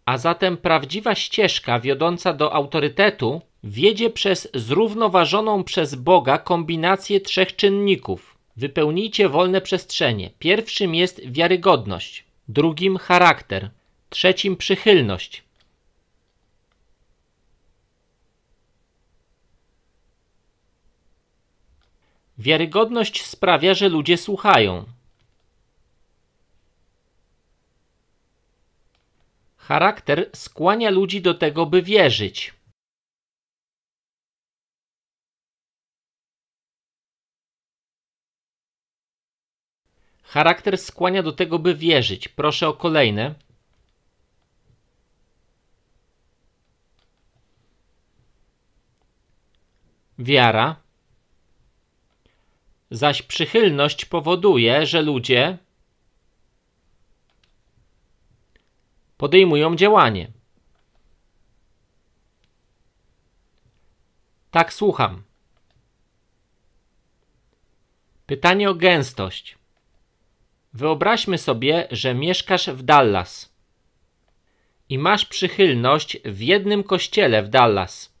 A 0.05 0.17
zatem 0.17 0.57
prawdziwa 0.57 1.15
ścieżka 1.15 1.79
wiodąca 1.79 2.33
do 2.33 2.53
autorytetu 2.53 3.41
wiedzie 3.63 4.09
przez 4.09 4.49
zrównoważoną 4.53 5.63
przez 5.63 5.95
Boga 5.95 6.37
kombinację 6.37 7.21
trzech 7.21 7.55
czynników. 7.55 8.37
Wypełnijcie 8.57 9.29
wolne 9.29 9.61
przestrzenie. 9.61 10.29
Pierwszym 10.39 10.95
jest 10.95 11.21
wiarygodność, 11.31 12.25
drugim 12.47 12.97
charakter, 12.97 13.69
trzecim 14.09 14.57
przychylność. 14.57 15.46
Wiarygodność 22.37 23.25
sprawia, 23.25 23.73
że 23.73 23.89
ludzie 23.89 24.17
słuchają. 24.17 24.85
Charakter 29.57 30.29
skłania 30.33 30.89
ludzi 30.89 31.21
do 31.21 31.33
tego, 31.33 31.65
by 31.65 31.81
wierzyć. 31.81 32.53
Charakter 40.23 40.77
skłania 40.77 41.23
do 41.23 41.31
tego, 41.31 41.59
by 41.59 41.75
wierzyć. 41.75 42.27
Proszę 42.27 42.67
o 42.67 42.73
kolejne. 42.73 43.35
Wiara. 50.19 50.86
Zaś 52.91 53.21
przychylność 53.21 54.05
powoduje, 54.05 54.85
że 54.85 55.01
ludzie 55.01 55.57
podejmują 59.17 59.75
działanie. 59.75 60.31
Tak 64.51 64.73
słucham. 64.73 65.23
Pytanie 68.25 68.69
o 68.69 68.75
gęstość. 68.75 69.57
Wyobraźmy 70.73 71.37
sobie, 71.37 71.87
że 71.91 72.13
mieszkasz 72.13 72.69
w 72.69 72.83
Dallas 72.83 73.53
i 74.89 74.97
masz 74.97 75.25
przychylność 75.25 76.17
w 76.25 76.41
jednym 76.41 76.83
kościele 76.83 77.43
w 77.43 77.49
Dallas, 77.49 78.16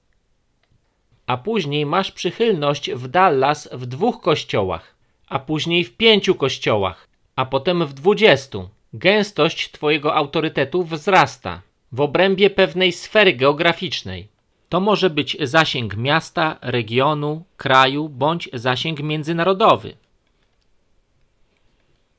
a 1.27 1.37
później 1.37 1.85
masz 1.85 2.11
przychylność 2.11 2.91
w 2.91 3.07
Dallas 3.07 3.69
w 3.71 3.85
dwóch 3.85 4.21
kościołach, 4.21 4.95
a 5.27 5.39
później 5.39 5.83
w 5.83 5.97
pięciu 5.97 6.35
kościołach, 6.35 7.07
a 7.35 7.45
potem 7.45 7.85
w 7.85 7.93
dwudziestu. 7.93 8.69
Gęstość 8.93 9.71
Twojego 9.71 10.15
autorytetu 10.15 10.83
wzrasta 10.83 11.61
w 11.91 12.01
obrębie 12.01 12.49
pewnej 12.49 12.91
sfery 12.91 13.33
geograficznej. 13.33 14.27
To 14.69 14.79
może 14.79 15.09
być 15.09 15.37
zasięg 15.41 15.97
miasta, 15.97 16.57
regionu, 16.61 17.43
kraju 17.57 18.09
bądź 18.09 18.49
zasięg 18.53 18.99
międzynarodowy. 18.99 19.93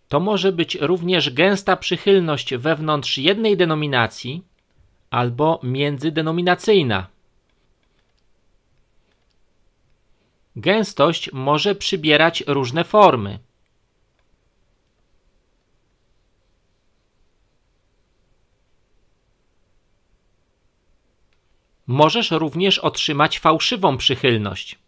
To 0.09 0.21
może 0.21 0.53
być 0.53 0.75
również 0.75 1.31
gęsta 1.31 1.77
przychylność 1.77 2.55
wewnątrz 2.55 3.19
jednej 3.19 3.57
denominacji 3.57 4.43
albo 5.11 5.61
międzydenominacyjna. 5.63 7.07
Gęstość 10.59 11.33
może 11.33 11.75
przybierać 11.75 12.45
różne 12.47 12.85
formy. 12.85 13.39
Możesz 21.87 22.31
również 22.31 22.79
otrzymać 22.79 23.39
fałszywą 23.39 23.97
przychylność 23.97 24.79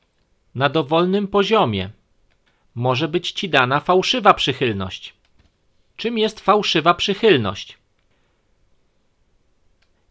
na 0.54 0.68
dowolnym 0.68 1.28
poziomie 1.28 1.90
może 2.74 3.08
być 3.08 3.32
ci 3.32 3.48
dana 3.48 3.80
fałszywa 3.80 4.34
przychylność. 4.34 5.14
Czym 5.96 6.18
jest 6.18 6.40
fałszywa 6.40 6.94
przychylność? 6.94 7.78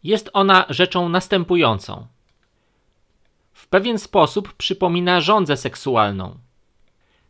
Jest 0.03 0.30
ona 0.34 0.66
rzeczą 0.70 1.10
następującą. 1.10 2.07
Pewien 3.70 3.99
sposób 3.99 4.53
przypomina 4.53 5.22
żądzę 5.22 5.57
seksualną. 5.57 6.38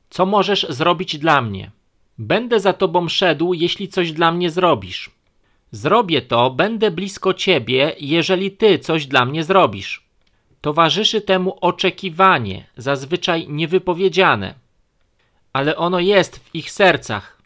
Co 0.09 0.25
możesz 0.25 0.65
zrobić 0.69 1.17
dla 1.17 1.41
mnie? 1.41 1.71
Będę 2.17 2.59
za 2.59 2.73
tobą 2.73 3.09
szedł, 3.09 3.53
jeśli 3.53 3.87
coś 3.87 4.11
dla 4.11 4.31
mnie 4.31 4.49
zrobisz. 4.49 5.11
Zrobię 5.71 6.21
to, 6.21 6.49
będę 6.49 6.91
blisko 6.91 7.33
ciebie, 7.33 7.95
jeżeli 7.99 8.51
ty 8.51 8.79
coś 8.79 9.05
dla 9.05 9.25
mnie 9.25 9.43
zrobisz. 9.43 10.03
Towarzyszy 10.61 11.21
temu 11.21 11.57
oczekiwanie, 11.61 12.67
zazwyczaj 12.77 13.47
niewypowiedziane 13.49 14.53
ale 15.53 15.75
ono 15.75 15.99
jest 15.99 16.39
w 16.39 16.55
ich 16.55 16.71
sercach. 16.71 17.41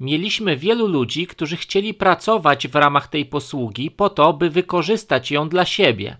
Mieliśmy 0.00 0.56
wielu 0.56 0.86
ludzi, 0.86 1.26
którzy 1.26 1.56
chcieli 1.56 1.94
pracować 1.94 2.68
w 2.68 2.74
ramach 2.74 3.08
tej 3.08 3.26
posługi 3.26 3.90
po 3.90 4.10
to, 4.10 4.32
by 4.32 4.50
wykorzystać 4.50 5.30
ją 5.30 5.48
dla 5.48 5.64
siebie. 5.64 6.16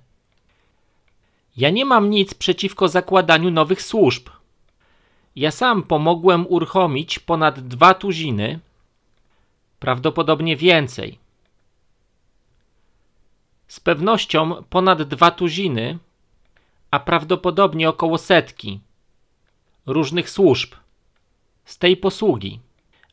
Ja 1.56 1.70
nie 1.70 1.84
mam 1.84 2.10
nic 2.10 2.34
przeciwko 2.34 2.88
zakładaniu 2.88 3.50
nowych 3.50 3.82
służb. 3.82 4.28
Ja 5.36 5.50
sam 5.50 5.82
pomogłem 5.82 6.46
uruchomić 6.48 7.18
ponad 7.18 7.60
dwa 7.60 7.94
tuziny, 7.94 8.60
prawdopodobnie 9.78 10.56
więcej. 10.56 11.18
Z 13.68 13.80
pewnością 13.80 14.64
ponad 14.70 15.02
dwa 15.02 15.30
tuziny, 15.30 15.98
a 16.90 17.00
prawdopodobnie 17.00 17.88
około 17.88 18.18
setki 18.18 18.80
różnych 19.86 20.30
służb 20.30 20.74
z 21.64 21.78
tej 21.78 21.96
posługi, 21.96 22.60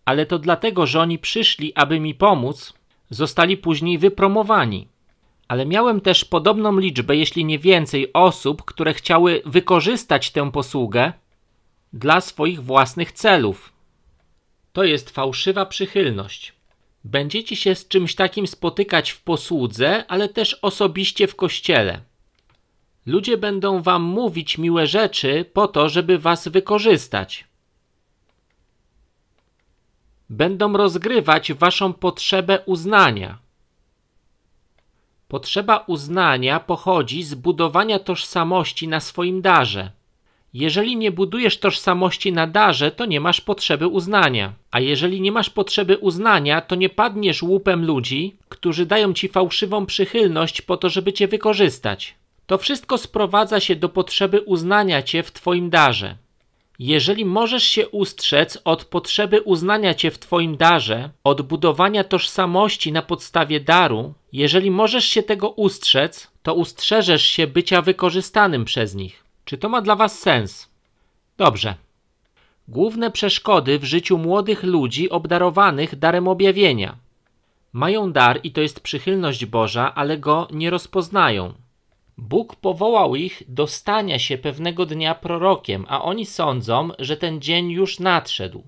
ale 0.05 0.25
to 0.25 0.39
dlatego, 0.39 0.85
że 0.85 0.99
oni 0.99 1.19
przyszli, 1.19 1.73
aby 1.75 1.99
mi 1.99 2.15
pomóc, 2.15 2.73
zostali 3.09 3.57
później 3.57 3.97
wypromowani. 3.97 4.87
Ale 5.47 5.65
miałem 5.65 6.01
też 6.01 6.25
podobną 6.25 6.79
liczbę, 6.79 7.15
jeśli 7.15 7.45
nie 7.45 7.59
więcej, 7.59 8.13
osób, 8.13 8.63
które 8.65 8.93
chciały 8.93 9.41
wykorzystać 9.45 10.31
tę 10.31 10.51
posługę 10.51 11.13
dla 11.93 12.21
swoich 12.21 12.63
własnych 12.63 13.11
celów. 13.11 13.73
To 14.73 14.83
jest 14.83 15.09
fałszywa 15.09 15.65
przychylność. 15.65 16.53
Będziecie 17.03 17.55
się 17.55 17.75
z 17.75 17.87
czymś 17.87 18.15
takim 18.15 18.47
spotykać 18.47 19.11
w 19.11 19.21
posłudze, 19.21 20.05
ale 20.07 20.29
też 20.29 20.53
osobiście 20.53 21.27
w 21.27 21.35
kościele. 21.35 22.01
Ludzie 23.05 23.37
będą 23.37 23.81
wam 23.81 24.03
mówić 24.03 24.57
miłe 24.57 24.87
rzeczy 24.87 25.45
po 25.53 25.67
to, 25.67 25.89
żeby 25.89 26.19
was 26.19 26.47
wykorzystać. 26.47 27.45
Będą 30.29 30.77
rozgrywać 30.77 31.53
waszą 31.53 31.93
potrzebę 31.93 32.59
uznania. 32.65 33.42
Potrzeba 35.33 35.83
uznania 35.87 36.59
pochodzi 36.59 37.23
z 37.23 37.33
budowania 37.35 37.99
tożsamości 37.99 38.87
na 38.87 38.99
swoim 38.99 39.41
darze. 39.41 39.91
Jeżeli 40.53 40.97
nie 40.97 41.11
budujesz 41.11 41.57
tożsamości 41.59 42.33
na 42.33 42.47
darze, 42.47 42.91
to 42.91 43.05
nie 43.05 43.19
masz 43.19 43.41
potrzeby 43.41 43.87
uznania. 43.87 44.53
A 44.71 44.79
jeżeli 44.79 45.21
nie 45.21 45.31
masz 45.31 45.49
potrzeby 45.49 45.97
uznania, 45.97 46.61
to 46.61 46.75
nie 46.75 46.89
padniesz 46.89 47.43
łupem 47.43 47.85
ludzi, 47.85 48.35
którzy 48.49 48.85
dają 48.85 49.13
ci 49.13 49.27
fałszywą 49.27 49.85
przychylność 49.85 50.61
po 50.61 50.77
to, 50.77 50.89
żeby 50.89 51.13
cię 51.13 51.27
wykorzystać. 51.27 52.15
To 52.45 52.57
wszystko 52.57 52.97
sprowadza 52.97 53.59
się 53.59 53.75
do 53.75 53.89
potrzeby 53.89 54.41
uznania 54.41 55.03
cię 55.03 55.23
w 55.23 55.31
twoim 55.31 55.69
darze. 55.69 56.15
Jeżeli 56.79 57.25
możesz 57.25 57.63
się 57.63 57.89
ustrzec 57.89 58.57
od 58.65 58.85
potrzeby 58.85 59.41
uznania 59.41 59.93
cię 59.93 60.11
w 60.11 60.19
twoim 60.19 60.57
darze, 60.57 61.09
od 61.23 61.41
budowania 61.41 62.03
tożsamości 62.03 62.91
na 62.91 63.01
podstawie 63.01 63.59
daru, 63.59 64.13
jeżeli 64.31 64.71
możesz 64.71 65.05
się 65.05 65.23
tego 65.23 65.49
ustrzec, 65.49 66.31
to 66.43 66.53
ustrzeżesz 66.53 67.23
się 67.23 67.47
bycia 67.47 67.81
wykorzystanym 67.81 68.65
przez 68.65 68.95
nich. 68.95 69.23
Czy 69.45 69.57
to 69.57 69.69
ma 69.69 69.81
dla 69.81 69.95
was 69.95 70.19
sens? 70.19 70.69
Dobrze. 71.37 71.75
Główne 72.67 73.11
przeszkody 73.11 73.79
w 73.79 73.83
życiu 73.83 74.17
młodych 74.17 74.63
ludzi 74.63 75.09
obdarowanych 75.09 75.99
darem 75.99 76.27
objawienia. 76.27 76.95
Mają 77.73 78.11
dar 78.11 78.39
i 78.43 78.51
to 78.51 78.61
jest 78.61 78.79
przychylność 78.79 79.45
Boża, 79.45 79.95
ale 79.95 80.17
go 80.17 80.47
nie 80.51 80.69
rozpoznają. 80.69 81.53
Bóg 82.17 82.55
powołał 82.55 83.15
ich 83.15 83.43
do 83.47 83.67
stania 83.67 84.19
się 84.19 84.37
pewnego 84.37 84.85
dnia 84.85 85.15
prorokiem, 85.15 85.85
a 85.89 86.03
oni 86.03 86.25
sądzą, 86.25 86.89
że 86.99 87.17
ten 87.17 87.41
dzień 87.41 87.71
już 87.71 87.99
nadszedł. 87.99 88.63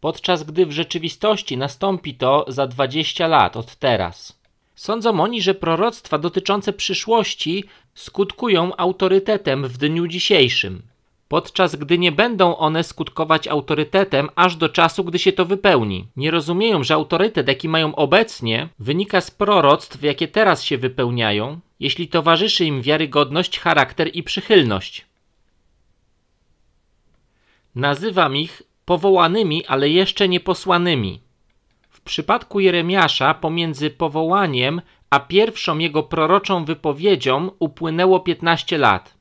Podczas 0.00 0.42
gdy 0.42 0.66
w 0.66 0.72
rzeczywistości 0.72 1.56
nastąpi 1.56 2.14
to 2.14 2.44
za 2.48 2.66
20 2.66 3.26
lat 3.26 3.56
od 3.56 3.76
teraz. 3.76 4.38
Sądzą 4.74 5.20
oni, 5.20 5.42
że 5.42 5.54
proroctwa 5.54 6.18
dotyczące 6.18 6.72
przyszłości 6.72 7.64
skutkują 7.94 8.76
autorytetem 8.76 9.68
w 9.68 9.78
dniu 9.78 10.06
dzisiejszym, 10.06 10.82
podczas 11.28 11.76
gdy 11.76 11.98
nie 11.98 12.12
będą 12.12 12.56
one 12.56 12.84
skutkować 12.84 13.48
autorytetem 13.48 14.28
aż 14.34 14.56
do 14.56 14.68
czasu, 14.68 15.04
gdy 15.04 15.18
się 15.18 15.32
to 15.32 15.44
wypełni. 15.44 16.06
Nie 16.16 16.30
rozumieją, 16.30 16.84
że 16.84 16.94
autorytet, 16.94 17.48
jaki 17.48 17.68
mają 17.68 17.94
obecnie, 17.94 18.68
wynika 18.78 19.20
z 19.20 19.30
proroctw, 19.30 20.02
jakie 20.02 20.28
teraz 20.28 20.62
się 20.62 20.78
wypełniają, 20.78 21.60
jeśli 21.80 22.08
towarzyszy 22.08 22.64
im 22.64 22.82
wiarygodność, 22.82 23.58
charakter 23.58 24.10
i 24.16 24.22
przychylność. 24.22 25.06
Nazywam 27.74 28.36
ich 28.36 28.62
powołanymi, 28.84 29.66
ale 29.66 29.88
jeszcze 29.88 30.28
nie 30.28 30.40
posłanymi. 30.40 31.20
W 31.90 32.00
przypadku 32.00 32.60
Jeremiasza 32.60 33.34
pomiędzy 33.34 33.90
powołaniem 33.90 34.80
a 35.10 35.20
pierwszą 35.20 35.78
jego 35.78 36.02
proroczą 36.02 36.64
wypowiedzią 36.64 37.50
upłynęło 37.58 38.20
15 38.20 38.78
lat. 38.78 39.14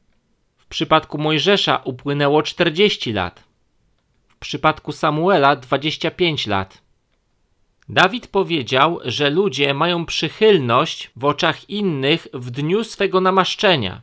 W 0.57 0.65
przypadku 0.65 1.17
Mojżesza 1.17 1.81
upłynęło 1.83 2.43
40 2.43 3.13
lat. 3.13 3.43
W 4.27 4.35
przypadku 4.35 4.91
Samuela 4.91 5.55
25 5.55 6.47
lat. 6.47 6.84
Dawid 7.89 8.27
powiedział, 8.27 8.99
że 9.05 9.29
ludzie 9.29 9.73
mają 9.73 10.05
przychylność 10.05 11.11
w 11.15 11.25
oczach 11.25 11.69
innych 11.69 12.27
w 12.33 12.51
dniu 12.51 12.83
swego 12.83 13.21
namaszczenia. 13.21 14.01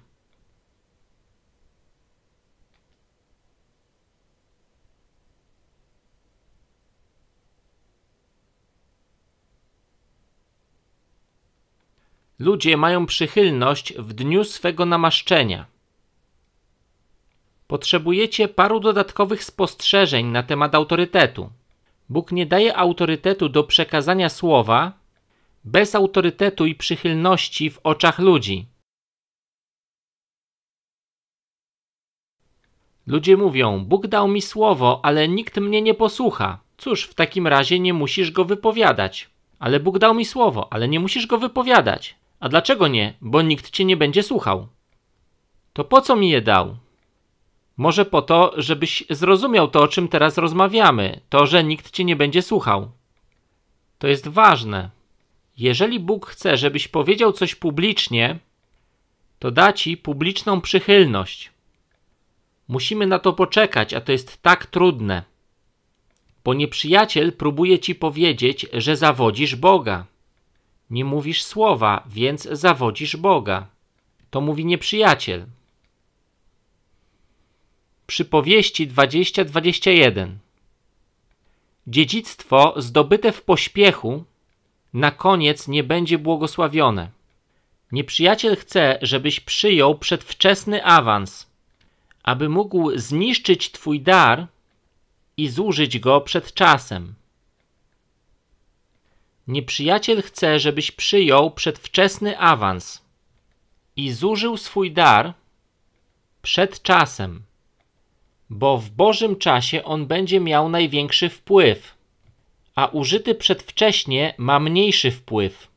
Ludzie 12.38 12.76
mają 12.76 13.06
przychylność 13.06 13.94
w 13.98 14.12
dniu 14.12 14.44
swego 14.44 14.86
namaszczenia. 14.86 15.66
Potrzebujecie 17.66 18.48
paru 18.48 18.80
dodatkowych 18.80 19.44
spostrzeżeń 19.44 20.26
na 20.26 20.42
temat 20.42 20.74
autorytetu. 20.74 21.50
Bóg 22.12 22.32
nie 22.32 22.46
daje 22.46 22.76
autorytetu 22.76 23.48
do 23.48 23.64
przekazania 23.64 24.28
słowa 24.28 24.92
bez 25.64 25.94
autorytetu 25.94 26.66
i 26.66 26.74
przychylności 26.74 27.70
w 27.70 27.80
oczach 27.84 28.18
ludzi. 28.18 28.66
Ludzie 33.06 33.36
mówią: 33.36 33.84
Bóg 33.84 34.06
dał 34.06 34.28
mi 34.28 34.42
słowo, 34.42 35.00
ale 35.02 35.28
nikt 35.28 35.56
mnie 35.56 35.82
nie 35.82 35.94
posłucha. 35.94 36.58
Cóż, 36.76 37.04
w 37.04 37.14
takim 37.14 37.46
razie 37.46 37.80
nie 37.80 37.94
musisz 37.94 38.30
go 38.30 38.44
wypowiadać. 38.44 39.30
Ale 39.58 39.80
Bóg 39.80 39.98
dał 39.98 40.14
mi 40.14 40.24
słowo, 40.24 40.68
ale 40.72 40.88
nie 40.88 41.00
musisz 41.00 41.26
go 41.26 41.38
wypowiadać. 41.38 42.16
A 42.40 42.48
dlaczego 42.48 42.88
nie? 42.88 43.14
Bo 43.20 43.42
nikt 43.42 43.70
cię 43.70 43.84
nie 43.84 43.96
będzie 43.96 44.22
słuchał. 44.22 44.66
To 45.72 45.84
po 45.84 46.00
co 46.00 46.16
mi 46.16 46.30
je 46.30 46.40
dał? 46.40 46.76
Może 47.76 48.04
po 48.04 48.22
to, 48.22 48.52
żebyś 48.56 49.04
zrozumiał 49.10 49.68
to, 49.68 49.80
o 49.80 49.88
czym 49.88 50.08
teraz 50.08 50.38
rozmawiamy, 50.38 51.20
to, 51.28 51.46
że 51.46 51.64
nikt 51.64 51.90
cię 51.90 52.04
nie 52.04 52.16
będzie 52.16 52.42
słuchał. 52.42 52.90
To 53.98 54.08
jest 54.08 54.28
ważne. 54.28 54.90
Jeżeli 55.58 56.00
Bóg 56.00 56.26
chce, 56.26 56.56
żebyś 56.56 56.88
powiedział 56.88 57.32
coś 57.32 57.54
publicznie, 57.54 58.38
to 59.38 59.50
da 59.50 59.72
ci 59.72 59.96
publiczną 59.96 60.60
przychylność. 60.60 61.50
Musimy 62.68 63.06
na 63.06 63.18
to 63.18 63.32
poczekać, 63.32 63.94
a 63.94 64.00
to 64.00 64.12
jest 64.12 64.42
tak 64.42 64.66
trudne. 64.66 65.22
Bo 66.44 66.54
nieprzyjaciel 66.54 67.32
próbuje 67.32 67.78
ci 67.78 67.94
powiedzieć, 67.94 68.66
że 68.72 68.96
zawodzisz 68.96 69.56
Boga. 69.56 70.06
Nie 70.90 71.04
mówisz 71.04 71.42
słowa, 71.42 72.04
więc 72.06 72.42
zawodzisz 72.42 73.16
Boga. 73.16 73.66
To 74.30 74.40
mówi 74.40 74.64
nieprzyjaciel. 74.64 75.46
Przypowieści 78.12 78.88
20-21 78.88 80.34
Dziedzictwo 81.86 82.74
zdobyte 82.76 83.32
w 83.32 83.42
pośpiechu 83.42 84.24
na 84.92 85.10
koniec 85.10 85.68
nie 85.68 85.84
będzie 85.84 86.18
błogosławione. 86.18 87.10
Nieprzyjaciel 87.92 88.56
chce, 88.56 88.98
żebyś 89.02 89.40
przyjął 89.40 89.98
przedwczesny 89.98 90.84
awans, 90.84 91.46
aby 92.22 92.48
mógł 92.48 92.98
zniszczyć 92.98 93.70
twój 93.70 94.00
dar 94.00 94.46
i 95.36 95.48
zużyć 95.48 95.98
go 95.98 96.20
przed 96.20 96.54
czasem. 96.54 97.14
Nieprzyjaciel 99.46 100.22
chce, 100.22 100.60
żebyś 100.60 100.90
przyjął 100.90 101.50
przedwczesny 101.50 102.38
awans 102.38 103.02
i 103.96 104.12
zużył 104.12 104.56
swój 104.56 104.92
dar 104.92 105.34
przed 106.42 106.82
czasem 106.82 107.42
bo 108.52 108.78
w 108.78 108.90
Bożym 108.90 109.36
czasie 109.36 109.84
on 109.84 110.06
będzie 110.06 110.40
miał 110.40 110.68
największy 110.68 111.28
wpływ, 111.28 111.96
a 112.74 112.86
użyty 112.86 113.34
przedwcześnie 113.34 114.34
ma 114.38 114.60
mniejszy 114.60 115.10
wpływ. 115.10 115.68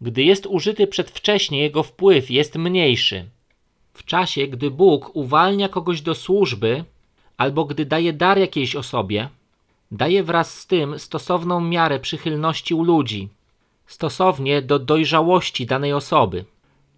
Gdy 0.00 0.22
jest 0.22 0.46
użyty 0.46 0.86
przedwcześnie, 0.86 1.62
jego 1.62 1.82
wpływ 1.82 2.30
jest 2.30 2.56
mniejszy. 2.56 3.24
W 3.94 4.04
czasie, 4.04 4.46
gdy 4.46 4.70
Bóg 4.70 5.16
uwalnia 5.16 5.68
kogoś 5.68 6.00
do 6.00 6.14
służby, 6.14 6.84
albo 7.36 7.64
gdy 7.64 7.84
daje 7.86 8.12
dar 8.12 8.38
jakiejś 8.38 8.76
osobie, 8.76 9.28
daje 9.90 10.22
wraz 10.22 10.60
z 10.60 10.66
tym 10.66 10.98
stosowną 10.98 11.60
miarę 11.60 12.00
przychylności 12.00 12.74
u 12.74 12.82
ludzi, 12.82 13.28
stosownie 13.86 14.62
do 14.62 14.78
dojrzałości 14.78 15.66
danej 15.66 15.92
osoby. 15.92 16.44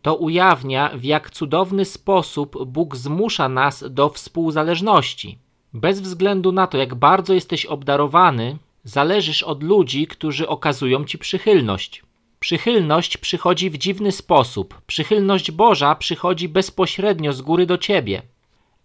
To 0.04 0.14
ujawnia, 0.14 0.90
w 0.94 1.04
jak 1.04 1.30
cudowny 1.30 1.84
sposób 1.84 2.64
Bóg 2.66 2.96
zmusza 2.96 3.48
nas 3.48 3.84
do 3.90 4.08
współzależności. 4.08 5.38
Bez 5.72 6.00
względu 6.00 6.52
na 6.52 6.66
to, 6.66 6.78
jak 6.78 6.94
bardzo 6.94 7.34
jesteś 7.34 7.66
obdarowany, 7.66 8.58
zależysz 8.82 9.42
od 9.42 9.62
ludzi, 9.62 10.06
którzy 10.06 10.48
okazują 10.48 11.04
ci 11.04 11.18
przychylność. 11.18 12.02
Przychylność 12.40 13.16
przychodzi 13.16 13.70
w 13.70 13.78
dziwny 13.78 14.12
sposób. 14.12 14.80
Przychylność 14.86 15.50
Boża 15.50 15.94
przychodzi 15.94 16.48
bezpośrednio 16.48 17.32
z 17.32 17.42
góry 17.42 17.66
do 17.66 17.78
ciebie. 17.78 18.22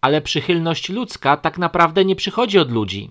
Ale 0.01 0.21
przychylność 0.21 0.89
ludzka 0.89 1.37
tak 1.37 1.57
naprawdę 1.57 2.05
nie 2.05 2.15
przychodzi 2.15 2.59
od 2.59 2.71
ludzi. 2.71 3.09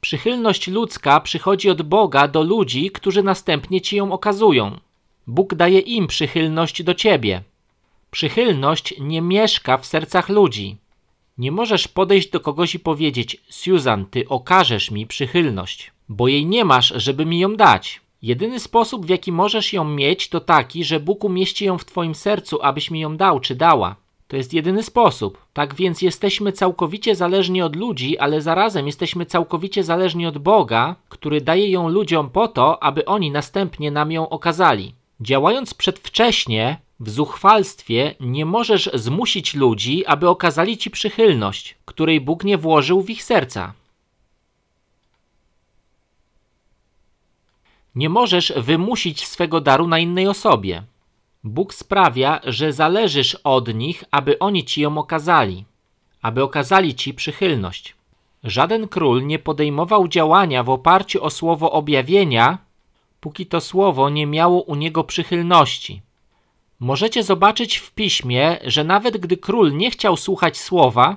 Przychylność 0.00 0.68
ludzka 0.68 1.20
przychodzi 1.20 1.70
od 1.70 1.82
Boga 1.82 2.28
do 2.28 2.42
ludzi, 2.42 2.90
którzy 2.90 3.22
następnie 3.22 3.80
ci 3.80 3.96
ją 3.96 4.12
okazują. 4.12 4.80
Bóg 5.26 5.54
daje 5.54 5.78
im 5.78 6.06
przychylność 6.06 6.82
do 6.82 6.94
ciebie. 6.94 7.42
Przychylność 8.10 8.94
nie 9.00 9.22
mieszka 9.22 9.78
w 9.78 9.86
sercach 9.86 10.28
ludzi. 10.28 10.76
Nie 11.38 11.52
możesz 11.52 11.88
podejść 11.88 12.30
do 12.30 12.40
kogoś 12.40 12.74
i 12.74 12.78
powiedzieć: 12.78 13.36
Susan, 13.48 14.06
ty 14.06 14.28
okażesz 14.28 14.90
mi 14.90 15.06
przychylność, 15.06 15.92
bo 16.08 16.28
jej 16.28 16.46
nie 16.46 16.64
masz, 16.64 16.92
żeby 16.96 17.26
mi 17.26 17.38
ją 17.38 17.56
dać. 17.56 18.00
Jedyny 18.22 18.60
sposób, 18.60 19.06
w 19.06 19.08
jaki 19.08 19.32
możesz 19.32 19.72
ją 19.72 19.84
mieć, 19.84 20.28
to 20.28 20.40
taki, 20.40 20.84
że 20.84 21.00
Bóg 21.00 21.24
umieści 21.24 21.64
ją 21.64 21.78
w 21.78 21.84
twoim 21.84 22.14
sercu, 22.14 22.58
abyś 22.62 22.90
mi 22.90 23.00
ją 23.00 23.16
dał 23.16 23.40
czy 23.40 23.54
dała. 23.54 23.96
To 24.28 24.36
jest 24.36 24.54
jedyny 24.54 24.82
sposób. 24.82 25.38
Tak 25.52 25.74
więc 25.74 26.02
jesteśmy 26.02 26.52
całkowicie 26.52 27.16
zależni 27.16 27.62
od 27.62 27.76
ludzi, 27.76 28.18
ale 28.18 28.40
zarazem 28.40 28.86
jesteśmy 28.86 29.26
całkowicie 29.26 29.84
zależni 29.84 30.26
od 30.26 30.38
Boga, 30.38 30.96
który 31.08 31.40
daje 31.40 31.70
ją 31.70 31.88
ludziom 31.88 32.30
po 32.30 32.48
to, 32.48 32.82
aby 32.82 33.04
oni 33.04 33.30
następnie 33.30 33.90
nam 33.90 34.12
ją 34.12 34.28
okazali. 34.28 34.94
Działając 35.20 35.74
przedwcześnie, 35.74 36.78
W 37.00 37.10
zuchwalstwie 37.10 38.14
nie 38.20 38.46
możesz 38.46 38.90
zmusić 38.94 39.54
ludzi, 39.54 40.06
aby 40.06 40.28
okazali 40.28 40.78
ci 40.78 40.90
przychylność, 40.90 41.76
której 41.84 42.20
Bóg 42.20 42.44
nie 42.44 42.58
włożył 42.58 43.02
w 43.02 43.10
ich 43.10 43.24
serca. 43.24 43.72
Nie 47.94 48.08
możesz 48.08 48.52
wymusić 48.56 49.26
swego 49.26 49.60
daru 49.60 49.86
na 49.86 49.98
innej 49.98 50.26
osobie. 50.28 50.82
Bóg 51.44 51.74
sprawia, 51.74 52.40
że 52.44 52.72
zależysz 52.72 53.34
od 53.34 53.74
nich, 53.74 54.04
aby 54.10 54.38
oni 54.38 54.64
ci 54.64 54.80
ją 54.80 54.98
okazali, 54.98 55.64
aby 56.22 56.42
okazali 56.42 56.94
ci 56.94 57.14
przychylność. 57.14 57.94
Żaden 58.44 58.88
król 58.88 59.26
nie 59.26 59.38
podejmował 59.38 60.08
działania 60.08 60.62
w 60.62 60.70
oparciu 60.70 61.24
o 61.24 61.30
słowo 61.30 61.72
objawienia, 61.72 62.58
póki 63.20 63.46
to 63.46 63.60
słowo 63.60 64.10
nie 64.10 64.26
miało 64.26 64.62
u 64.62 64.74
niego 64.74 65.04
przychylności. 65.04 66.02
Możecie 66.80 67.22
zobaczyć 67.22 67.76
w 67.76 67.92
piśmie, 67.92 68.58
że 68.64 68.84
nawet 68.84 69.16
gdy 69.16 69.36
król 69.36 69.76
nie 69.76 69.90
chciał 69.90 70.16
słuchać 70.16 70.58
słowa, 70.58 71.16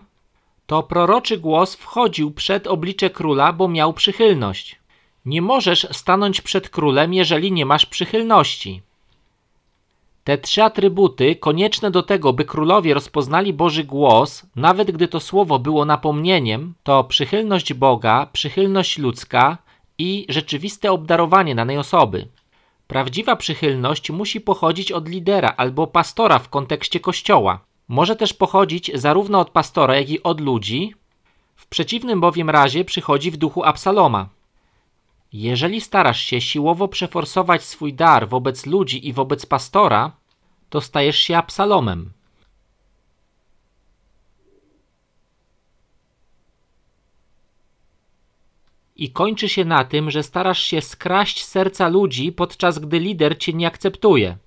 to 0.67 0.83
proroczy 0.83 1.37
głos 1.37 1.75
wchodził 1.75 2.31
przed 2.31 2.67
oblicze 2.67 3.09
króla, 3.09 3.53
bo 3.53 3.67
miał 3.67 3.93
przychylność. 3.93 4.79
Nie 5.25 5.41
możesz 5.41 5.87
stanąć 5.91 6.41
przed 6.41 6.69
królem, 6.69 7.13
jeżeli 7.13 7.51
nie 7.51 7.65
masz 7.65 7.85
przychylności. 7.85 8.81
Te 10.23 10.37
trzy 10.37 10.63
atrybuty, 10.63 11.35
konieczne 11.35 11.91
do 11.91 12.03
tego, 12.03 12.33
by 12.33 12.45
królowie 12.45 12.93
rozpoznali 12.93 13.53
Boży 13.53 13.83
głos, 13.83 14.45
nawet 14.55 14.91
gdy 14.91 15.07
to 15.07 15.19
słowo 15.19 15.59
było 15.59 15.85
napomnieniem, 15.85 16.73
to 16.83 17.03
przychylność 17.03 17.73
Boga, 17.73 18.27
przychylność 18.33 18.97
ludzka 18.97 19.57
i 20.03 20.25
rzeczywiste 20.29 20.91
obdarowanie 20.91 21.55
danej 21.55 21.77
osoby. 21.77 22.27
Prawdziwa 22.87 23.35
przychylność 23.35 24.11
musi 24.11 24.41
pochodzić 24.41 24.91
od 24.91 25.09
lidera 25.09 25.53
albo 25.57 25.87
pastora 25.87 26.39
w 26.39 26.49
kontekście 26.49 26.99
kościoła. 26.99 27.59
Może 27.87 28.15
też 28.15 28.33
pochodzić 28.33 28.91
zarówno 28.93 29.39
od 29.39 29.49
pastora, 29.49 29.95
jak 29.95 30.09
i 30.09 30.23
od 30.23 30.41
ludzi. 30.41 30.93
W 31.55 31.67
przeciwnym 31.67 32.21
bowiem 32.21 32.49
razie 32.49 32.85
przychodzi 32.85 33.31
w 33.31 33.37
duchu 33.37 33.63
Absaloma. 33.63 34.29
Jeżeli 35.33 35.81
starasz 35.81 36.21
się 36.21 36.41
siłowo 36.41 36.87
przeforsować 36.87 37.63
swój 37.63 37.93
dar 37.93 38.29
wobec 38.29 38.65
ludzi 38.65 39.07
i 39.07 39.13
wobec 39.13 39.45
pastora, 39.45 40.11
to 40.69 40.81
stajesz 40.81 41.19
się 41.19 41.37
Absalomem. 41.37 42.11
I 49.03 49.09
kończy 49.11 49.49
się 49.49 49.65
na 49.65 49.83
tym, 49.83 50.11
że 50.11 50.23
starasz 50.23 50.63
się 50.63 50.81
skraść 50.81 51.45
serca 51.45 51.87
ludzi, 51.87 52.31
podczas 52.31 52.79
gdy 52.79 52.99
lider 52.99 53.37
cię 53.37 53.53
nie 53.53 53.67
akceptuje. 53.67 54.37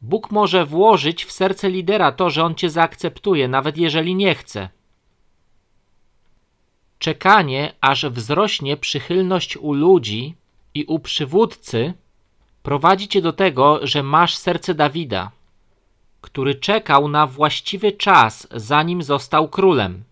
Bóg 0.00 0.30
może 0.30 0.66
włożyć 0.66 1.24
w 1.24 1.32
serce 1.32 1.70
lidera 1.70 2.12
to, 2.12 2.30
że 2.30 2.44
on 2.44 2.54
cię 2.54 2.70
zaakceptuje, 2.70 3.48
nawet 3.48 3.76
jeżeli 3.76 4.14
nie 4.14 4.34
chce. 4.34 4.68
Czekanie, 6.98 7.72
aż 7.80 8.06
wzrośnie 8.06 8.76
przychylność 8.76 9.56
u 9.56 9.72
ludzi 9.72 10.34
i 10.74 10.84
u 10.84 10.98
przywódcy, 10.98 11.94
prowadzi 12.62 13.08
cię 13.08 13.22
do 13.22 13.32
tego, 13.32 13.86
że 13.86 14.02
masz 14.02 14.36
serce 14.36 14.74
Dawida, 14.74 15.30
który 16.20 16.54
czekał 16.54 17.08
na 17.08 17.26
właściwy 17.26 17.92
czas, 17.92 18.48
zanim 18.50 19.02
został 19.02 19.48
królem. 19.48 20.04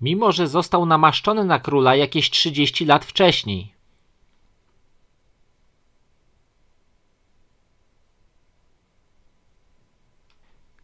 Mimo, 0.00 0.32
że 0.32 0.48
został 0.48 0.86
namaszczony 0.86 1.44
na 1.44 1.58
króla 1.58 1.96
jakieś 1.96 2.30
30 2.30 2.84
lat 2.84 3.04
wcześniej. 3.04 3.72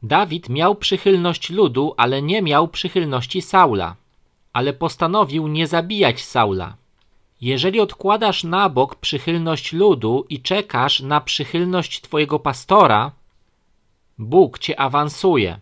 Dawid 0.02 0.48
miał 0.48 0.74
przychylność 0.74 1.50
ludu, 1.50 1.94
ale 1.96 2.22
nie 2.22 2.42
miał 2.42 2.68
przychylności 2.68 3.42
Saula 3.42 3.96
ale 4.54 4.72
postanowił 4.72 5.48
nie 5.48 5.66
zabijać 5.66 6.24
Saula. 6.24 6.76
Jeżeli 7.40 7.80
odkładasz 7.80 8.44
na 8.44 8.68
bok 8.68 8.94
przychylność 8.94 9.72
ludu 9.72 10.26
i 10.28 10.42
czekasz 10.42 11.00
na 11.00 11.20
przychylność 11.20 12.00
twojego 12.00 12.38
pastora, 12.38 13.12
Bóg 14.18 14.58
cię 14.58 14.80
awansuje. 14.80 15.60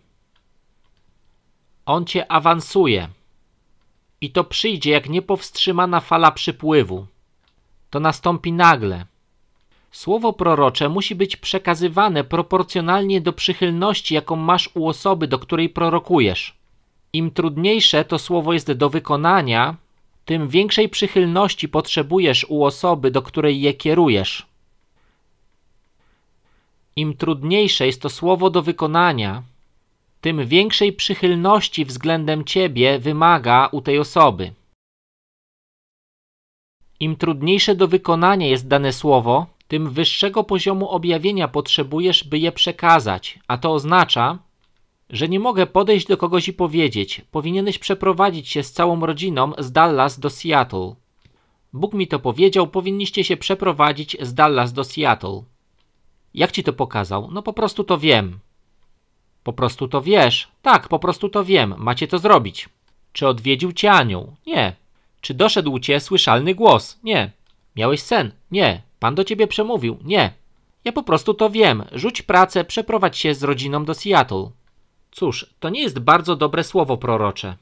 On 1.86 2.04
cię 2.04 2.32
awansuje. 2.32 3.08
I 4.22 4.30
to 4.30 4.44
przyjdzie 4.44 4.90
jak 4.90 5.08
niepowstrzymana 5.08 6.00
fala 6.00 6.30
przypływu. 6.30 7.06
To 7.90 8.00
nastąpi 8.00 8.52
nagle. 8.52 9.06
Słowo 9.90 10.32
prorocze 10.32 10.88
musi 10.88 11.14
być 11.14 11.36
przekazywane 11.36 12.24
proporcjonalnie 12.24 13.20
do 13.20 13.32
przychylności, 13.32 14.14
jaką 14.14 14.36
masz 14.36 14.70
u 14.74 14.88
osoby, 14.88 15.28
do 15.28 15.38
której 15.38 15.68
prorokujesz. 15.68 16.56
Im 17.12 17.30
trudniejsze 17.30 18.04
to 18.04 18.18
słowo 18.18 18.52
jest 18.52 18.72
do 18.72 18.90
wykonania, 18.90 19.76
tym 20.24 20.48
większej 20.48 20.88
przychylności 20.88 21.68
potrzebujesz 21.68 22.46
u 22.48 22.64
osoby, 22.64 23.10
do 23.10 23.22
której 23.22 23.60
je 23.60 23.74
kierujesz. 23.74 24.46
Im 26.96 27.16
trudniejsze 27.16 27.86
jest 27.86 28.02
to 28.02 28.08
słowo 28.08 28.50
do 28.50 28.62
wykonania, 28.62 29.42
tym 30.22 30.46
większej 30.46 30.92
przychylności 30.92 31.84
względem 31.84 32.44
ciebie 32.44 32.98
wymaga 32.98 33.68
u 33.72 33.80
tej 33.80 33.98
osoby. 33.98 34.52
Im 37.00 37.16
trudniejsze 37.16 37.74
do 37.74 37.88
wykonania 37.88 38.46
jest 38.46 38.68
dane 38.68 38.92
słowo, 38.92 39.46
tym 39.68 39.90
wyższego 39.90 40.44
poziomu 40.44 40.88
objawienia 40.88 41.48
potrzebujesz, 41.48 42.24
by 42.24 42.38
je 42.38 42.52
przekazać, 42.52 43.38
a 43.48 43.58
to 43.58 43.72
oznacza, 43.72 44.38
że 45.10 45.28
nie 45.28 45.40
mogę 45.40 45.66
podejść 45.66 46.06
do 46.06 46.16
kogoś 46.16 46.48
i 46.48 46.52
powiedzieć: 46.52 47.22
Powinieneś 47.30 47.78
przeprowadzić 47.78 48.48
się 48.48 48.62
z 48.62 48.72
całą 48.72 49.06
rodziną 49.06 49.52
z 49.58 49.72
Dallas 49.72 50.20
do 50.20 50.30
Seattle. 50.30 50.94
Bóg 51.72 51.94
mi 51.94 52.06
to 52.08 52.18
powiedział, 52.18 52.66
powinniście 52.66 53.24
się 53.24 53.36
przeprowadzić 53.36 54.16
z 54.20 54.34
Dallas 54.34 54.72
do 54.72 54.84
Seattle. 54.84 55.42
Jak 56.34 56.52
ci 56.52 56.62
to 56.64 56.72
pokazał? 56.72 57.28
No 57.32 57.42
po 57.42 57.52
prostu 57.52 57.84
to 57.84 57.98
wiem. 57.98 58.38
Po 59.42 59.52
prostu 59.52 59.88
to 59.88 60.02
wiesz? 60.02 60.48
Tak, 60.62 60.88
po 60.88 60.98
prostu 60.98 61.28
to 61.28 61.44
wiem. 61.44 61.74
Macie 61.78 62.08
to 62.08 62.18
zrobić. 62.18 62.68
Czy 63.12 63.28
odwiedził 63.28 63.72
cię 63.72 63.92
anioł? 63.92 64.34
Nie. 64.46 64.72
Czy 65.20 65.34
doszedł 65.34 65.78
cię 65.78 66.00
słyszalny 66.00 66.54
głos? 66.54 66.98
Nie. 67.04 67.30
Miałeś 67.76 68.02
sen? 68.02 68.32
Nie. 68.50 68.82
Pan 69.00 69.14
do 69.14 69.24
ciebie 69.24 69.46
przemówił? 69.46 69.96
Nie. 70.04 70.32
Ja 70.84 70.92
po 70.92 71.02
prostu 71.02 71.34
to 71.34 71.50
wiem. 71.50 71.84
Rzuć 71.92 72.22
pracę, 72.22 72.64
przeprowadź 72.64 73.18
się 73.18 73.34
z 73.34 73.42
rodziną 73.42 73.84
do 73.84 73.94
Seattle. 73.94 74.50
Cóż, 75.10 75.46
to 75.60 75.68
nie 75.68 75.82
jest 75.82 75.98
bardzo 75.98 76.36
dobre 76.36 76.64
słowo 76.64 76.96
prorocze. 76.96 77.56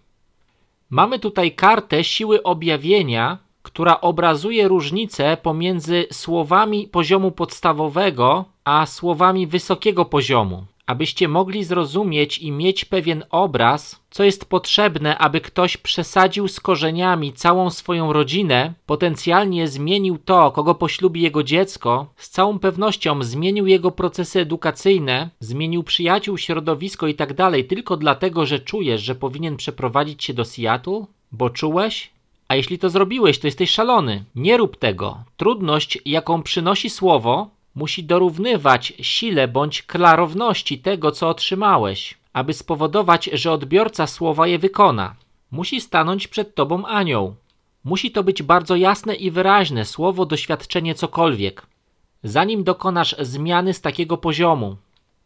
Mamy 0.91 1.19
tutaj 1.19 1.53
kartę 1.53 2.05
siły 2.05 2.43
objawienia, 2.43 3.39
która 3.63 4.01
obrazuje 4.01 4.69
różnicę 4.69 5.37
pomiędzy 5.43 6.07
słowami 6.13 6.89
poziomu 6.89 7.31
podstawowego 7.31 8.45
a 8.65 8.87
słowami 8.87 9.47
wysokiego 9.47 10.05
poziomu 10.05 10.65
abyście 10.91 11.29
mogli 11.29 11.65
zrozumieć 11.65 12.39
i 12.39 12.53
mieć 12.53 12.85
pewien 12.85 13.25
obraz, 13.31 14.01
co 14.11 14.25
jest 14.25 14.45
potrzebne, 14.45 15.19
aby 15.19 15.41
ktoś 15.41 15.77
przesadził 15.77 16.49
z 16.49 16.61
korzeniami 16.61 17.33
całą 17.33 17.71
swoją 17.71 18.13
rodzinę, 18.13 18.75
potencjalnie 18.87 19.69
zmienił 19.69 20.19
to, 20.19 20.51
kogo 20.51 20.75
poślubi 20.75 21.23
jego 21.23 21.43
dziecko, 21.43 22.07
z 22.17 22.31
całą 22.31 22.59
pewnością 22.59 23.23
zmienił 23.23 23.67
jego 23.67 23.91
procesy 23.91 24.41
edukacyjne, 24.41 25.31
zmienił 25.41 25.83
przyjaciół, 25.83 26.39
środowisko 26.39 27.07
itd., 27.07 27.35
tak 27.35 27.67
tylko 27.69 27.97
dlatego, 27.97 28.47
że 28.47 28.59
czujesz, 28.59 29.03
że 29.03 29.15
powinien 29.15 29.57
przeprowadzić 29.57 30.25
się 30.25 30.35
do 30.35 30.45
Seattle? 30.45 31.05
Bo 31.33 31.51
czułeś? 31.51 32.11
A 32.49 32.57
jeśli 32.57 32.79
to 32.79 32.91
zrobiłeś, 32.91 33.39
to 33.39 33.47
jesteś 33.47 33.71
szalony. 33.71 34.25
Nie 34.35 34.57
rób 34.57 34.77
tego. 34.77 35.19
Trudność, 35.37 35.99
jaką 36.07 36.43
przynosi 36.43 36.91
słowo, 36.91 37.51
musi 37.75 38.05
dorównywać 38.05 38.93
sile 39.01 39.49
bądź 39.49 39.83
klarowności 39.83 40.79
tego, 40.79 41.11
co 41.11 41.29
otrzymałeś, 41.29 42.19
aby 42.33 42.53
spowodować, 42.53 43.31
że 43.33 43.53
odbiorca 43.53 44.07
słowa 44.07 44.47
je 44.47 44.59
wykona. 44.59 45.15
Musi 45.51 45.81
stanąć 45.81 46.29
przed 46.29 46.55
tobą 46.55 46.87
anioł. 46.87 47.35
Musi 47.85 48.11
to 48.11 48.25
być 48.25 48.43
bardzo 48.43 48.77
jasne 48.77 49.15
i 49.15 49.31
wyraźne 49.31 49.85
słowo, 49.85 50.27
doświadczenie, 50.27 50.95
cokolwiek. 50.95 51.67
Zanim 52.23 52.65
dokonasz 52.65 53.17
zmiany 53.19 53.75
z 53.75 53.81
takiego 53.81 54.17
poziomu, 54.17 54.77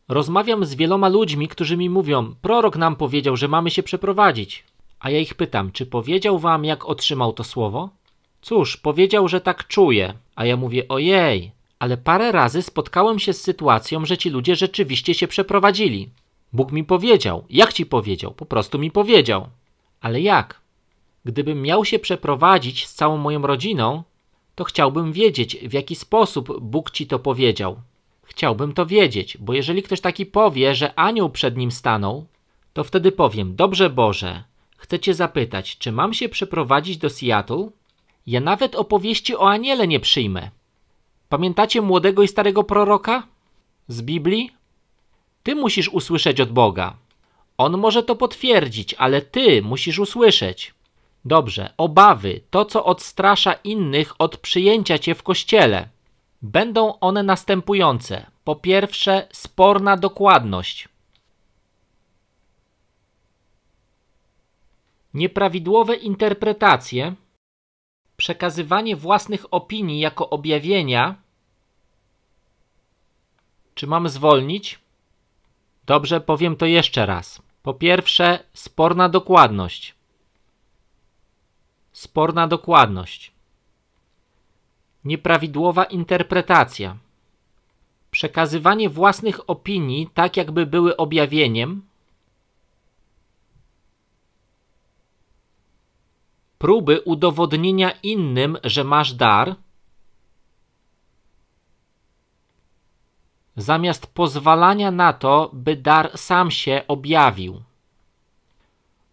rozmawiam 0.09 0.65
z 0.65 0.75
wieloma 0.75 1.09
ludźmi, 1.09 1.49
którzy 1.49 1.77
mi 1.77 1.91
mówią: 1.91 2.35
Prorok 2.43 2.77
nam 2.77 2.97
powiedział, 2.97 3.37
że 3.37 3.49
mamy 3.49 3.71
się 3.71 3.83
przeprowadzić. 3.83 4.65
A 5.01 5.11
ja 5.11 5.19
ich 5.19 5.35
pytam: 5.35 5.73
Czy 5.73 5.87
powiedział 5.87 6.39
wam, 6.39 6.65
jak 6.65 6.85
otrzymał 6.85 7.33
to 7.33 7.45
słowo? 7.45 7.91
Cóż, 8.43 8.77
powiedział, 8.77 9.29
że 9.29 9.41
tak 9.41 9.67
czuje. 9.67 10.15
A 10.37 10.45
ja 10.45 10.57
mówię: 10.57 10.89
Ojej, 10.89 11.53
ale 11.79 11.97
parę 11.97 12.33
razy 12.33 12.63
spotkałem 12.63 13.19
się 13.19 13.33
z 13.33 13.41
sytuacją, 13.41 14.05
że 14.05 14.19
ci 14.19 14.31
ludzie 14.31 14.57
rzeczywiście 14.57 15.15
się 15.15 15.29
przeprowadzili. 15.29 16.11
Bóg 16.53 16.73
mi 16.73 16.85
powiedział. 16.85 17.45
Jak 17.51 17.73
ci 17.73 17.87
powiedział? 17.87 18.33
Po 18.33 18.47
prostu 18.47 18.79
mi 18.79 18.91
powiedział. 18.91 19.49
Ale 20.01 20.21
jak? 20.21 20.61
Gdybym 21.25 21.63
miał 21.63 21.85
się 21.85 21.99
przeprowadzić 21.99 22.87
z 22.87 22.95
całą 22.95 23.17
moją 23.17 23.43
rodziną, 23.43 24.03
to 24.55 24.65
chciałbym 24.65 25.13
wiedzieć, 25.13 25.57
w 25.57 25.73
jaki 25.73 25.95
sposób 25.95 26.61
Bóg 26.61 26.91
ci 26.91 27.07
to 27.07 27.19
powiedział. 27.19 27.81
Chciałbym 28.23 28.73
to 28.73 28.87
wiedzieć, 28.87 29.39
bo 29.41 29.53
jeżeli 29.53 29.83
ktoś 29.83 30.01
taki 30.01 30.27
powie, 30.27 30.75
że 30.75 30.99
anioł 30.99 31.31
przed 31.31 31.57
nim 31.57 31.71
stanął, 31.71 32.27
to 32.73 32.85
wtedy 32.85 33.13
powiem: 33.13 33.57
Dobrze 33.57 33.91
Boże, 33.91 34.45
chcę 34.77 35.01
Cię 35.01 35.15
zapytać, 35.15 35.79
czy 35.79 35.93
mam 35.93 36.15
się 36.15 36.29
przeprowadzić 36.29 36.97
do 36.97 37.11
Seattle? 37.11 37.69
Ja 38.27 38.41
nawet 38.41 38.75
opowieści 38.75 39.37
o 39.37 39.51
aniele 39.51 39.89
nie 39.89 40.01
przyjmę. 40.01 40.51
Pamiętacie 41.35 41.83
młodego 41.83 42.23
i 42.23 42.29
starego 42.29 42.65
proroka? 42.65 43.23
Z 43.89 44.03
Biblii? 44.03 44.51
Ty 45.43 45.55
musisz 45.55 45.89
usłyszeć 45.89 46.41
od 46.41 46.53
Boga. 46.53 46.97
On 47.59 47.79
może 47.79 48.03
to 48.03 48.17
potwierdzić, 48.17 48.95
ale 48.95 49.23
ty 49.23 49.63
musisz 49.63 49.99
usłyszeć. 49.99 50.75
Dobrze, 51.25 51.75
obawy, 51.77 52.41
to 52.51 52.65
co 52.65 52.85
odstrasza 52.85 53.53
innych 53.53 54.15
od 54.19 54.37
przyjęcia 54.37 54.99
cię 54.99 55.15
w 55.15 55.23
kościele. 55.23 55.89
Będą 56.43 56.99
one 57.01 57.23
następujące. 57.23 58.27
Po 58.45 58.57
pierwsze, 58.57 59.29
sporna 59.33 59.97
dokładność. 59.97 60.89
Nieprawidłowe 65.15 65.95
interpretacje, 65.95 67.15
przekazywanie 68.17 68.97
własnych 68.97 69.55
opinii 69.55 70.01
jako 70.01 70.31
objawienia. 70.31 71.24
Czy 73.75 73.87
mam 73.87 74.09
zwolnić? 74.09 74.79
Dobrze, 75.87 76.21
powiem 76.21 76.57
to 76.57 76.67
jeszcze 76.67 77.07
raz. 77.07 77.43
Po 77.63 77.75
pierwsze, 77.75 78.45
sporna 78.53 79.09
dokładność. 79.09 79.95
Sporna 81.93 82.49
dokładność. 82.49 83.33
Nieprawidłowa 85.05 85.85
interpretacja. 85.85 86.97
Przekazywanie 88.11 88.89
własnych 88.91 89.51
opinii 89.51 90.09
tak, 90.15 90.37
jakby 90.37 90.67
były 90.67 90.97
objawieniem. 90.97 91.83
Próby 96.59 97.01
udowodnienia 97.01 97.91
innym, 97.91 98.59
że 98.65 98.85
masz 98.85 99.13
dar. 99.15 99.57
Zamiast 103.57 104.07
pozwalania 104.07 104.91
na 104.91 105.13
to, 105.13 105.51
by 105.53 105.77
dar 105.77 106.19
sam 106.19 106.51
się 106.51 106.83
objawił. 106.89 107.63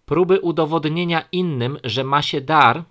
Próby 0.06 0.40
udowodnienia 0.40 1.24
innym, 1.32 1.80
że 1.84 2.04
ma 2.04 2.22
się 2.22 2.42
dar, 2.42 2.84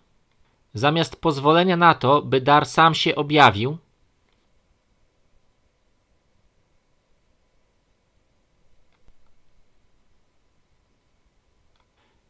zamiast 0.74 1.20
pozwolenia 1.20 1.76
na 1.76 1.94
to, 1.94 2.22
by 2.22 2.40
dar 2.40 2.66
sam 2.66 2.94
się 2.94 3.14
objawił. 3.14 3.78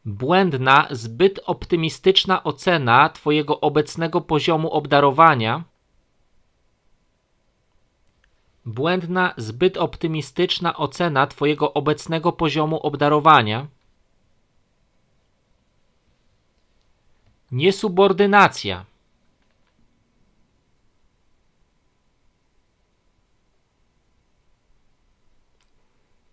Błędna, 0.05 0.87
zbyt 0.91 1.39
optymistyczna 1.45 2.43
ocena 2.43 3.09
Twojego 3.09 3.61
obecnego 3.61 4.21
poziomu 4.21 4.71
obdarowania 4.71 5.63
Błędna, 8.65 9.33
zbyt 9.37 9.77
optymistyczna 9.77 10.77
ocena 10.77 11.27
Twojego 11.27 11.73
obecnego 11.73 12.31
poziomu 12.31 12.79
obdarowania. 12.79 13.67
Niesubordynacja. 17.51 18.85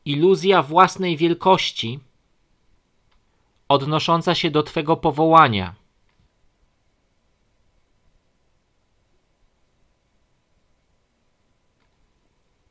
Iluzja 0.05 0.63
własnej 0.63 1.17
wielkości 1.17 2.01
odnosząca 3.69 4.35
się 4.35 4.51
do 4.51 4.63
Twego 4.63 4.97
powołania. 4.97 5.75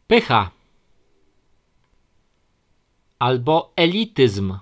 Pycha 0.08 0.51
albo 3.20 3.74
elityzm. 3.76 4.58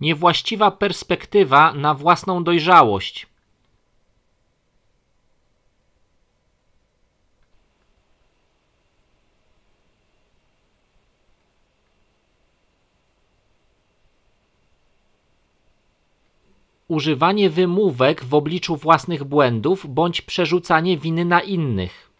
Niewłaściwa 0.00 0.70
perspektywa 0.70 1.72
na 1.72 1.94
własną 1.94 2.44
dojrzałość. 2.44 3.29
Używanie 16.90 17.50
wymówek 17.50 18.24
w 18.24 18.34
obliczu 18.34 18.76
własnych 18.76 19.24
błędów 19.24 19.94
bądź 19.94 20.22
przerzucanie 20.22 20.98
winy 20.98 21.24
na 21.24 21.40
innych. 21.40 22.10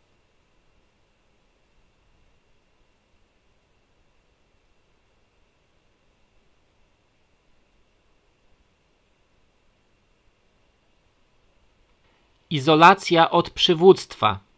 Izolacja 12.50 13.30
od 13.30 13.50
przywództwa. 13.50 14.49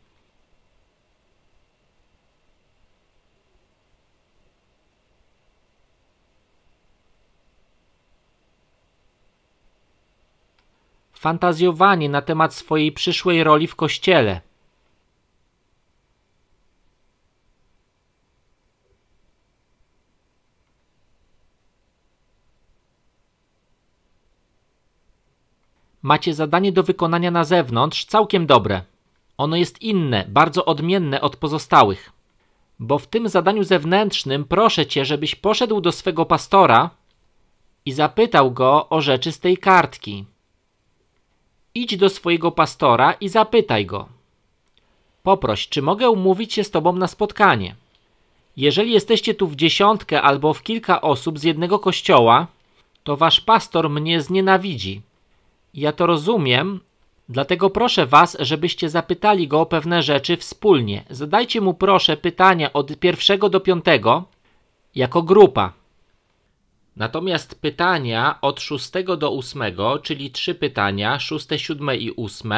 Fantazjowanie 11.22 12.08
na 12.08 12.22
temat 12.22 12.54
swojej 12.54 12.92
przyszłej 12.92 13.44
roli 13.44 13.66
w 13.66 13.76
kościele. 13.76 14.40
Macie 26.02 26.34
zadanie 26.34 26.72
do 26.72 26.82
wykonania 26.82 27.30
na 27.30 27.44
zewnątrz 27.44 28.04
całkiem 28.04 28.46
dobre. 28.46 28.82
Ono 29.38 29.56
jest 29.56 29.82
inne, 29.82 30.24
bardzo 30.28 30.64
odmienne 30.64 31.20
od 31.20 31.36
pozostałych. 31.36 32.12
Bo 32.78 32.98
w 32.98 33.06
tym 33.06 33.28
zadaniu 33.28 33.64
zewnętrznym 33.64 34.44
proszę 34.44 34.86
cię, 34.86 35.04
żebyś 35.04 35.34
poszedł 35.34 35.80
do 35.80 35.92
swego 35.92 36.26
pastora 36.26 36.90
i 37.86 37.92
zapytał 37.92 38.50
go 38.50 38.88
o 38.88 39.00
rzeczy 39.00 39.32
z 39.32 39.40
tej 39.40 39.58
kartki. 39.58 40.31
Idź 41.74 41.96
do 41.96 42.08
swojego 42.08 42.50
pastora 42.50 43.12
i 43.12 43.28
zapytaj 43.28 43.86
go. 43.86 44.08
Poproś, 45.22 45.68
czy 45.68 45.82
mogę 45.82 46.10
umówić 46.10 46.54
się 46.54 46.64
z 46.64 46.70
tobą 46.70 46.92
na 46.92 47.06
spotkanie. 47.06 47.74
Jeżeli 48.56 48.92
jesteście 48.92 49.34
tu 49.34 49.46
w 49.46 49.56
dziesiątkę 49.56 50.22
albo 50.22 50.54
w 50.54 50.62
kilka 50.62 51.00
osób 51.00 51.38
z 51.38 51.42
jednego 51.42 51.78
kościoła, 51.78 52.46
to 53.04 53.16
wasz 53.16 53.40
pastor 53.40 53.90
mnie 53.90 54.20
znienawidzi. 54.20 55.02
Ja 55.74 55.92
to 55.92 56.06
rozumiem, 56.06 56.80
dlatego 57.28 57.70
proszę 57.70 58.06
was, 58.06 58.36
żebyście 58.40 58.88
zapytali 58.88 59.48
go 59.48 59.60
o 59.60 59.66
pewne 59.66 60.02
rzeczy 60.02 60.36
wspólnie. 60.36 61.04
Zadajcie 61.10 61.60
mu 61.60 61.74
proszę 61.74 62.16
pytania 62.16 62.72
od 62.72 62.96
pierwszego 62.96 63.48
do 63.48 63.60
piątego 63.60 64.24
jako 64.94 65.22
grupa. 65.22 65.72
Natomiast 66.96 67.60
pytania 67.60 68.38
od 68.40 68.60
6 68.60 68.90
do 69.18 69.32
8, 69.32 69.62
czyli 70.02 70.30
trzy 70.30 70.54
pytania, 70.54 71.18
6, 71.18 71.46
7 71.56 71.90
i 71.98 72.16
8, 72.16 72.52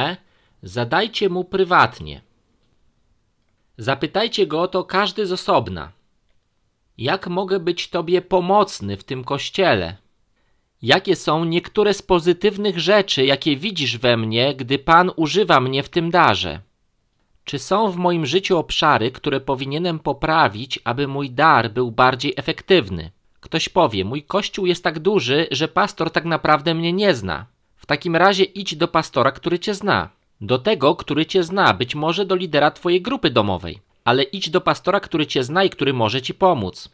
zadajcie 0.63 1.29
mu 1.29 1.45
prywatnie. 1.45 2.21
Zapytajcie 3.79 4.47
go 4.47 4.63
o 4.63 4.69
to 4.69 4.85
każdy 4.85 5.27
z 5.27 5.33
osobna. 5.33 5.93
Jak 6.99 7.29
mogę 7.29 7.61
być 7.61 7.89
Tobie 7.89 8.23
pomocny 8.23 8.97
w 8.97 9.05
tym 9.05 9.25
kościele? 9.25 9.97
Jakie 10.83 11.17
są 11.17 11.45
niektóre 11.45 11.95
z 11.95 12.03
pozytywnych 12.03 12.81
rzeczy, 12.81 13.25
jakie 13.25 13.57
widzisz 13.57 13.99
we 13.99 14.17
mnie, 14.17 14.55
gdy 14.55 14.79
Pan 14.79 15.11
używa 15.17 15.61
mnie 15.61 15.83
w 15.83 15.89
tym 15.89 16.11
darze? 16.11 16.61
Czy 17.45 17.59
są 17.59 17.91
w 17.91 17.97
moim 17.97 18.27
życiu 18.27 18.59
obszary, 18.59 19.11
które 19.11 19.41
powinienem 19.41 19.99
poprawić, 19.99 20.81
aby 20.85 21.09
mój 21.09 21.31
dar 21.31 21.73
był 21.73 21.91
bardziej 21.91 22.33
efektywny? 22.37 23.11
Ktoś 23.45 23.69
powie: 23.69 24.05
Mój 24.05 24.23
kościół 24.23 24.67
jest 24.67 24.85
tak 24.85 24.99
duży, 24.99 25.47
że 25.51 25.69
pastor 25.69 26.11
tak 26.11 26.25
naprawdę 26.25 26.75
mnie 26.75 26.93
nie 26.93 27.15
zna. 27.15 27.47
W 27.77 27.87
takim 27.87 28.17
razie 28.17 28.45
idź 28.45 28.77
do 28.77 28.89
pastora, 28.89 29.33
który 29.33 29.59
cię 29.59 29.75
zna. 29.75 30.09
Do 30.41 30.59
tego, 30.59 30.97
który 30.97 31.27
cię 31.27 31.43
zna, 31.43 31.75
być 31.75 31.95
może 31.95 32.25
do 32.25 32.35
lidera 32.35 32.71
twojej 32.71 33.03
grupy 33.03 33.31
domowej, 33.31 33.79
ale 34.05 34.23
idź 34.23 34.51
do 34.51 34.61
pastora, 34.61 35.01
który 35.01 35.27
cię 35.27 35.45
zna 35.45 35.65
i 35.65 35.71
który 35.71 35.93
może 35.93 36.23
ci 36.23 36.35
pomóc. 36.35 36.89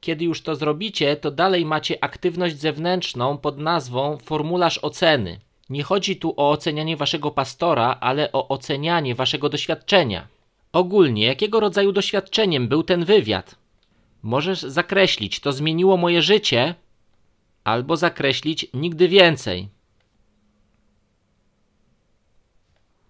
Kiedy 0.00 0.24
już 0.24 0.42
to 0.42 0.54
zrobicie, 0.54 1.16
to 1.16 1.30
dalej 1.30 1.64
macie 1.64 2.04
aktywność 2.04 2.56
zewnętrzną 2.56 3.38
pod 3.38 3.58
nazwą 3.58 4.18
formularz 4.24 4.78
oceny. 4.82 5.40
Nie 5.70 5.82
chodzi 5.82 6.16
tu 6.16 6.34
o 6.36 6.50
ocenianie 6.50 6.96
waszego 6.96 7.30
pastora, 7.30 7.96
ale 8.00 8.32
o 8.32 8.48
ocenianie 8.48 9.14
waszego 9.14 9.48
doświadczenia. 9.48 10.26
Ogólnie, 10.72 11.26
jakiego 11.26 11.60
rodzaju 11.60 11.92
doświadczeniem 11.92 12.68
był 12.68 12.82
ten 12.82 13.04
wywiad? 13.04 13.65
Możesz 14.26 14.62
zakreślić, 14.62 15.40
to 15.40 15.52
zmieniło 15.52 15.96
moje 15.96 16.22
życie, 16.22 16.74
albo 17.64 17.96
zakreślić 17.96 18.66
nigdy 18.74 19.08
więcej. 19.08 19.68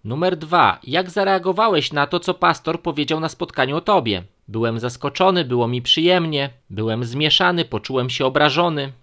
Numer 0.03 0.37
dwa. 0.37 0.79
Jak 0.83 1.09
zareagowałeś 1.09 1.93
na 1.93 2.07
to, 2.07 2.19
co 2.19 2.33
pastor 2.33 2.81
powiedział 2.81 3.19
na 3.19 3.29
spotkaniu 3.29 3.77
o 3.77 3.81
tobie? 3.81 4.23
Byłem 4.47 4.79
zaskoczony, 4.79 5.45
było 5.45 5.67
mi 5.67 5.81
przyjemnie, 5.81 6.49
byłem 6.69 7.05
zmieszany, 7.05 7.65
poczułem 7.65 8.09
się 8.09 8.25
obrażony, 8.25 8.93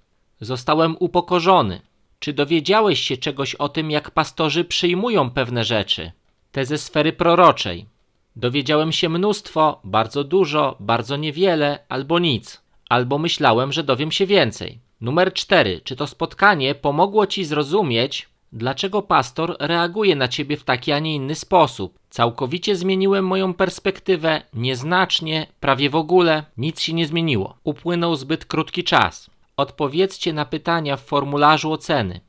zostałem 0.40 0.96
upokorzony. 1.00 1.80
Czy 2.18 2.32
dowiedziałeś 2.32 3.00
się 3.00 3.16
czegoś 3.16 3.54
o 3.54 3.68
tym, 3.68 3.90
jak 3.90 4.10
pastorzy 4.10 4.64
przyjmują 4.64 5.30
pewne 5.30 5.64
rzeczy? 5.64 6.12
Te 6.52 6.64
ze 6.64 6.78
sfery 6.78 7.12
proroczej. 7.12 7.93
Dowiedziałem 8.36 8.92
się 8.92 9.08
mnóstwo, 9.08 9.80
bardzo 9.84 10.24
dużo, 10.24 10.76
bardzo 10.80 11.16
niewiele, 11.16 11.78
albo 11.88 12.18
nic. 12.18 12.62
Albo 12.88 13.18
myślałem, 13.18 13.72
że 13.72 13.84
dowiem 13.84 14.12
się 14.12 14.26
więcej. 14.26 14.78
Numer 15.00 15.32
4. 15.32 15.80
Czy 15.84 15.96
to 15.96 16.06
spotkanie 16.06 16.74
pomogło 16.74 17.26
ci 17.26 17.44
zrozumieć, 17.44 18.28
dlaczego 18.52 19.02
pastor 19.02 19.56
reaguje 19.60 20.16
na 20.16 20.28
ciebie 20.28 20.56
w 20.56 20.64
taki, 20.64 20.92
a 20.92 20.98
nie 20.98 21.14
inny 21.14 21.34
sposób? 21.34 21.98
Całkowicie 22.10 22.76
zmieniłem 22.76 23.26
moją 23.26 23.54
perspektywę, 23.54 24.42
nieznacznie, 24.54 25.46
prawie 25.60 25.90
w 25.90 25.96
ogóle, 25.96 26.44
nic 26.56 26.80
się 26.80 26.92
nie 26.92 27.06
zmieniło. 27.06 27.56
Upłynął 27.64 28.16
zbyt 28.16 28.44
krótki 28.44 28.84
czas. 28.84 29.30
Odpowiedzcie 29.56 30.32
na 30.32 30.44
pytania 30.44 30.96
w 30.96 31.04
formularzu 31.04 31.72
oceny. 31.72 32.20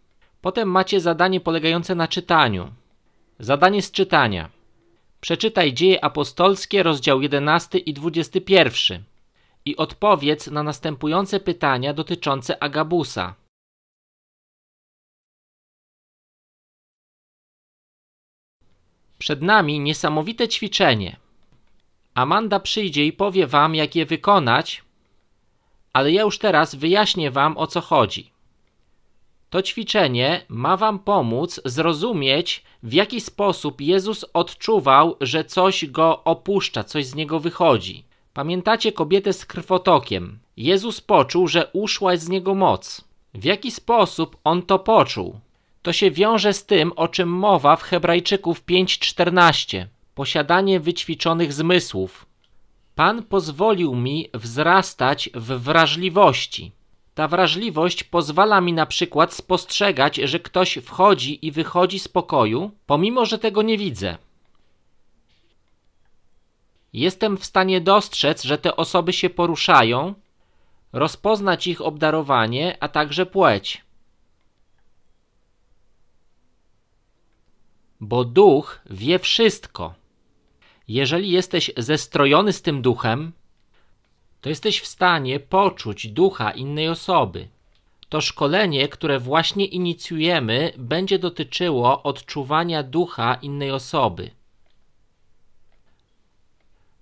Potem 0.41 0.71
macie 0.71 0.99
zadanie 0.99 1.39
polegające 1.39 1.95
na 1.95 2.07
czytaniu. 2.07 2.71
Zadanie 3.39 3.81
z 3.81 3.91
czytania. 3.91 4.54
Przeczytaj 5.25 5.73
Dzieje 5.73 6.03
Apostolskie, 6.03 6.83
rozdział 6.83 7.21
11 7.21 7.77
i 7.77 7.93
21 7.93 9.03
i 9.65 9.77
odpowiedz 9.77 10.47
na 10.47 10.63
następujące 10.63 11.39
pytania 11.39 11.93
dotyczące 11.93 12.63
Agabusa. 12.63 13.35
Przed 19.17 19.41
nami 19.41 19.79
niesamowite 19.79 20.47
ćwiczenie. 20.47 21.17
Amanda 22.13 22.59
przyjdzie 22.59 23.05
i 23.05 23.13
powie 23.13 23.47
wam, 23.47 23.75
jak 23.75 23.95
je 23.95 24.05
wykonać, 24.05 24.83
ale 25.93 26.11
ja 26.11 26.21
już 26.21 26.39
teraz 26.39 26.75
wyjaśnię 26.75 27.31
wam 27.31 27.57
o 27.57 27.67
co 27.67 27.81
chodzi. 27.81 28.34
To 29.55 29.61
ćwiczenie 29.61 30.45
ma 30.49 30.77
wam 30.77 30.99
pomóc 30.99 31.61
zrozumieć, 31.65 32.63
w 32.83 32.93
jaki 32.93 33.21
sposób 33.21 33.81
Jezus 33.81 34.25
odczuwał, 34.33 35.15
że 35.21 35.45
coś 35.45 35.85
go 35.85 36.23
opuszcza, 36.23 36.83
coś 36.83 37.05
z 37.05 37.15
niego 37.15 37.39
wychodzi. 37.39 38.03
Pamiętacie 38.33 38.91
kobietę 38.91 39.33
z 39.33 39.45
krwotokiem? 39.45 40.39
Jezus 40.57 41.01
poczuł, 41.01 41.47
że 41.47 41.69
uszła 41.73 42.17
z 42.17 42.29
niego 42.29 42.55
moc. 42.55 43.01
W 43.33 43.43
jaki 43.43 43.71
sposób 43.71 44.37
on 44.43 44.61
to 44.61 44.79
poczuł? 44.79 45.39
To 45.81 45.93
się 45.93 46.11
wiąże 46.11 46.53
z 46.53 46.65
tym, 46.65 46.91
o 46.95 47.07
czym 47.07 47.29
mowa 47.29 47.75
w 47.75 47.83
Hebrajczyków 47.83 48.65
5:14. 48.65 49.87
Posiadanie 50.15 50.79
wyćwiczonych 50.79 51.53
zmysłów. 51.53 52.25
Pan 52.95 53.23
pozwolił 53.23 53.95
mi 53.95 54.29
wzrastać 54.33 55.29
w 55.33 55.63
wrażliwości. 55.63 56.71
Ta 57.15 57.27
wrażliwość 57.27 58.03
pozwala 58.03 58.61
mi 58.61 58.73
na 58.73 58.85
przykład 58.85 59.33
spostrzegać, 59.33 60.15
że 60.15 60.39
ktoś 60.39 60.77
wchodzi 60.77 61.45
i 61.45 61.51
wychodzi 61.51 61.99
z 61.99 62.07
pokoju, 62.07 62.71
pomimo 62.85 63.25
że 63.25 63.39
tego 63.39 63.61
nie 63.61 63.77
widzę. 63.77 64.17
Jestem 66.93 67.37
w 67.37 67.45
stanie 67.45 67.81
dostrzec, 67.81 68.43
że 68.43 68.57
te 68.57 68.75
osoby 68.75 69.13
się 69.13 69.29
poruszają, 69.29 70.13
rozpoznać 70.93 71.67
ich 71.67 71.81
obdarowanie, 71.81 72.77
a 72.79 72.87
także 72.87 73.25
płeć. 73.25 73.85
Bo 77.99 78.25
duch 78.25 78.79
wie 78.89 79.19
wszystko. 79.19 79.93
Jeżeli 80.87 81.31
jesteś 81.31 81.71
zestrojony 81.77 82.53
z 82.53 82.61
tym 82.61 82.81
duchem, 82.81 83.31
to 84.45 84.49
jesteś 84.49 84.79
w 84.79 84.87
stanie 84.87 85.39
poczuć 85.39 86.07
ducha 86.07 86.51
innej 86.51 86.89
osoby. 86.89 87.47
To 88.09 88.21
szkolenie, 88.21 88.87
które 88.87 89.19
właśnie 89.19 89.65
inicjujemy, 89.65 90.73
będzie 90.77 91.19
dotyczyło 91.19 92.03
odczuwania 92.03 92.83
ducha 92.83 93.35
innej 93.35 93.71
osoby. 93.71 94.31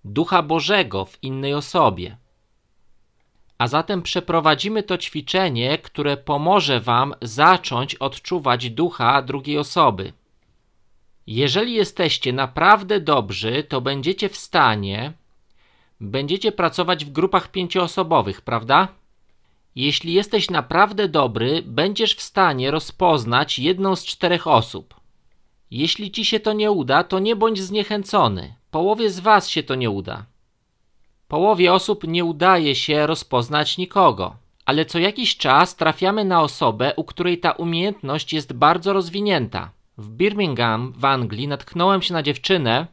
Ducha 0.05 0.43
Bożego 0.43 1.05
w 1.05 1.23
innej 1.23 1.53
osobie. 1.53 2.17
A 3.57 3.67
zatem 3.67 4.01
przeprowadzimy 4.01 4.83
to 4.83 4.97
ćwiczenie, 4.97 5.77
które 5.77 6.17
pomoże 6.17 6.79
Wam 6.79 7.13
zacząć 7.21 7.95
odczuwać 7.95 8.69
ducha 8.69 9.21
drugiej 9.21 9.57
osoby. 9.57 10.13
Jeżeli 11.27 11.73
jesteście 11.73 12.33
naprawdę 12.33 12.99
dobrzy, 12.99 13.63
to 13.63 13.81
będziecie 13.81 14.29
w 14.29 14.37
stanie 14.37 15.13
będziecie 15.99 16.51
pracować 16.51 17.05
w 17.05 17.11
grupach 17.11 17.51
pięcioosobowych, 17.51 18.41
prawda? 18.41 18.87
Jeśli 19.75 20.13
jesteś 20.13 20.49
naprawdę 20.49 21.07
dobry, 21.07 21.63
będziesz 21.65 22.15
w 22.15 22.21
stanie 22.21 22.71
rozpoznać 22.71 23.59
jedną 23.59 23.95
z 23.95 24.05
czterech 24.05 24.47
osób. 24.47 24.93
Jeśli 25.71 26.11
ci 26.11 26.25
się 26.25 26.39
to 26.39 26.53
nie 26.53 26.71
uda, 26.71 27.03
to 27.03 27.19
nie 27.19 27.35
bądź 27.35 27.61
zniechęcony. 27.61 28.53
Połowie 28.71 29.09
z 29.09 29.19
was 29.19 29.49
się 29.49 29.63
to 29.63 29.75
nie 29.75 29.89
uda. 29.89 30.25
Połowie 31.27 31.73
osób 31.73 32.07
nie 32.07 32.25
udaje 32.25 32.75
się 32.75 33.07
rozpoznać 33.07 33.77
nikogo, 33.77 34.35
ale 34.65 34.85
co 34.85 34.99
jakiś 34.99 35.37
czas 35.37 35.75
trafiamy 35.75 36.25
na 36.25 36.41
osobę, 36.41 36.93
u 36.95 37.03
której 37.03 37.37
ta 37.37 37.51
umiejętność 37.51 38.33
jest 38.33 38.53
bardzo 38.53 38.93
rozwinięta. 38.93 39.71
W 39.97 40.09
Birmingham 40.09 40.93
w 40.97 41.05
Anglii 41.05 41.47
natknąłem 41.47 42.01
się 42.01 42.13
na 42.13 42.23
dziewczynę, 42.23 42.87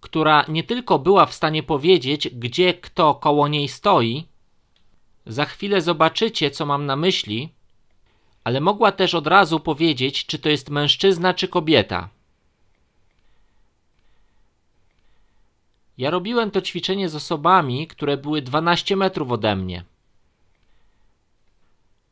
która 0.00 0.44
nie 0.48 0.64
tylko 0.64 0.98
była 0.98 1.26
w 1.26 1.34
stanie 1.34 1.62
powiedzieć, 1.62 2.28
gdzie 2.28 2.74
kto 2.74 3.14
koło 3.14 3.48
niej 3.48 3.68
stoi, 3.68 4.24
za 5.26 5.44
chwilę 5.44 5.80
zobaczycie, 5.80 6.50
co 6.50 6.66
mam 6.66 6.86
na 6.86 6.96
myśli, 6.96 7.52
ale 8.44 8.60
mogła 8.60 8.92
też 8.92 9.14
od 9.14 9.26
razu 9.26 9.60
powiedzieć, 9.60 10.26
czy 10.26 10.38
to 10.38 10.48
jest 10.48 10.70
mężczyzna, 10.70 11.34
czy 11.34 11.48
kobieta. 11.48 12.08
Ja 15.98 16.10
robiłem 16.10 16.50
to 16.50 16.60
ćwiczenie 16.62 17.08
z 17.08 17.14
osobami, 17.14 17.86
które 17.86 18.16
były 18.16 18.42
12 18.42 18.96
metrów 18.96 19.30
ode 19.30 19.56
mnie. 19.56 19.84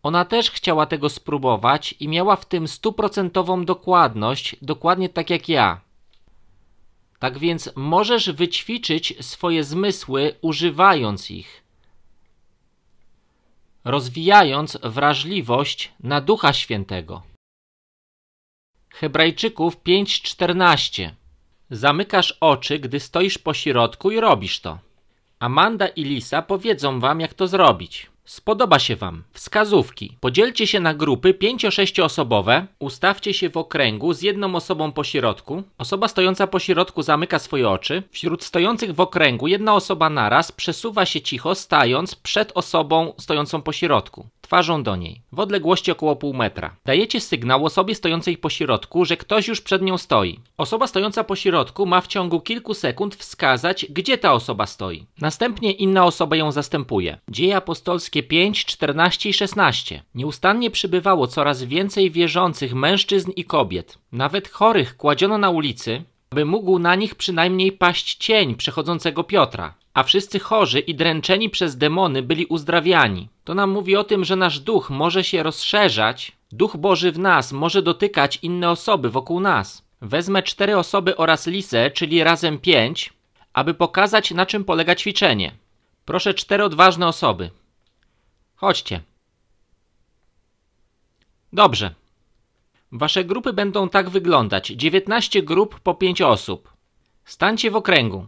Ona 0.02 0.24
też 0.24 0.50
chciała 0.50 0.86
tego 0.86 1.08
spróbować 1.08 1.94
i 2.00 2.08
miała 2.08 2.36
w 2.36 2.44
tym 2.44 2.68
stuprocentową 2.68 3.64
dokładność, 3.64 4.56
dokładnie 4.62 5.08
tak 5.08 5.30
jak 5.30 5.48
ja. 5.48 5.80
Tak 7.26 7.38
więc 7.38 7.70
możesz 7.76 8.30
wyćwiczyć 8.30 9.14
swoje 9.20 9.64
zmysły 9.64 10.34
używając 10.40 11.30
ich, 11.30 11.62
rozwijając 13.84 14.78
wrażliwość 14.82 15.92
na 16.00 16.20
Ducha 16.20 16.52
Świętego. 16.52 17.22
Hebrajczyków 18.90 19.76
5:14 19.76 21.10
Zamykasz 21.70 22.38
oczy, 22.40 22.78
gdy 22.78 23.00
stoisz 23.00 23.38
po 23.38 23.54
środku 23.54 24.10
i 24.10 24.20
robisz 24.20 24.60
to. 24.60 24.78
Amanda 25.38 25.88
i 25.88 26.04
Lisa 26.04 26.42
powiedzą 26.42 27.00
wam, 27.00 27.20
jak 27.20 27.34
to 27.34 27.46
zrobić. 27.46 28.10
Spodoba 28.26 28.78
się 28.78 28.96
Wam. 28.96 29.22
Wskazówki. 29.32 30.16
Podzielcie 30.20 30.66
się 30.66 30.80
na 30.80 30.94
grupy 30.94 31.34
5-6 31.34 32.02
osobowe. 32.02 32.66
Ustawcie 32.78 33.34
się 33.34 33.50
w 33.50 33.56
okręgu 33.56 34.12
z 34.12 34.22
jedną 34.22 34.54
osobą 34.54 34.92
po 34.92 35.04
środku. 35.04 35.62
Osoba 35.78 36.08
stojąca 36.08 36.46
po 36.46 36.58
środku 36.58 37.02
zamyka 37.02 37.38
swoje 37.38 37.68
oczy. 37.68 38.02
Wśród 38.10 38.44
stojących 38.44 38.94
w 38.94 39.00
okręgu 39.00 39.46
jedna 39.46 39.74
osoba 39.74 40.10
naraz 40.10 40.52
przesuwa 40.52 41.06
się 41.06 41.20
cicho, 41.20 41.54
stając 41.54 42.14
przed 42.14 42.52
osobą 42.54 43.12
stojącą 43.18 43.62
po 43.62 43.72
środku 43.72 44.26
twarzą 44.46 44.82
do 44.82 44.96
niej, 44.96 45.20
w 45.32 45.40
odległości 45.40 45.90
około 45.90 46.16
pół 46.16 46.34
metra. 46.34 46.76
Dajecie 46.84 47.20
sygnał 47.20 47.64
osobie 47.64 47.94
stojącej 47.94 48.38
po 48.38 48.50
środku, 48.50 49.04
że 49.04 49.16
ktoś 49.16 49.48
już 49.48 49.60
przed 49.60 49.82
nią 49.82 49.98
stoi. 49.98 50.40
Osoba 50.56 50.86
stojąca 50.86 51.24
po 51.24 51.36
środku 51.36 51.86
ma 51.86 52.00
w 52.00 52.06
ciągu 52.06 52.40
kilku 52.40 52.74
sekund 52.74 53.14
wskazać, 53.14 53.86
gdzie 53.90 54.18
ta 54.18 54.32
osoba 54.32 54.66
stoi. 54.66 55.06
Następnie 55.20 55.72
inna 55.72 56.04
osoba 56.04 56.36
ją 56.36 56.52
zastępuje. 56.52 57.18
Dzieje 57.28 57.56
apostolskie 57.56 58.22
5, 58.22 58.64
14 58.64 59.28
i 59.28 59.32
16. 59.32 60.02
Nieustannie 60.14 60.70
przybywało 60.70 61.26
coraz 61.26 61.62
więcej 61.62 62.10
wierzących 62.10 62.74
mężczyzn 62.74 63.30
i 63.36 63.44
kobiet. 63.44 63.98
Nawet 64.12 64.48
chorych 64.48 64.96
kładziono 64.96 65.38
na 65.38 65.50
ulicy, 65.50 66.02
by 66.36 66.44
mógł 66.44 66.78
na 66.78 66.94
nich 66.94 67.14
przynajmniej 67.14 67.72
paść 67.72 68.14
cień 68.14 68.54
przechodzącego 68.54 69.24
Piotra, 69.24 69.74
a 69.94 70.02
wszyscy 70.02 70.38
chorzy 70.38 70.80
i 70.80 70.94
dręczeni 70.94 71.50
przez 71.50 71.76
demony 71.76 72.22
byli 72.22 72.46
uzdrawiani. 72.46 73.28
To 73.44 73.54
nam 73.54 73.70
mówi 73.70 73.96
o 73.96 74.04
tym, 74.04 74.24
że 74.24 74.36
nasz 74.36 74.60
duch 74.60 74.90
może 74.90 75.24
się 75.24 75.42
rozszerzać, 75.42 76.32
duch 76.52 76.76
Boży 76.76 77.12
w 77.12 77.18
nas 77.18 77.52
może 77.52 77.82
dotykać 77.82 78.38
inne 78.42 78.70
osoby 78.70 79.10
wokół 79.10 79.40
nas. 79.40 79.82
Wezmę 80.00 80.42
cztery 80.42 80.78
osoby 80.78 81.16
oraz 81.16 81.46
Lisę, 81.46 81.90
czyli 81.90 82.24
razem 82.24 82.58
pięć, 82.58 83.12
aby 83.52 83.74
pokazać 83.74 84.30
na 84.30 84.46
czym 84.46 84.64
polega 84.64 84.94
ćwiczenie. 84.94 85.52
Proszę 86.04 86.34
cztery 86.34 86.64
odważne 86.64 87.06
osoby. 87.06 87.50
Chodźcie. 88.56 89.00
Dobrze. 91.52 91.94
Wasze 92.92 93.24
grupy 93.24 93.52
będą 93.52 93.88
tak 93.88 94.10
wyglądać: 94.10 94.66
19 94.66 95.42
grup 95.42 95.80
po 95.80 95.94
5 95.94 96.22
osób. 96.22 96.72
Stańcie 97.24 97.70
w 97.70 97.76
okręgu. 97.76 98.26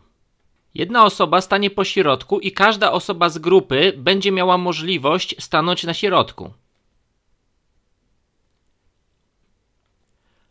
Jedna 0.74 1.05
osoba 1.05 1.40
stanie 1.40 1.70
po 1.70 1.85
środku 1.85 2.40
i 2.40 2.52
każda 2.52 2.93
osoba 2.93 3.28
z 3.28 3.39
grupy 3.39 3.93
będzie 3.97 4.32
miała 4.32 4.59
możliwość 4.59 5.43
stanąć 5.43 5.85
na 5.85 5.94
środku. 5.94 6.52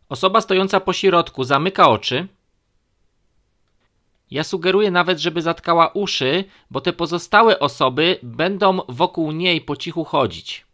Osoba 0.08 0.40
stojąca 0.40 0.80
po 0.80 0.92
środku 0.92 1.44
zamyka 1.44 1.88
oczy. 1.88 2.28
Ja 4.30 4.44
sugeruję 4.44 4.90
nawet, 4.90 5.18
żeby 5.18 5.42
zatkała 5.42 5.88
uszy, 5.88 6.44
bo 6.70 6.80
te 6.80 6.92
pozostałe 6.92 7.58
osoby 7.58 8.18
będą 8.22 8.78
wokół 8.88 9.32
niej 9.32 9.60
po 9.60 9.76
cichu 9.76 10.04
chodzić. 10.04 10.66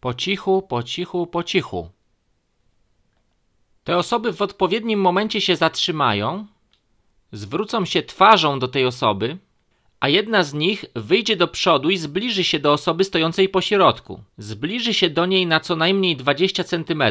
Po 0.00 0.14
cichu, 0.14 0.62
po 0.62 0.82
cichu, 0.82 1.26
po 1.26 1.42
cichu. 1.44 1.90
Te 3.84 3.96
osoby 3.96 4.32
w 4.32 4.42
odpowiednim 4.42 5.00
momencie 5.00 5.40
się 5.40 5.56
zatrzymają, 5.56 6.46
zwrócą 7.32 7.84
się 7.84 8.02
twarzą 8.02 8.58
do 8.58 8.68
tej 8.68 8.86
osoby, 8.86 9.38
a 10.00 10.08
jedna 10.08 10.42
z 10.42 10.54
nich 10.54 10.84
wyjdzie 10.94 11.36
do 11.36 11.48
przodu 11.48 11.90
i 11.90 11.96
zbliży 11.96 12.44
się 12.44 12.58
do 12.58 12.72
osoby 12.72 13.04
stojącej 13.04 13.48
po 13.48 13.60
środku. 13.60 14.20
Zbliży 14.38 14.94
się 14.94 15.10
do 15.10 15.26
niej 15.26 15.46
na 15.46 15.60
co 15.60 15.76
najmniej 15.76 16.16
20 16.16 16.64
cm, 16.64 17.02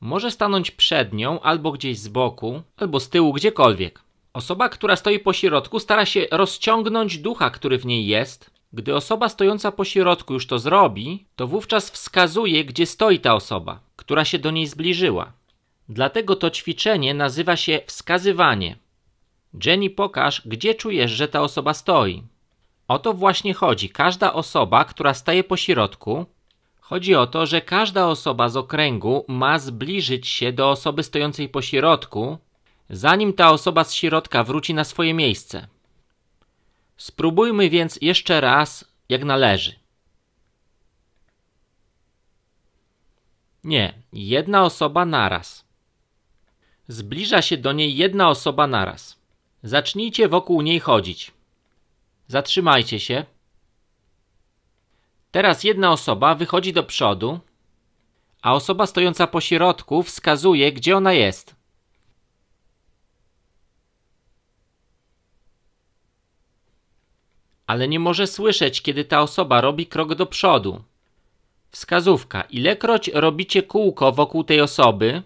może 0.00 0.30
stanąć 0.30 0.70
przed 0.70 1.12
nią 1.12 1.40
albo 1.40 1.72
gdzieś 1.72 1.98
z 1.98 2.08
boku, 2.08 2.62
albo 2.76 3.00
z 3.00 3.08
tyłu, 3.08 3.32
gdziekolwiek. 3.32 4.02
Osoba, 4.32 4.68
która 4.68 4.96
stoi 4.96 5.18
po 5.18 5.32
środku, 5.32 5.78
stara 5.78 6.06
się 6.06 6.26
rozciągnąć 6.30 7.18
ducha, 7.18 7.50
który 7.50 7.78
w 7.78 7.86
niej 7.86 8.06
jest. 8.06 8.50
Gdy 8.72 8.94
osoba 8.94 9.28
stojąca 9.28 9.72
po 9.72 9.84
środku 9.84 10.34
już 10.34 10.46
to 10.46 10.58
zrobi, 10.58 11.26
to 11.36 11.46
wówczas 11.46 11.90
wskazuje, 11.90 12.64
gdzie 12.64 12.86
stoi 12.86 13.20
ta 13.20 13.34
osoba, 13.34 13.80
która 13.96 14.24
się 14.24 14.38
do 14.38 14.50
niej 14.50 14.66
zbliżyła. 14.66 15.32
Dlatego 15.88 16.36
to 16.36 16.50
ćwiczenie 16.50 17.14
nazywa 17.14 17.56
się 17.56 17.80
wskazywanie. 17.86 18.76
Jenny, 19.64 19.90
pokaż, 19.90 20.42
gdzie 20.46 20.74
czujesz, 20.74 21.10
że 21.10 21.28
ta 21.28 21.42
osoba 21.42 21.74
stoi. 21.74 22.22
O 22.88 22.98
to 22.98 23.12
właśnie 23.12 23.54
chodzi. 23.54 23.88
Każda 23.88 24.32
osoba, 24.32 24.84
która 24.84 25.14
staje 25.14 25.44
po 25.44 25.56
środku, 25.56 26.26
chodzi 26.80 27.14
o 27.14 27.26
to, 27.26 27.46
że 27.46 27.60
każda 27.60 28.06
osoba 28.06 28.48
z 28.48 28.56
okręgu 28.56 29.24
ma 29.28 29.58
zbliżyć 29.58 30.28
się 30.28 30.52
do 30.52 30.70
osoby 30.70 31.02
stojącej 31.02 31.48
po 31.48 31.62
środku, 31.62 32.38
zanim 32.90 33.32
ta 33.32 33.50
osoba 33.50 33.84
z 33.84 33.94
środka 33.94 34.44
wróci 34.44 34.74
na 34.74 34.84
swoje 34.84 35.14
miejsce. 35.14 35.66
Spróbujmy 36.96 37.70
więc 37.70 37.98
jeszcze 38.02 38.40
raz, 38.40 38.84
jak 39.08 39.24
należy. 39.24 39.72
Nie, 43.64 43.94
jedna 44.12 44.64
osoba 44.64 45.04
naraz. 45.04 45.65
Zbliża 46.88 47.42
się 47.42 47.56
do 47.56 47.72
niej 47.72 47.96
jedna 47.96 48.28
osoba 48.28 48.66
naraz. 48.66 49.18
Zacznijcie 49.62 50.28
wokół 50.28 50.62
niej 50.62 50.80
chodzić. 50.80 51.32
Zatrzymajcie 52.28 53.00
się. 53.00 53.24
Teraz 55.30 55.64
jedna 55.64 55.92
osoba 55.92 56.34
wychodzi 56.34 56.72
do 56.72 56.82
przodu, 56.82 57.40
a 58.42 58.54
osoba 58.54 58.86
stojąca 58.86 59.26
po 59.26 59.40
środku 59.40 60.02
wskazuje, 60.02 60.72
gdzie 60.72 60.96
ona 60.96 61.12
jest. 61.12 61.56
Ale 67.66 67.88
nie 67.88 68.00
może 68.00 68.26
słyszeć, 68.26 68.82
kiedy 68.82 69.04
ta 69.04 69.22
osoba 69.22 69.60
robi 69.60 69.86
krok 69.86 70.14
do 70.14 70.26
przodu. 70.26 70.82
Wskazówka. 71.70 72.42
Ilekroć 72.42 73.08
robicie 73.08 73.62
kółko 73.62 74.12
wokół 74.12 74.44
tej 74.44 74.60
osoby, 74.60 75.22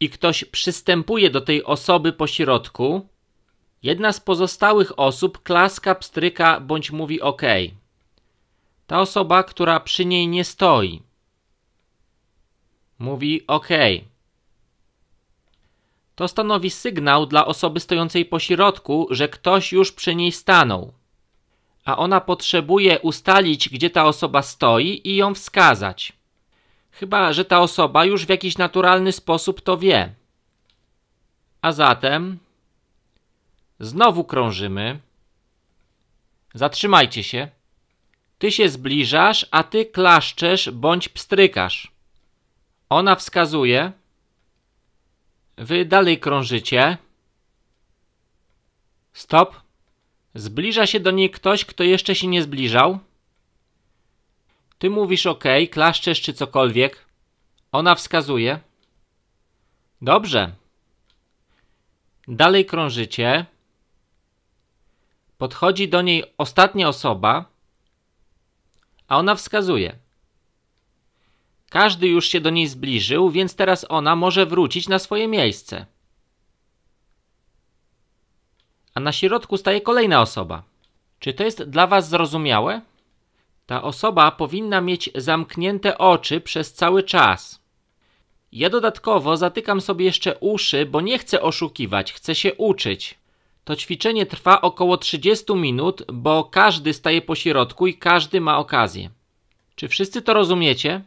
i 0.00 0.10
ktoś 0.10 0.44
przystępuje 0.44 1.30
do 1.30 1.40
tej 1.40 1.64
osoby 1.64 2.12
po 2.12 2.26
środku, 2.26 3.08
jedna 3.82 4.12
z 4.12 4.20
pozostałych 4.20 4.98
osób 4.98 5.42
klaska, 5.42 5.94
pstryka 5.94 6.60
bądź 6.60 6.90
mówi 6.90 7.20
OK. 7.20 7.42
Ta 8.86 9.00
osoba, 9.00 9.42
która 9.42 9.80
przy 9.80 10.04
niej 10.04 10.28
nie 10.28 10.44
stoi, 10.44 11.02
mówi 12.98 13.46
OK. 13.46 13.68
To 16.14 16.28
stanowi 16.28 16.70
sygnał 16.70 17.26
dla 17.26 17.46
osoby 17.46 17.80
stojącej 17.80 18.24
po 18.24 18.38
środku, 18.38 19.06
że 19.10 19.28
ktoś 19.28 19.72
już 19.72 19.92
przy 19.92 20.14
niej 20.14 20.32
stanął, 20.32 20.92
a 21.84 21.96
ona 21.96 22.20
potrzebuje 22.20 22.98
ustalić, 22.98 23.68
gdzie 23.68 23.90
ta 23.90 24.04
osoba 24.04 24.42
stoi 24.42 25.00
i 25.04 25.16
ją 25.16 25.34
wskazać. 25.34 26.19
Chyba, 26.90 27.32
że 27.32 27.44
ta 27.44 27.60
osoba 27.60 28.04
już 28.04 28.26
w 28.26 28.28
jakiś 28.28 28.58
naturalny 28.58 29.12
sposób 29.12 29.60
to 29.60 29.78
wie. 29.78 30.14
A 31.62 31.72
zatem 31.72 32.38
znowu 33.80 34.24
krążymy. 34.24 35.00
Zatrzymajcie 36.54 37.22
się. 37.22 37.48
Ty 38.38 38.52
się 38.52 38.68
zbliżasz, 38.68 39.46
a 39.50 39.62
ty 39.62 39.84
klaszczesz 39.84 40.70
bądź 40.70 41.08
pstrykasz. 41.08 41.92
Ona 42.88 43.16
wskazuje. 43.16 43.92
Wy 45.56 45.84
dalej 45.84 46.18
krążycie. 46.18 46.98
Stop. 49.12 49.60
Zbliża 50.34 50.86
się 50.86 51.00
do 51.00 51.10
niej 51.10 51.30
ktoś, 51.30 51.64
kto 51.64 51.84
jeszcze 51.84 52.14
się 52.14 52.26
nie 52.26 52.42
zbliżał. 52.42 52.98
Ty 54.80 54.90
mówisz 54.90 55.26
OK, 55.26 55.44
klaszczesz 55.70 56.20
czy 56.20 56.32
cokolwiek. 56.32 57.04
Ona 57.72 57.94
wskazuje. 57.94 58.60
Dobrze. 60.02 60.52
Dalej 62.28 62.66
krążycie. 62.66 63.46
Podchodzi 65.38 65.88
do 65.88 66.02
niej 66.02 66.24
ostatnia 66.38 66.88
osoba, 66.88 67.44
a 69.08 69.18
ona 69.18 69.34
wskazuje. 69.34 69.96
Każdy 71.70 72.08
już 72.08 72.28
się 72.28 72.40
do 72.40 72.50
niej 72.50 72.66
zbliżył, 72.66 73.30
więc 73.30 73.56
teraz 73.56 73.86
ona 73.88 74.16
może 74.16 74.46
wrócić 74.46 74.88
na 74.88 74.98
swoje 74.98 75.28
miejsce. 75.28 75.86
A 78.94 79.00
na 79.00 79.12
środku 79.12 79.56
staje 79.56 79.80
kolejna 79.80 80.20
osoba. 80.20 80.62
Czy 81.18 81.34
to 81.34 81.44
jest 81.44 81.62
dla 81.62 81.86
Was 81.86 82.08
zrozumiałe? 82.08 82.89
Ta 83.70 83.82
osoba 83.82 84.30
powinna 84.30 84.80
mieć 84.80 85.10
zamknięte 85.14 85.98
oczy 85.98 86.40
przez 86.40 86.72
cały 86.72 87.02
czas. 87.02 87.60
Ja 88.52 88.70
dodatkowo 88.70 89.36
zatykam 89.36 89.80
sobie 89.80 90.04
jeszcze 90.04 90.38
uszy, 90.38 90.86
bo 90.86 91.00
nie 91.00 91.18
chcę 91.18 91.42
oszukiwać, 91.42 92.12
chcę 92.12 92.34
się 92.34 92.54
uczyć. 92.54 93.14
To 93.64 93.76
ćwiczenie 93.76 94.26
trwa 94.26 94.60
około 94.60 94.96
30 94.96 95.54
minut, 95.54 96.02
bo 96.12 96.44
każdy 96.44 96.92
staje 96.92 97.22
po 97.22 97.34
środku 97.34 97.86
i 97.86 97.94
każdy 97.94 98.40
ma 98.40 98.58
okazję. 98.58 99.10
Czy 99.74 99.88
wszyscy 99.88 100.22
to 100.22 100.34
rozumiecie? 100.34 101.02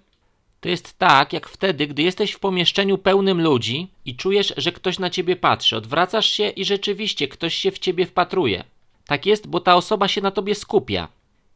To 0.62 0.70
jest 0.70 0.98
tak, 0.98 1.34
jak 1.34 1.50
wtedy, 1.50 1.88
gdy 1.88 2.02
jesteś 2.02 2.32
w 2.32 2.40
pomieszczeniu 2.40 2.98
pełnym 2.98 3.42
ludzi 3.42 3.88
i 4.06 4.16
czujesz, 4.16 4.54
że 4.58 4.72
ktoś 4.72 5.00
na 5.00 5.10
ciebie 5.10 5.36
patrzy. 5.36 5.78
Odwracasz 5.78 6.30
się 6.30 6.50
i 6.50 6.66
rzeczywiście 6.66 7.28
ktoś 7.28 7.56
się 7.56 7.72
w 7.72 7.80
ciebie 7.80 8.06
wpatruje. 8.06 8.64
Tak 9.08 9.26
jest, 9.26 9.48
bo 9.48 9.60
ta 9.60 9.76
osoba 9.76 10.08
się 10.08 10.22
na 10.22 10.32
tobie 10.32 10.56
skupia. 10.56 11.08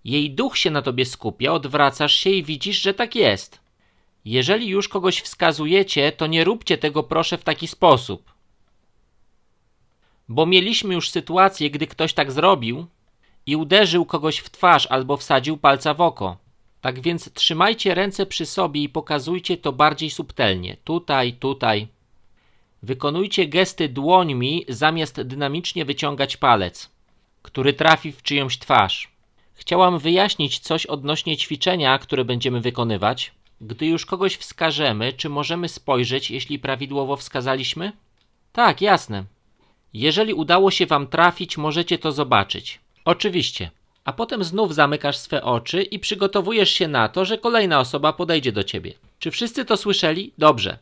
Jej 0.07 0.31
duch 0.31 0.57
się 0.57 0.71
na 0.71 0.81
tobie 0.81 1.05
skupia, 1.05 1.53
odwracasz 1.53 2.13
się 2.13 2.29
i 2.29 2.43
widzisz, 2.43 2.81
że 2.81 2.93
tak 2.93 3.15
jest. 3.15 3.59
Jeżeli 4.25 4.67
już 4.67 4.87
kogoś 4.87 5.21
wskazujecie, 5.21 6.11
to 6.11 6.27
nie 6.27 6.43
róbcie 6.43 6.77
tego 6.77 7.03
proszę 7.03 7.37
w 7.37 7.43
taki 7.43 7.67
sposób. 7.67 8.31
Bo 10.29 10.45
mieliśmy 10.45 10.93
już 10.93 11.09
sytuację, 11.09 11.69
gdy 11.71 11.87
ktoś 11.87 12.13
tak 12.13 12.31
zrobił 12.31 12.85
i 13.45 13.55
uderzył 13.55 14.05
kogoś 14.05 14.37
w 14.37 14.49
twarz 14.49 14.87
albo 14.87 15.17
wsadził 15.17 15.57
palca 15.57 15.93
w 15.93 16.01
oko. 16.01 16.37
Tak 16.81 16.99
więc 16.99 17.33
trzymajcie 17.33 17.95
ręce 17.95 18.25
przy 18.25 18.45
sobie 18.45 18.83
i 18.83 18.89
pokazujcie 18.89 19.57
to 19.57 19.73
bardziej 19.73 20.09
subtelnie. 20.09 20.77
Tutaj, 20.83 21.33
tutaj. 21.33 21.87
Wykonujcie 22.83 23.47
gesty 23.47 23.89
dłońmi 23.89 24.65
zamiast 24.69 25.21
dynamicznie 25.21 25.85
wyciągać 25.85 26.37
palec, 26.37 26.89
który 27.41 27.73
trafi 27.73 28.11
w 28.11 28.23
czyjąś 28.23 28.57
twarz. 28.57 29.16
Chciałam 29.57 29.99
wyjaśnić 29.99 30.59
coś 30.59 30.85
odnośnie 30.85 31.37
ćwiczenia, 31.37 31.99
które 31.99 32.25
będziemy 32.25 32.61
wykonywać. 32.61 33.31
Gdy 33.61 33.85
już 33.85 34.05
kogoś 34.05 34.35
wskażemy, 34.35 35.13
czy 35.13 35.29
możemy 35.29 35.69
spojrzeć, 35.69 36.31
jeśli 36.31 36.59
prawidłowo 36.59 37.15
wskazaliśmy? 37.15 37.91
Tak, 38.53 38.81
jasne. 38.81 39.23
Jeżeli 39.93 40.33
udało 40.33 40.71
się 40.71 40.85
wam 40.85 41.07
trafić, 41.07 41.57
możecie 41.57 41.97
to 41.97 42.11
zobaczyć. 42.11 42.79
Oczywiście. 43.05 43.71
A 44.05 44.13
potem 44.13 44.43
znów 44.43 44.75
zamykasz 44.75 45.17
swe 45.17 45.43
oczy 45.43 45.81
i 45.81 45.99
przygotowujesz 45.99 46.69
się 46.69 46.87
na 46.87 47.09
to, 47.09 47.25
że 47.25 47.37
kolejna 47.37 47.79
osoba 47.79 48.13
podejdzie 48.13 48.51
do 48.51 48.63
ciebie. 48.63 48.93
Czy 49.19 49.31
wszyscy 49.31 49.65
to 49.65 49.77
słyszeli? 49.77 50.31
Dobrze. 50.37 50.77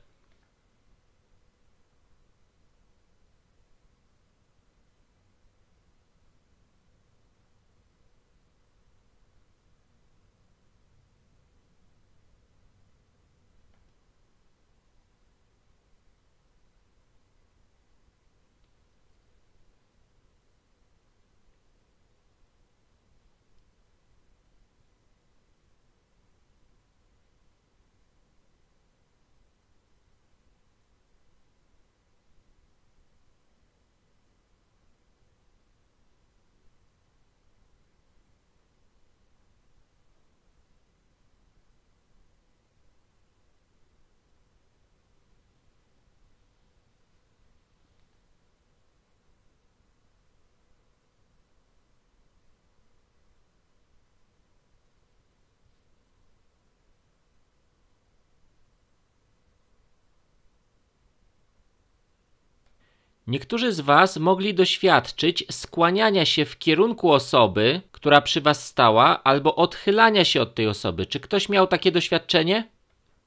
Niektórzy 63.27 63.73
z 63.73 63.80
Was 63.80 64.18
mogli 64.18 64.53
doświadczyć 64.53 65.43
skłaniania 65.52 66.26
się 66.26 66.45
w 66.45 66.57
kierunku 66.57 67.11
osoby, 67.11 67.81
która 67.91 68.22
przy 68.22 68.41
Was 68.41 68.68
stała, 68.68 69.23
albo 69.23 69.56
odchylania 69.56 70.26
się 70.26 70.41
od 70.41 70.56
tej 70.56 70.68
osoby. 70.68 71.06
Czy 71.06 71.19
ktoś 71.19 71.49
miał 71.49 71.68
takie 71.68 71.91
doświadczenie? 71.91 72.69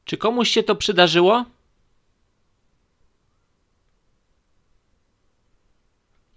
Czy 0.04 0.16
komuś 0.16 0.50
się 0.50 0.62
to 0.62 0.76
przydarzyło? 0.76 1.44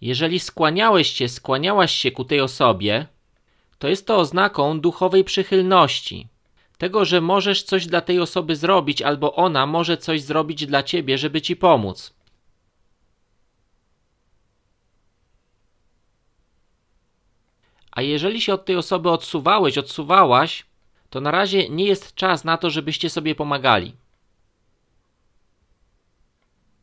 Jeżeli 0.02 0.40
skłaniałeś 0.40 1.08
się, 1.08 1.30
skłaniałaś 1.30 1.96
się 1.96 2.12
ku 2.12 2.26
tej 2.26 2.42
osobie, 2.42 3.06
to 3.80 3.88
jest 3.88 4.08
to 4.08 4.18
oznaką 4.18 4.80
duchowej 4.80 5.24
przychylności. 5.24 6.28
Tego, 6.78 7.06
że 7.06 7.22
możesz 7.22 7.64
coś 7.64 7.86
dla 7.86 8.02
tej 8.02 8.20
osoby 8.20 8.56
zrobić, 8.56 9.02
albo 9.02 9.36
ona 9.36 9.66
może 9.66 9.98
coś 9.98 10.22
zrobić 10.22 10.66
dla 10.66 10.84
ciebie, 10.84 11.18
żeby 11.18 11.42
ci 11.42 11.56
pomóc. 11.56 12.14
A 18.02 18.04
jeżeli 18.04 18.42
się 18.42 18.54
od 18.54 18.66
tej 18.66 18.76
osoby 18.76 19.10
odsuwałeś, 19.10 19.78
odsuwałaś, 19.78 20.66
to 21.10 21.22
na 21.22 21.32
razie 21.32 21.70
nie 21.70 21.86
jest 21.86 22.16
czas 22.16 22.44
na 22.44 22.58
to, 22.58 22.70
żebyście 22.70 23.10
sobie 23.10 23.36
pomagali. 23.36 23.96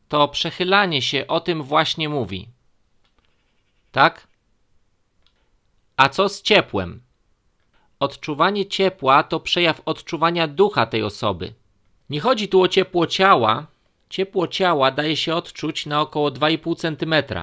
To 0.09 0.27
przechylanie 0.27 1.01
się 1.01 1.27
o 1.27 1.39
tym 1.39 1.63
właśnie 1.63 2.09
mówi. 2.09 2.47
Tak? 3.91 4.27
A 5.97 6.09
co 6.09 6.29
z 6.29 6.41
ciepłem? 6.41 7.01
Odczuwanie 7.99 8.65
ciepła 8.65 9.23
to 9.23 9.39
przejaw 9.39 9.81
odczuwania 9.85 10.47
ducha 10.47 10.85
tej 10.85 11.03
osoby. 11.03 11.53
Nie 12.09 12.19
chodzi 12.19 12.47
tu 12.47 12.61
o 12.61 12.67
ciepło 12.67 13.07
ciała. 13.07 13.65
Ciepło 14.09 14.47
ciała 14.47 14.91
daje 14.91 15.15
się 15.17 15.35
odczuć 15.35 15.85
na 15.85 16.01
około 16.01 16.31
2,5 16.31 16.75
cm. 16.75 17.35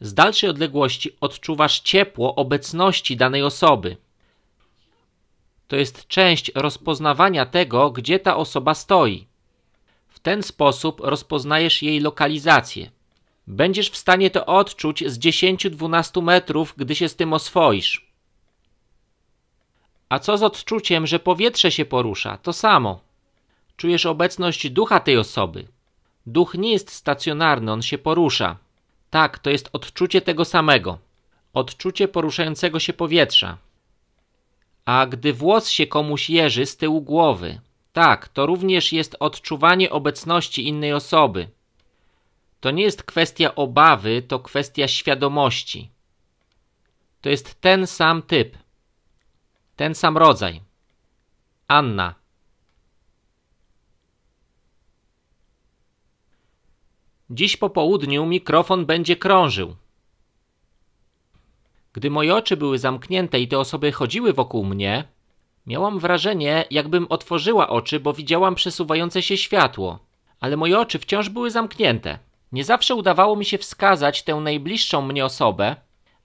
Z 0.00 0.14
dalszej 0.14 0.50
odległości 0.50 1.16
odczuwasz 1.20 1.80
ciepło 1.80 2.34
obecności 2.34 3.16
danej 3.16 3.42
osoby. 3.42 3.96
To 5.68 5.76
jest 5.76 6.06
część 6.08 6.52
rozpoznawania 6.54 7.46
tego, 7.46 7.90
gdzie 7.90 8.18
ta 8.18 8.36
osoba 8.36 8.74
stoi. 8.74 9.26
W 10.08 10.18
ten 10.18 10.42
sposób 10.42 11.00
rozpoznajesz 11.00 11.82
jej 11.82 12.00
lokalizację. 12.00 12.90
Będziesz 13.46 13.90
w 13.90 13.96
stanie 13.96 14.30
to 14.30 14.46
odczuć 14.46 15.04
z 15.06 15.18
10-12 15.18 16.22
metrów, 16.22 16.74
gdy 16.76 16.94
się 16.94 17.08
z 17.08 17.16
tym 17.16 17.32
oswoisz. 17.32 18.10
A 20.08 20.18
co 20.18 20.38
z 20.38 20.42
odczuciem, 20.42 21.06
że 21.06 21.18
powietrze 21.18 21.70
się 21.70 21.84
porusza? 21.84 22.38
To 22.38 22.52
samo. 22.52 23.00
Czujesz 23.76 24.06
obecność 24.06 24.70
ducha 24.70 25.00
tej 25.00 25.18
osoby. 25.18 25.68
Duch 26.26 26.54
nie 26.54 26.72
jest 26.72 26.90
stacjonarny, 26.90 27.72
on 27.72 27.82
się 27.82 27.98
porusza. 27.98 28.56
Tak, 29.10 29.38
to 29.38 29.50
jest 29.50 29.70
odczucie 29.72 30.20
tego 30.20 30.44
samego. 30.44 30.98
Odczucie 31.54 32.08
poruszającego 32.08 32.80
się 32.80 32.92
powietrza. 32.92 33.58
A 34.84 35.06
gdy 35.06 35.32
włos 35.32 35.68
się 35.68 35.86
komuś 35.86 36.30
jeży 36.30 36.66
z 36.66 36.76
tyłu 36.76 37.00
głowy, 37.00 37.60
tak, 37.92 38.28
to 38.28 38.46
również 38.46 38.92
jest 38.92 39.16
odczuwanie 39.20 39.90
obecności 39.90 40.68
innej 40.68 40.92
osoby. 40.92 41.48
To 42.60 42.70
nie 42.70 42.82
jest 42.82 43.02
kwestia 43.02 43.54
obawy, 43.54 44.22
to 44.22 44.40
kwestia 44.40 44.88
świadomości. 44.88 45.90
To 47.20 47.28
jest 47.28 47.60
ten 47.60 47.86
sam 47.86 48.22
typ, 48.22 48.58
ten 49.76 49.94
sam 49.94 50.18
rodzaj. 50.18 50.60
Anna. 51.68 52.19
Dziś 57.30 57.56
po 57.56 57.70
południu 57.70 58.26
mikrofon 58.26 58.86
będzie 58.86 59.16
krążył. 59.16 59.76
Gdy 61.92 62.10
moje 62.10 62.34
oczy 62.34 62.56
były 62.56 62.78
zamknięte 62.78 63.40
i 63.40 63.48
te 63.48 63.58
osoby 63.58 63.92
chodziły 63.92 64.32
wokół 64.32 64.64
mnie, 64.64 65.04
miałam 65.66 65.98
wrażenie, 65.98 66.64
jakbym 66.70 67.06
otworzyła 67.08 67.68
oczy, 67.68 68.00
bo 68.00 68.12
widziałam 68.12 68.54
przesuwające 68.54 69.22
się 69.22 69.36
światło, 69.36 69.98
ale 70.40 70.56
moje 70.56 70.78
oczy 70.78 70.98
wciąż 70.98 71.28
były 71.28 71.50
zamknięte. 71.50 72.18
Nie 72.52 72.64
zawsze 72.64 72.94
udawało 72.94 73.36
mi 73.36 73.44
się 73.44 73.58
wskazać 73.58 74.22
tę 74.22 74.34
najbliższą 74.34 75.02
mnie 75.02 75.24
osobę, 75.24 75.76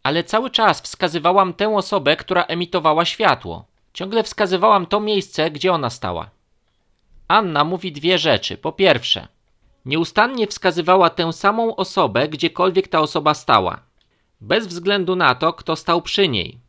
ale 0.03 0.23
cały 0.23 0.49
czas 0.49 0.81
wskazywałam 0.81 1.53
tę 1.53 1.75
osobę, 1.75 2.15
która 2.15 2.43
emitowała 2.43 3.05
światło. 3.05 3.65
Ciągle 3.93 4.23
wskazywałam 4.23 4.85
to 4.85 4.99
miejsce, 4.99 5.51
gdzie 5.51 5.73
ona 5.73 5.89
stała. 5.89 6.29
Anna 7.27 7.63
mówi 7.63 7.91
dwie 7.91 8.17
rzeczy. 8.17 8.57
Po 8.57 8.71
pierwsze, 8.71 9.27
Nieustannie 9.85 10.47
wskazywała 10.47 11.09
tę 11.09 11.33
samą 11.33 11.75
osobę, 11.75 12.27
gdziekolwiek 12.27 12.87
ta 12.87 12.99
osoba 12.99 13.33
stała, 13.33 13.81
bez 14.41 14.67
względu 14.67 15.15
na 15.15 15.35
to, 15.35 15.53
kto 15.53 15.75
stał 15.75 16.01
przy 16.01 16.27
niej. 16.27 16.59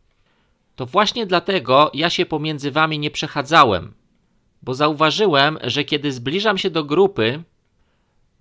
To 0.77 0.87
właśnie 0.87 1.27
dlatego 1.27 1.91
ja 1.95 2.11
się 2.11 2.27
pomiędzy 2.27 2.71
wami 2.71 2.99
nie 2.99 3.11
przechadzałem, 3.11 3.95
bo 4.63 4.75
zauważyłem, 4.75 5.59
że 5.63 5.85
kiedy 5.85 6.13
zbliżam 6.13 6.59
się 6.59 6.71
do 6.71 6.85
grupy, 6.85 7.43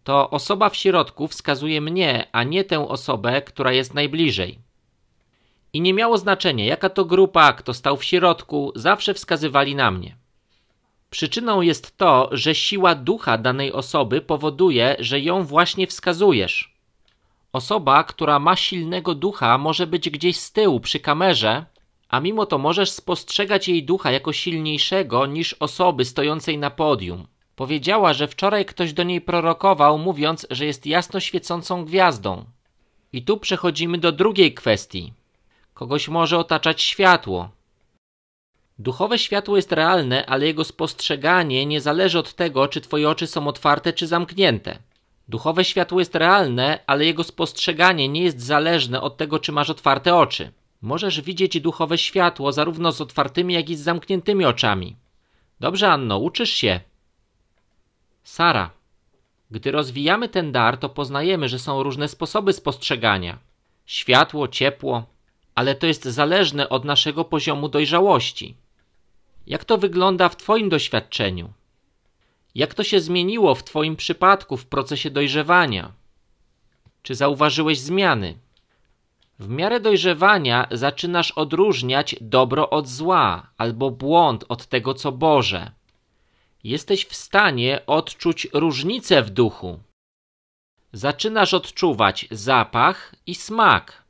to 0.03 0.29
osoba 0.29 0.69
w 0.69 0.75
środku 0.75 1.27
wskazuje 1.27 1.81
mnie, 1.81 2.27
a 2.31 2.43
nie 2.43 2.63
tę 2.63 2.89
osobę, 2.89 3.41
która 3.41 3.71
jest 3.71 3.93
najbliżej. 3.93 4.59
I 5.73 5.81
nie 5.81 5.93
miało 5.93 6.17
znaczenia, 6.17 6.65
jaka 6.65 6.89
to 6.89 7.05
grupa, 7.05 7.53
kto 7.53 7.73
stał 7.73 7.97
w 7.97 8.03
środku, 8.03 8.71
zawsze 8.75 9.13
wskazywali 9.13 9.75
na 9.75 9.91
mnie. 9.91 10.15
Przyczyną 11.09 11.61
jest 11.61 11.97
to, 11.97 12.29
że 12.31 12.55
siła 12.55 12.95
ducha 12.95 13.37
danej 13.37 13.71
osoby 13.71 14.21
powoduje, 14.21 14.95
że 14.99 15.19
ją 15.19 15.43
właśnie 15.43 15.87
wskazujesz. 15.87 16.75
Osoba, 17.53 18.03
która 18.03 18.39
ma 18.39 18.55
silnego 18.55 19.15
ducha, 19.15 19.57
może 19.57 19.87
być 19.87 20.09
gdzieś 20.09 20.39
z 20.39 20.51
tyłu 20.51 20.79
przy 20.79 20.99
kamerze, 20.99 21.65
a 22.09 22.19
mimo 22.19 22.45
to 22.45 22.57
możesz 22.57 22.91
spostrzegać 22.91 23.67
jej 23.67 23.83
ducha 23.83 24.11
jako 24.11 24.33
silniejszego 24.33 25.25
niż 25.25 25.53
osoby 25.53 26.05
stojącej 26.05 26.57
na 26.57 26.69
podium. 26.69 27.27
Powiedziała, 27.55 28.13
że 28.13 28.27
wczoraj 28.27 28.65
ktoś 28.65 28.93
do 28.93 29.03
niej 29.03 29.21
prorokował, 29.21 29.97
mówiąc, 29.97 30.47
że 30.49 30.65
jest 30.65 30.85
jasno 30.85 31.19
świecącą 31.19 31.85
gwiazdą. 31.85 32.45
I 33.13 33.21
tu 33.21 33.37
przechodzimy 33.37 33.97
do 33.97 34.11
drugiej 34.11 34.53
kwestii. 34.53 35.13
Kogoś 35.73 36.07
może 36.07 36.37
otaczać 36.37 36.81
światło, 36.81 37.49
Duchowe 38.79 39.19
światło 39.19 39.55
jest 39.55 39.71
realne, 39.71 40.25
ale 40.25 40.45
jego 40.45 40.63
spostrzeganie 40.63 41.65
nie 41.65 41.81
zależy 41.81 42.19
od 42.19 42.33
tego, 42.33 42.67
czy 42.67 42.81
twoje 42.81 43.09
oczy 43.09 43.27
są 43.27 43.47
otwarte 43.47 43.93
czy 43.93 44.07
zamknięte. 44.07 44.77
Duchowe 45.27 45.63
światło 45.63 45.99
jest 45.99 46.15
realne, 46.15 46.79
ale 46.87 47.05
jego 47.05 47.23
spostrzeganie 47.23 48.09
nie 48.09 48.23
jest 48.23 48.41
zależne 48.41 49.01
od 49.01 49.17
tego, 49.17 49.39
czy 49.39 49.51
masz 49.51 49.69
otwarte 49.69 50.15
oczy. 50.15 50.51
Możesz 50.81 51.21
widzieć 51.21 51.59
duchowe 51.61 51.97
światło 51.97 52.51
zarówno 52.51 52.91
z 52.91 53.01
otwartymi, 53.01 53.53
jak 53.53 53.69
i 53.69 53.75
z 53.75 53.83
zamkniętymi 53.83 54.45
oczami. 54.45 54.95
Dobrze, 55.59 55.91
Anno, 55.91 56.17
uczysz 56.17 56.49
się. 56.49 56.79
Sara. 58.23 58.69
Gdy 59.51 59.71
rozwijamy 59.71 60.29
ten 60.29 60.51
dar, 60.51 60.77
to 60.77 60.89
poznajemy, 60.89 61.49
że 61.49 61.59
są 61.59 61.83
różne 61.83 62.07
sposoby 62.07 62.53
spostrzegania 62.53 63.37
światło, 63.85 64.47
ciepło, 64.47 65.03
ale 65.55 65.75
to 65.75 65.87
jest 65.87 66.03
zależne 66.03 66.69
od 66.69 66.85
naszego 66.85 67.25
poziomu 67.25 67.69
dojrzałości. 67.69 68.55
Jak 69.47 69.65
to 69.65 69.77
wygląda 69.77 70.29
w 70.29 70.37
Twoim 70.37 70.69
doświadczeniu? 70.69 71.53
Jak 72.55 72.73
to 72.73 72.83
się 72.83 72.99
zmieniło 72.99 73.55
w 73.55 73.63
Twoim 73.63 73.95
przypadku 73.95 74.57
w 74.57 74.65
procesie 74.65 75.09
dojrzewania? 75.09 75.91
Czy 77.03 77.15
zauważyłeś 77.15 77.79
zmiany? 77.79 78.37
W 79.39 79.49
miarę 79.49 79.79
dojrzewania 79.79 80.67
zaczynasz 80.71 81.31
odróżniać 81.31 82.15
dobro 82.21 82.69
od 82.69 82.87
zła 82.87 83.47
albo 83.57 83.91
błąd 83.91 84.45
od 84.49 84.65
tego, 84.65 84.93
co 84.93 85.11
Boże. 85.11 85.71
Jesteś 86.63 87.05
w 87.05 87.15
stanie 87.15 87.85
odczuć 87.87 88.47
różnicę 88.53 89.21
w 89.21 89.29
duchu. 89.29 89.79
Zaczynasz 90.93 91.53
odczuwać 91.53 92.27
zapach 92.31 93.15
i 93.27 93.35
smak, 93.35 94.03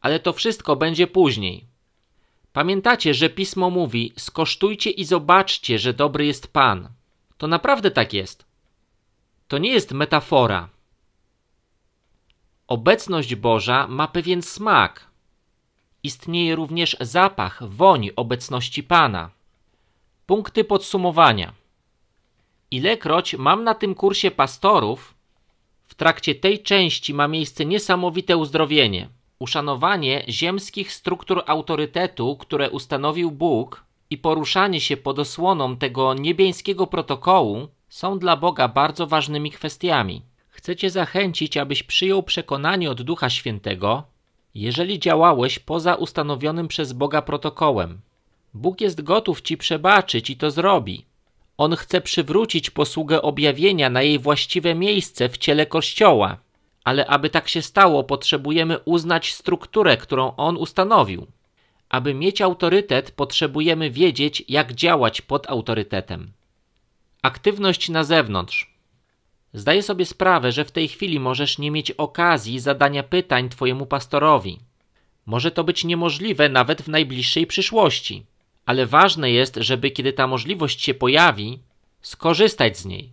ale 0.00 0.20
to 0.20 0.32
wszystko 0.32 0.76
będzie 0.76 1.06
później. 1.06 1.73
Pamiętacie, 2.54 3.14
że 3.14 3.30
pismo 3.30 3.70
mówi: 3.70 4.12
skosztujcie 4.16 4.90
i 4.90 5.04
zobaczcie, 5.04 5.78
że 5.78 5.94
dobry 5.94 6.26
jest 6.26 6.52
Pan. 6.52 6.88
To 7.38 7.46
naprawdę 7.46 7.90
tak 7.90 8.12
jest. 8.12 8.44
To 9.48 9.58
nie 9.58 9.70
jest 9.70 9.92
metafora. 9.92 10.68
Obecność 12.66 13.34
Boża 13.34 13.86
ma 13.88 14.08
pewien 14.08 14.42
smak. 14.42 15.10
Istnieje 16.02 16.56
również 16.56 16.96
zapach, 17.00 17.68
woń 17.68 18.10
obecności 18.16 18.82
Pana. 18.82 19.30
Punkty 20.26 20.64
podsumowania. 20.64 21.52
Ilekroć 22.70 23.34
mam 23.34 23.64
na 23.64 23.74
tym 23.74 23.94
kursie 23.94 24.30
pastorów, 24.30 25.14
w 25.86 25.94
trakcie 25.94 26.34
tej 26.34 26.62
części 26.62 27.14
ma 27.14 27.28
miejsce 27.28 27.64
niesamowite 27.64 28.36
uzdrowienie, 28.36 29.08
uszanowanie 29.44 30.24
ziemskich 30.28 30.92
struktur 30.92 31.42
autorytetu, 31.46 32.36
które 32.36 32.70
ustanowił 32.70 33.30
Bóg 33.30 33.84
i 34.10 34.18
poruszanie 34.18 34.80
się 34.80 34.96
pod 34.96 35.18
osłoną 35.18 35.76
tego 35.76 36.14
niebiańskiego 36.14 36.86
protokołu 36.86 37.68
są 37.88 38.18
dla 38.18 38.36
Boga 38.36 38.68
bardzo 38.68 39.06
ważnymi 39.06 39.50
kwestiami. 39.50 40.22
Chcę 40.48 40.76
Cię 40.76 40.90
zachęcić, 40.90 41.56
abyś 41.56 41.82
przyjął 41.82 42.22
przekonanie 42.22 42.90
od 42.90 43.02
Ducha 43.02 43.30
Świętego, 43.30 44.02
jeżeli 44.54 44.98
działałeś 44.98 45.58
poza 45.58 45.94
ustanowionym 45.94 46.68
przez 46.68 46.92
Boga 46.92 47.22
protokołem. 47.22 48.00
Bóg 48.54 48.80
jest 48.80 49.02
gotów 49.02 49.42
Ci 49.42 49.56
przebaczyć 49.56 50.30
i 50.30 50.36
to 50.36 50.50
zrobi. 50.50 51.04
On 51.58 51.76
chce 51.76 52.00
przywrócić 52.00 52.70
posługę 52.70 53.22
objawienia 53.22 53.90
na 53.90 54.02
jej 54.02 54.18
właściwe 54.18 54.74
miejsce 54.74 55.28
w 55.28 55.38
ciele 55.38 55.66
Kościoła. 55.66 56.43
Ale 56.84 57.06
aby 57.06 57.30
tak 57.30 57.48
się 57.48 57.62
stało, 57.62 58.04
potrzebujemy 58.04 58.78
uznać 58.78 59.34
strukturę, 59.34 59.96
którą 59.96 60.36
On 60.36 60.56
ustanowił. 60.56 61.26
Aby 61.88 62.14
mieć 62.14 62.42
autorytet, 62.42 63.10
potrzebujemy 63.10 63.90
wiedzieć, 63.90 64.44
jak 64.48 64.72
działać 64.72 65.20
pod 65.20 65.50
autorytetem. 65.50 66.32
Aktywność 67.22 67.88
na 67.88 68.04
zewnątrz. 68.04 68.74
Zdaję 69.52 69.82
sobie 69.82 70.06
sprawę, 70.06 70.52
że 70.52 70.64
w 70.64 70.72
tej 70.72 70.88
chwili 70.88 71.20
możesz 71.20 71.58
nie 71.58 71.70
mieć 71.70 71.90
okazji 71.90 72.60
zadania 72.60 73.02
pytań 73.02 73.48
Twojemu 73.48 73.86
pastorowi. 73.86 74.58
Może 75.26 75.50
to 75.50 75.64
być 75.64 75.84
niemożliwe 75.84 76.48
nawet 76.48 76.82
w 76.82 76.88
najbliższej 76.88 77.46
przyszłości 77.46 78.26
ale 78.66 78.86
ważne 78.86 79.30
jest, 79.30 79.56
żeby 79.56 79.90
kiedy 79.90 80.12
ta 80.12 80.26
możliwość 80.26 80.82
się 80.82 80.94
pojawi, 80.94 81.58
skorzystać 82.02 82.78
z 82.78 82.84
niej. 82.84 83.12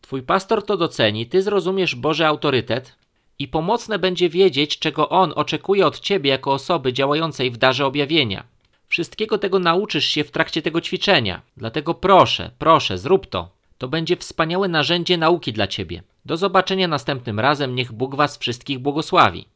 Twój 0.00 0.22
pastor 0.22 0.66
to 0.66 0.76
doceni, 0.76 1.26
ty 1.26 1.42
zrozumiesz 1.42 1.94
Boży 1.94 2.26
autorytet 2.26 2.96
i 3.38 3.48
pomocne 3.48 3.98
będzie 3.98 4.28
wiedzieć, 4.28 4.78
czego 4.78 5.08
on 5.08 5.32
oczekuje 5.36 5.86
od 5.86 6.00
ciebie 6.00 6.30
jako 6.30 6.52
osoby 6.52 6.92
działającej 6.92 7.50
w 7.50 7.56
darze 7.56 7.86
objawienia. 7.86 8.44
Wszystkiego 8.88 9.38
tego 9.38 9.58
nauczysz 9.58 10.04
się 10.04 10.24
w 10.24 10.30
trakcie 10.30 10.62
tego 10.62 10.80
ćwiczenia, 10.80 11.42
dlatego 11.56 11.94
proszę, 11.94 12.50
proszę, 12.58 12.98
zrób 12.98 13.26
to. 13.26 13.48
To 13.78 13.88
będzie 13.88 14.16
wspaniałe 14.16 14.68
narzędzie 14.68 15.18
nauki 15.18 15.52
dla 15.52 15.66
ciebie. 15.66 16.02
Do 16.24 16.36
zobaczenia 16.36 16.88
następnym 16.88 17.40
razem, 17.40 17.74
niech 17.74 17.92
Bóg 17.92 18.16
Was 18.16 18.38
wszystkich 18.38 18.78
błogosławi. 18.78 19.46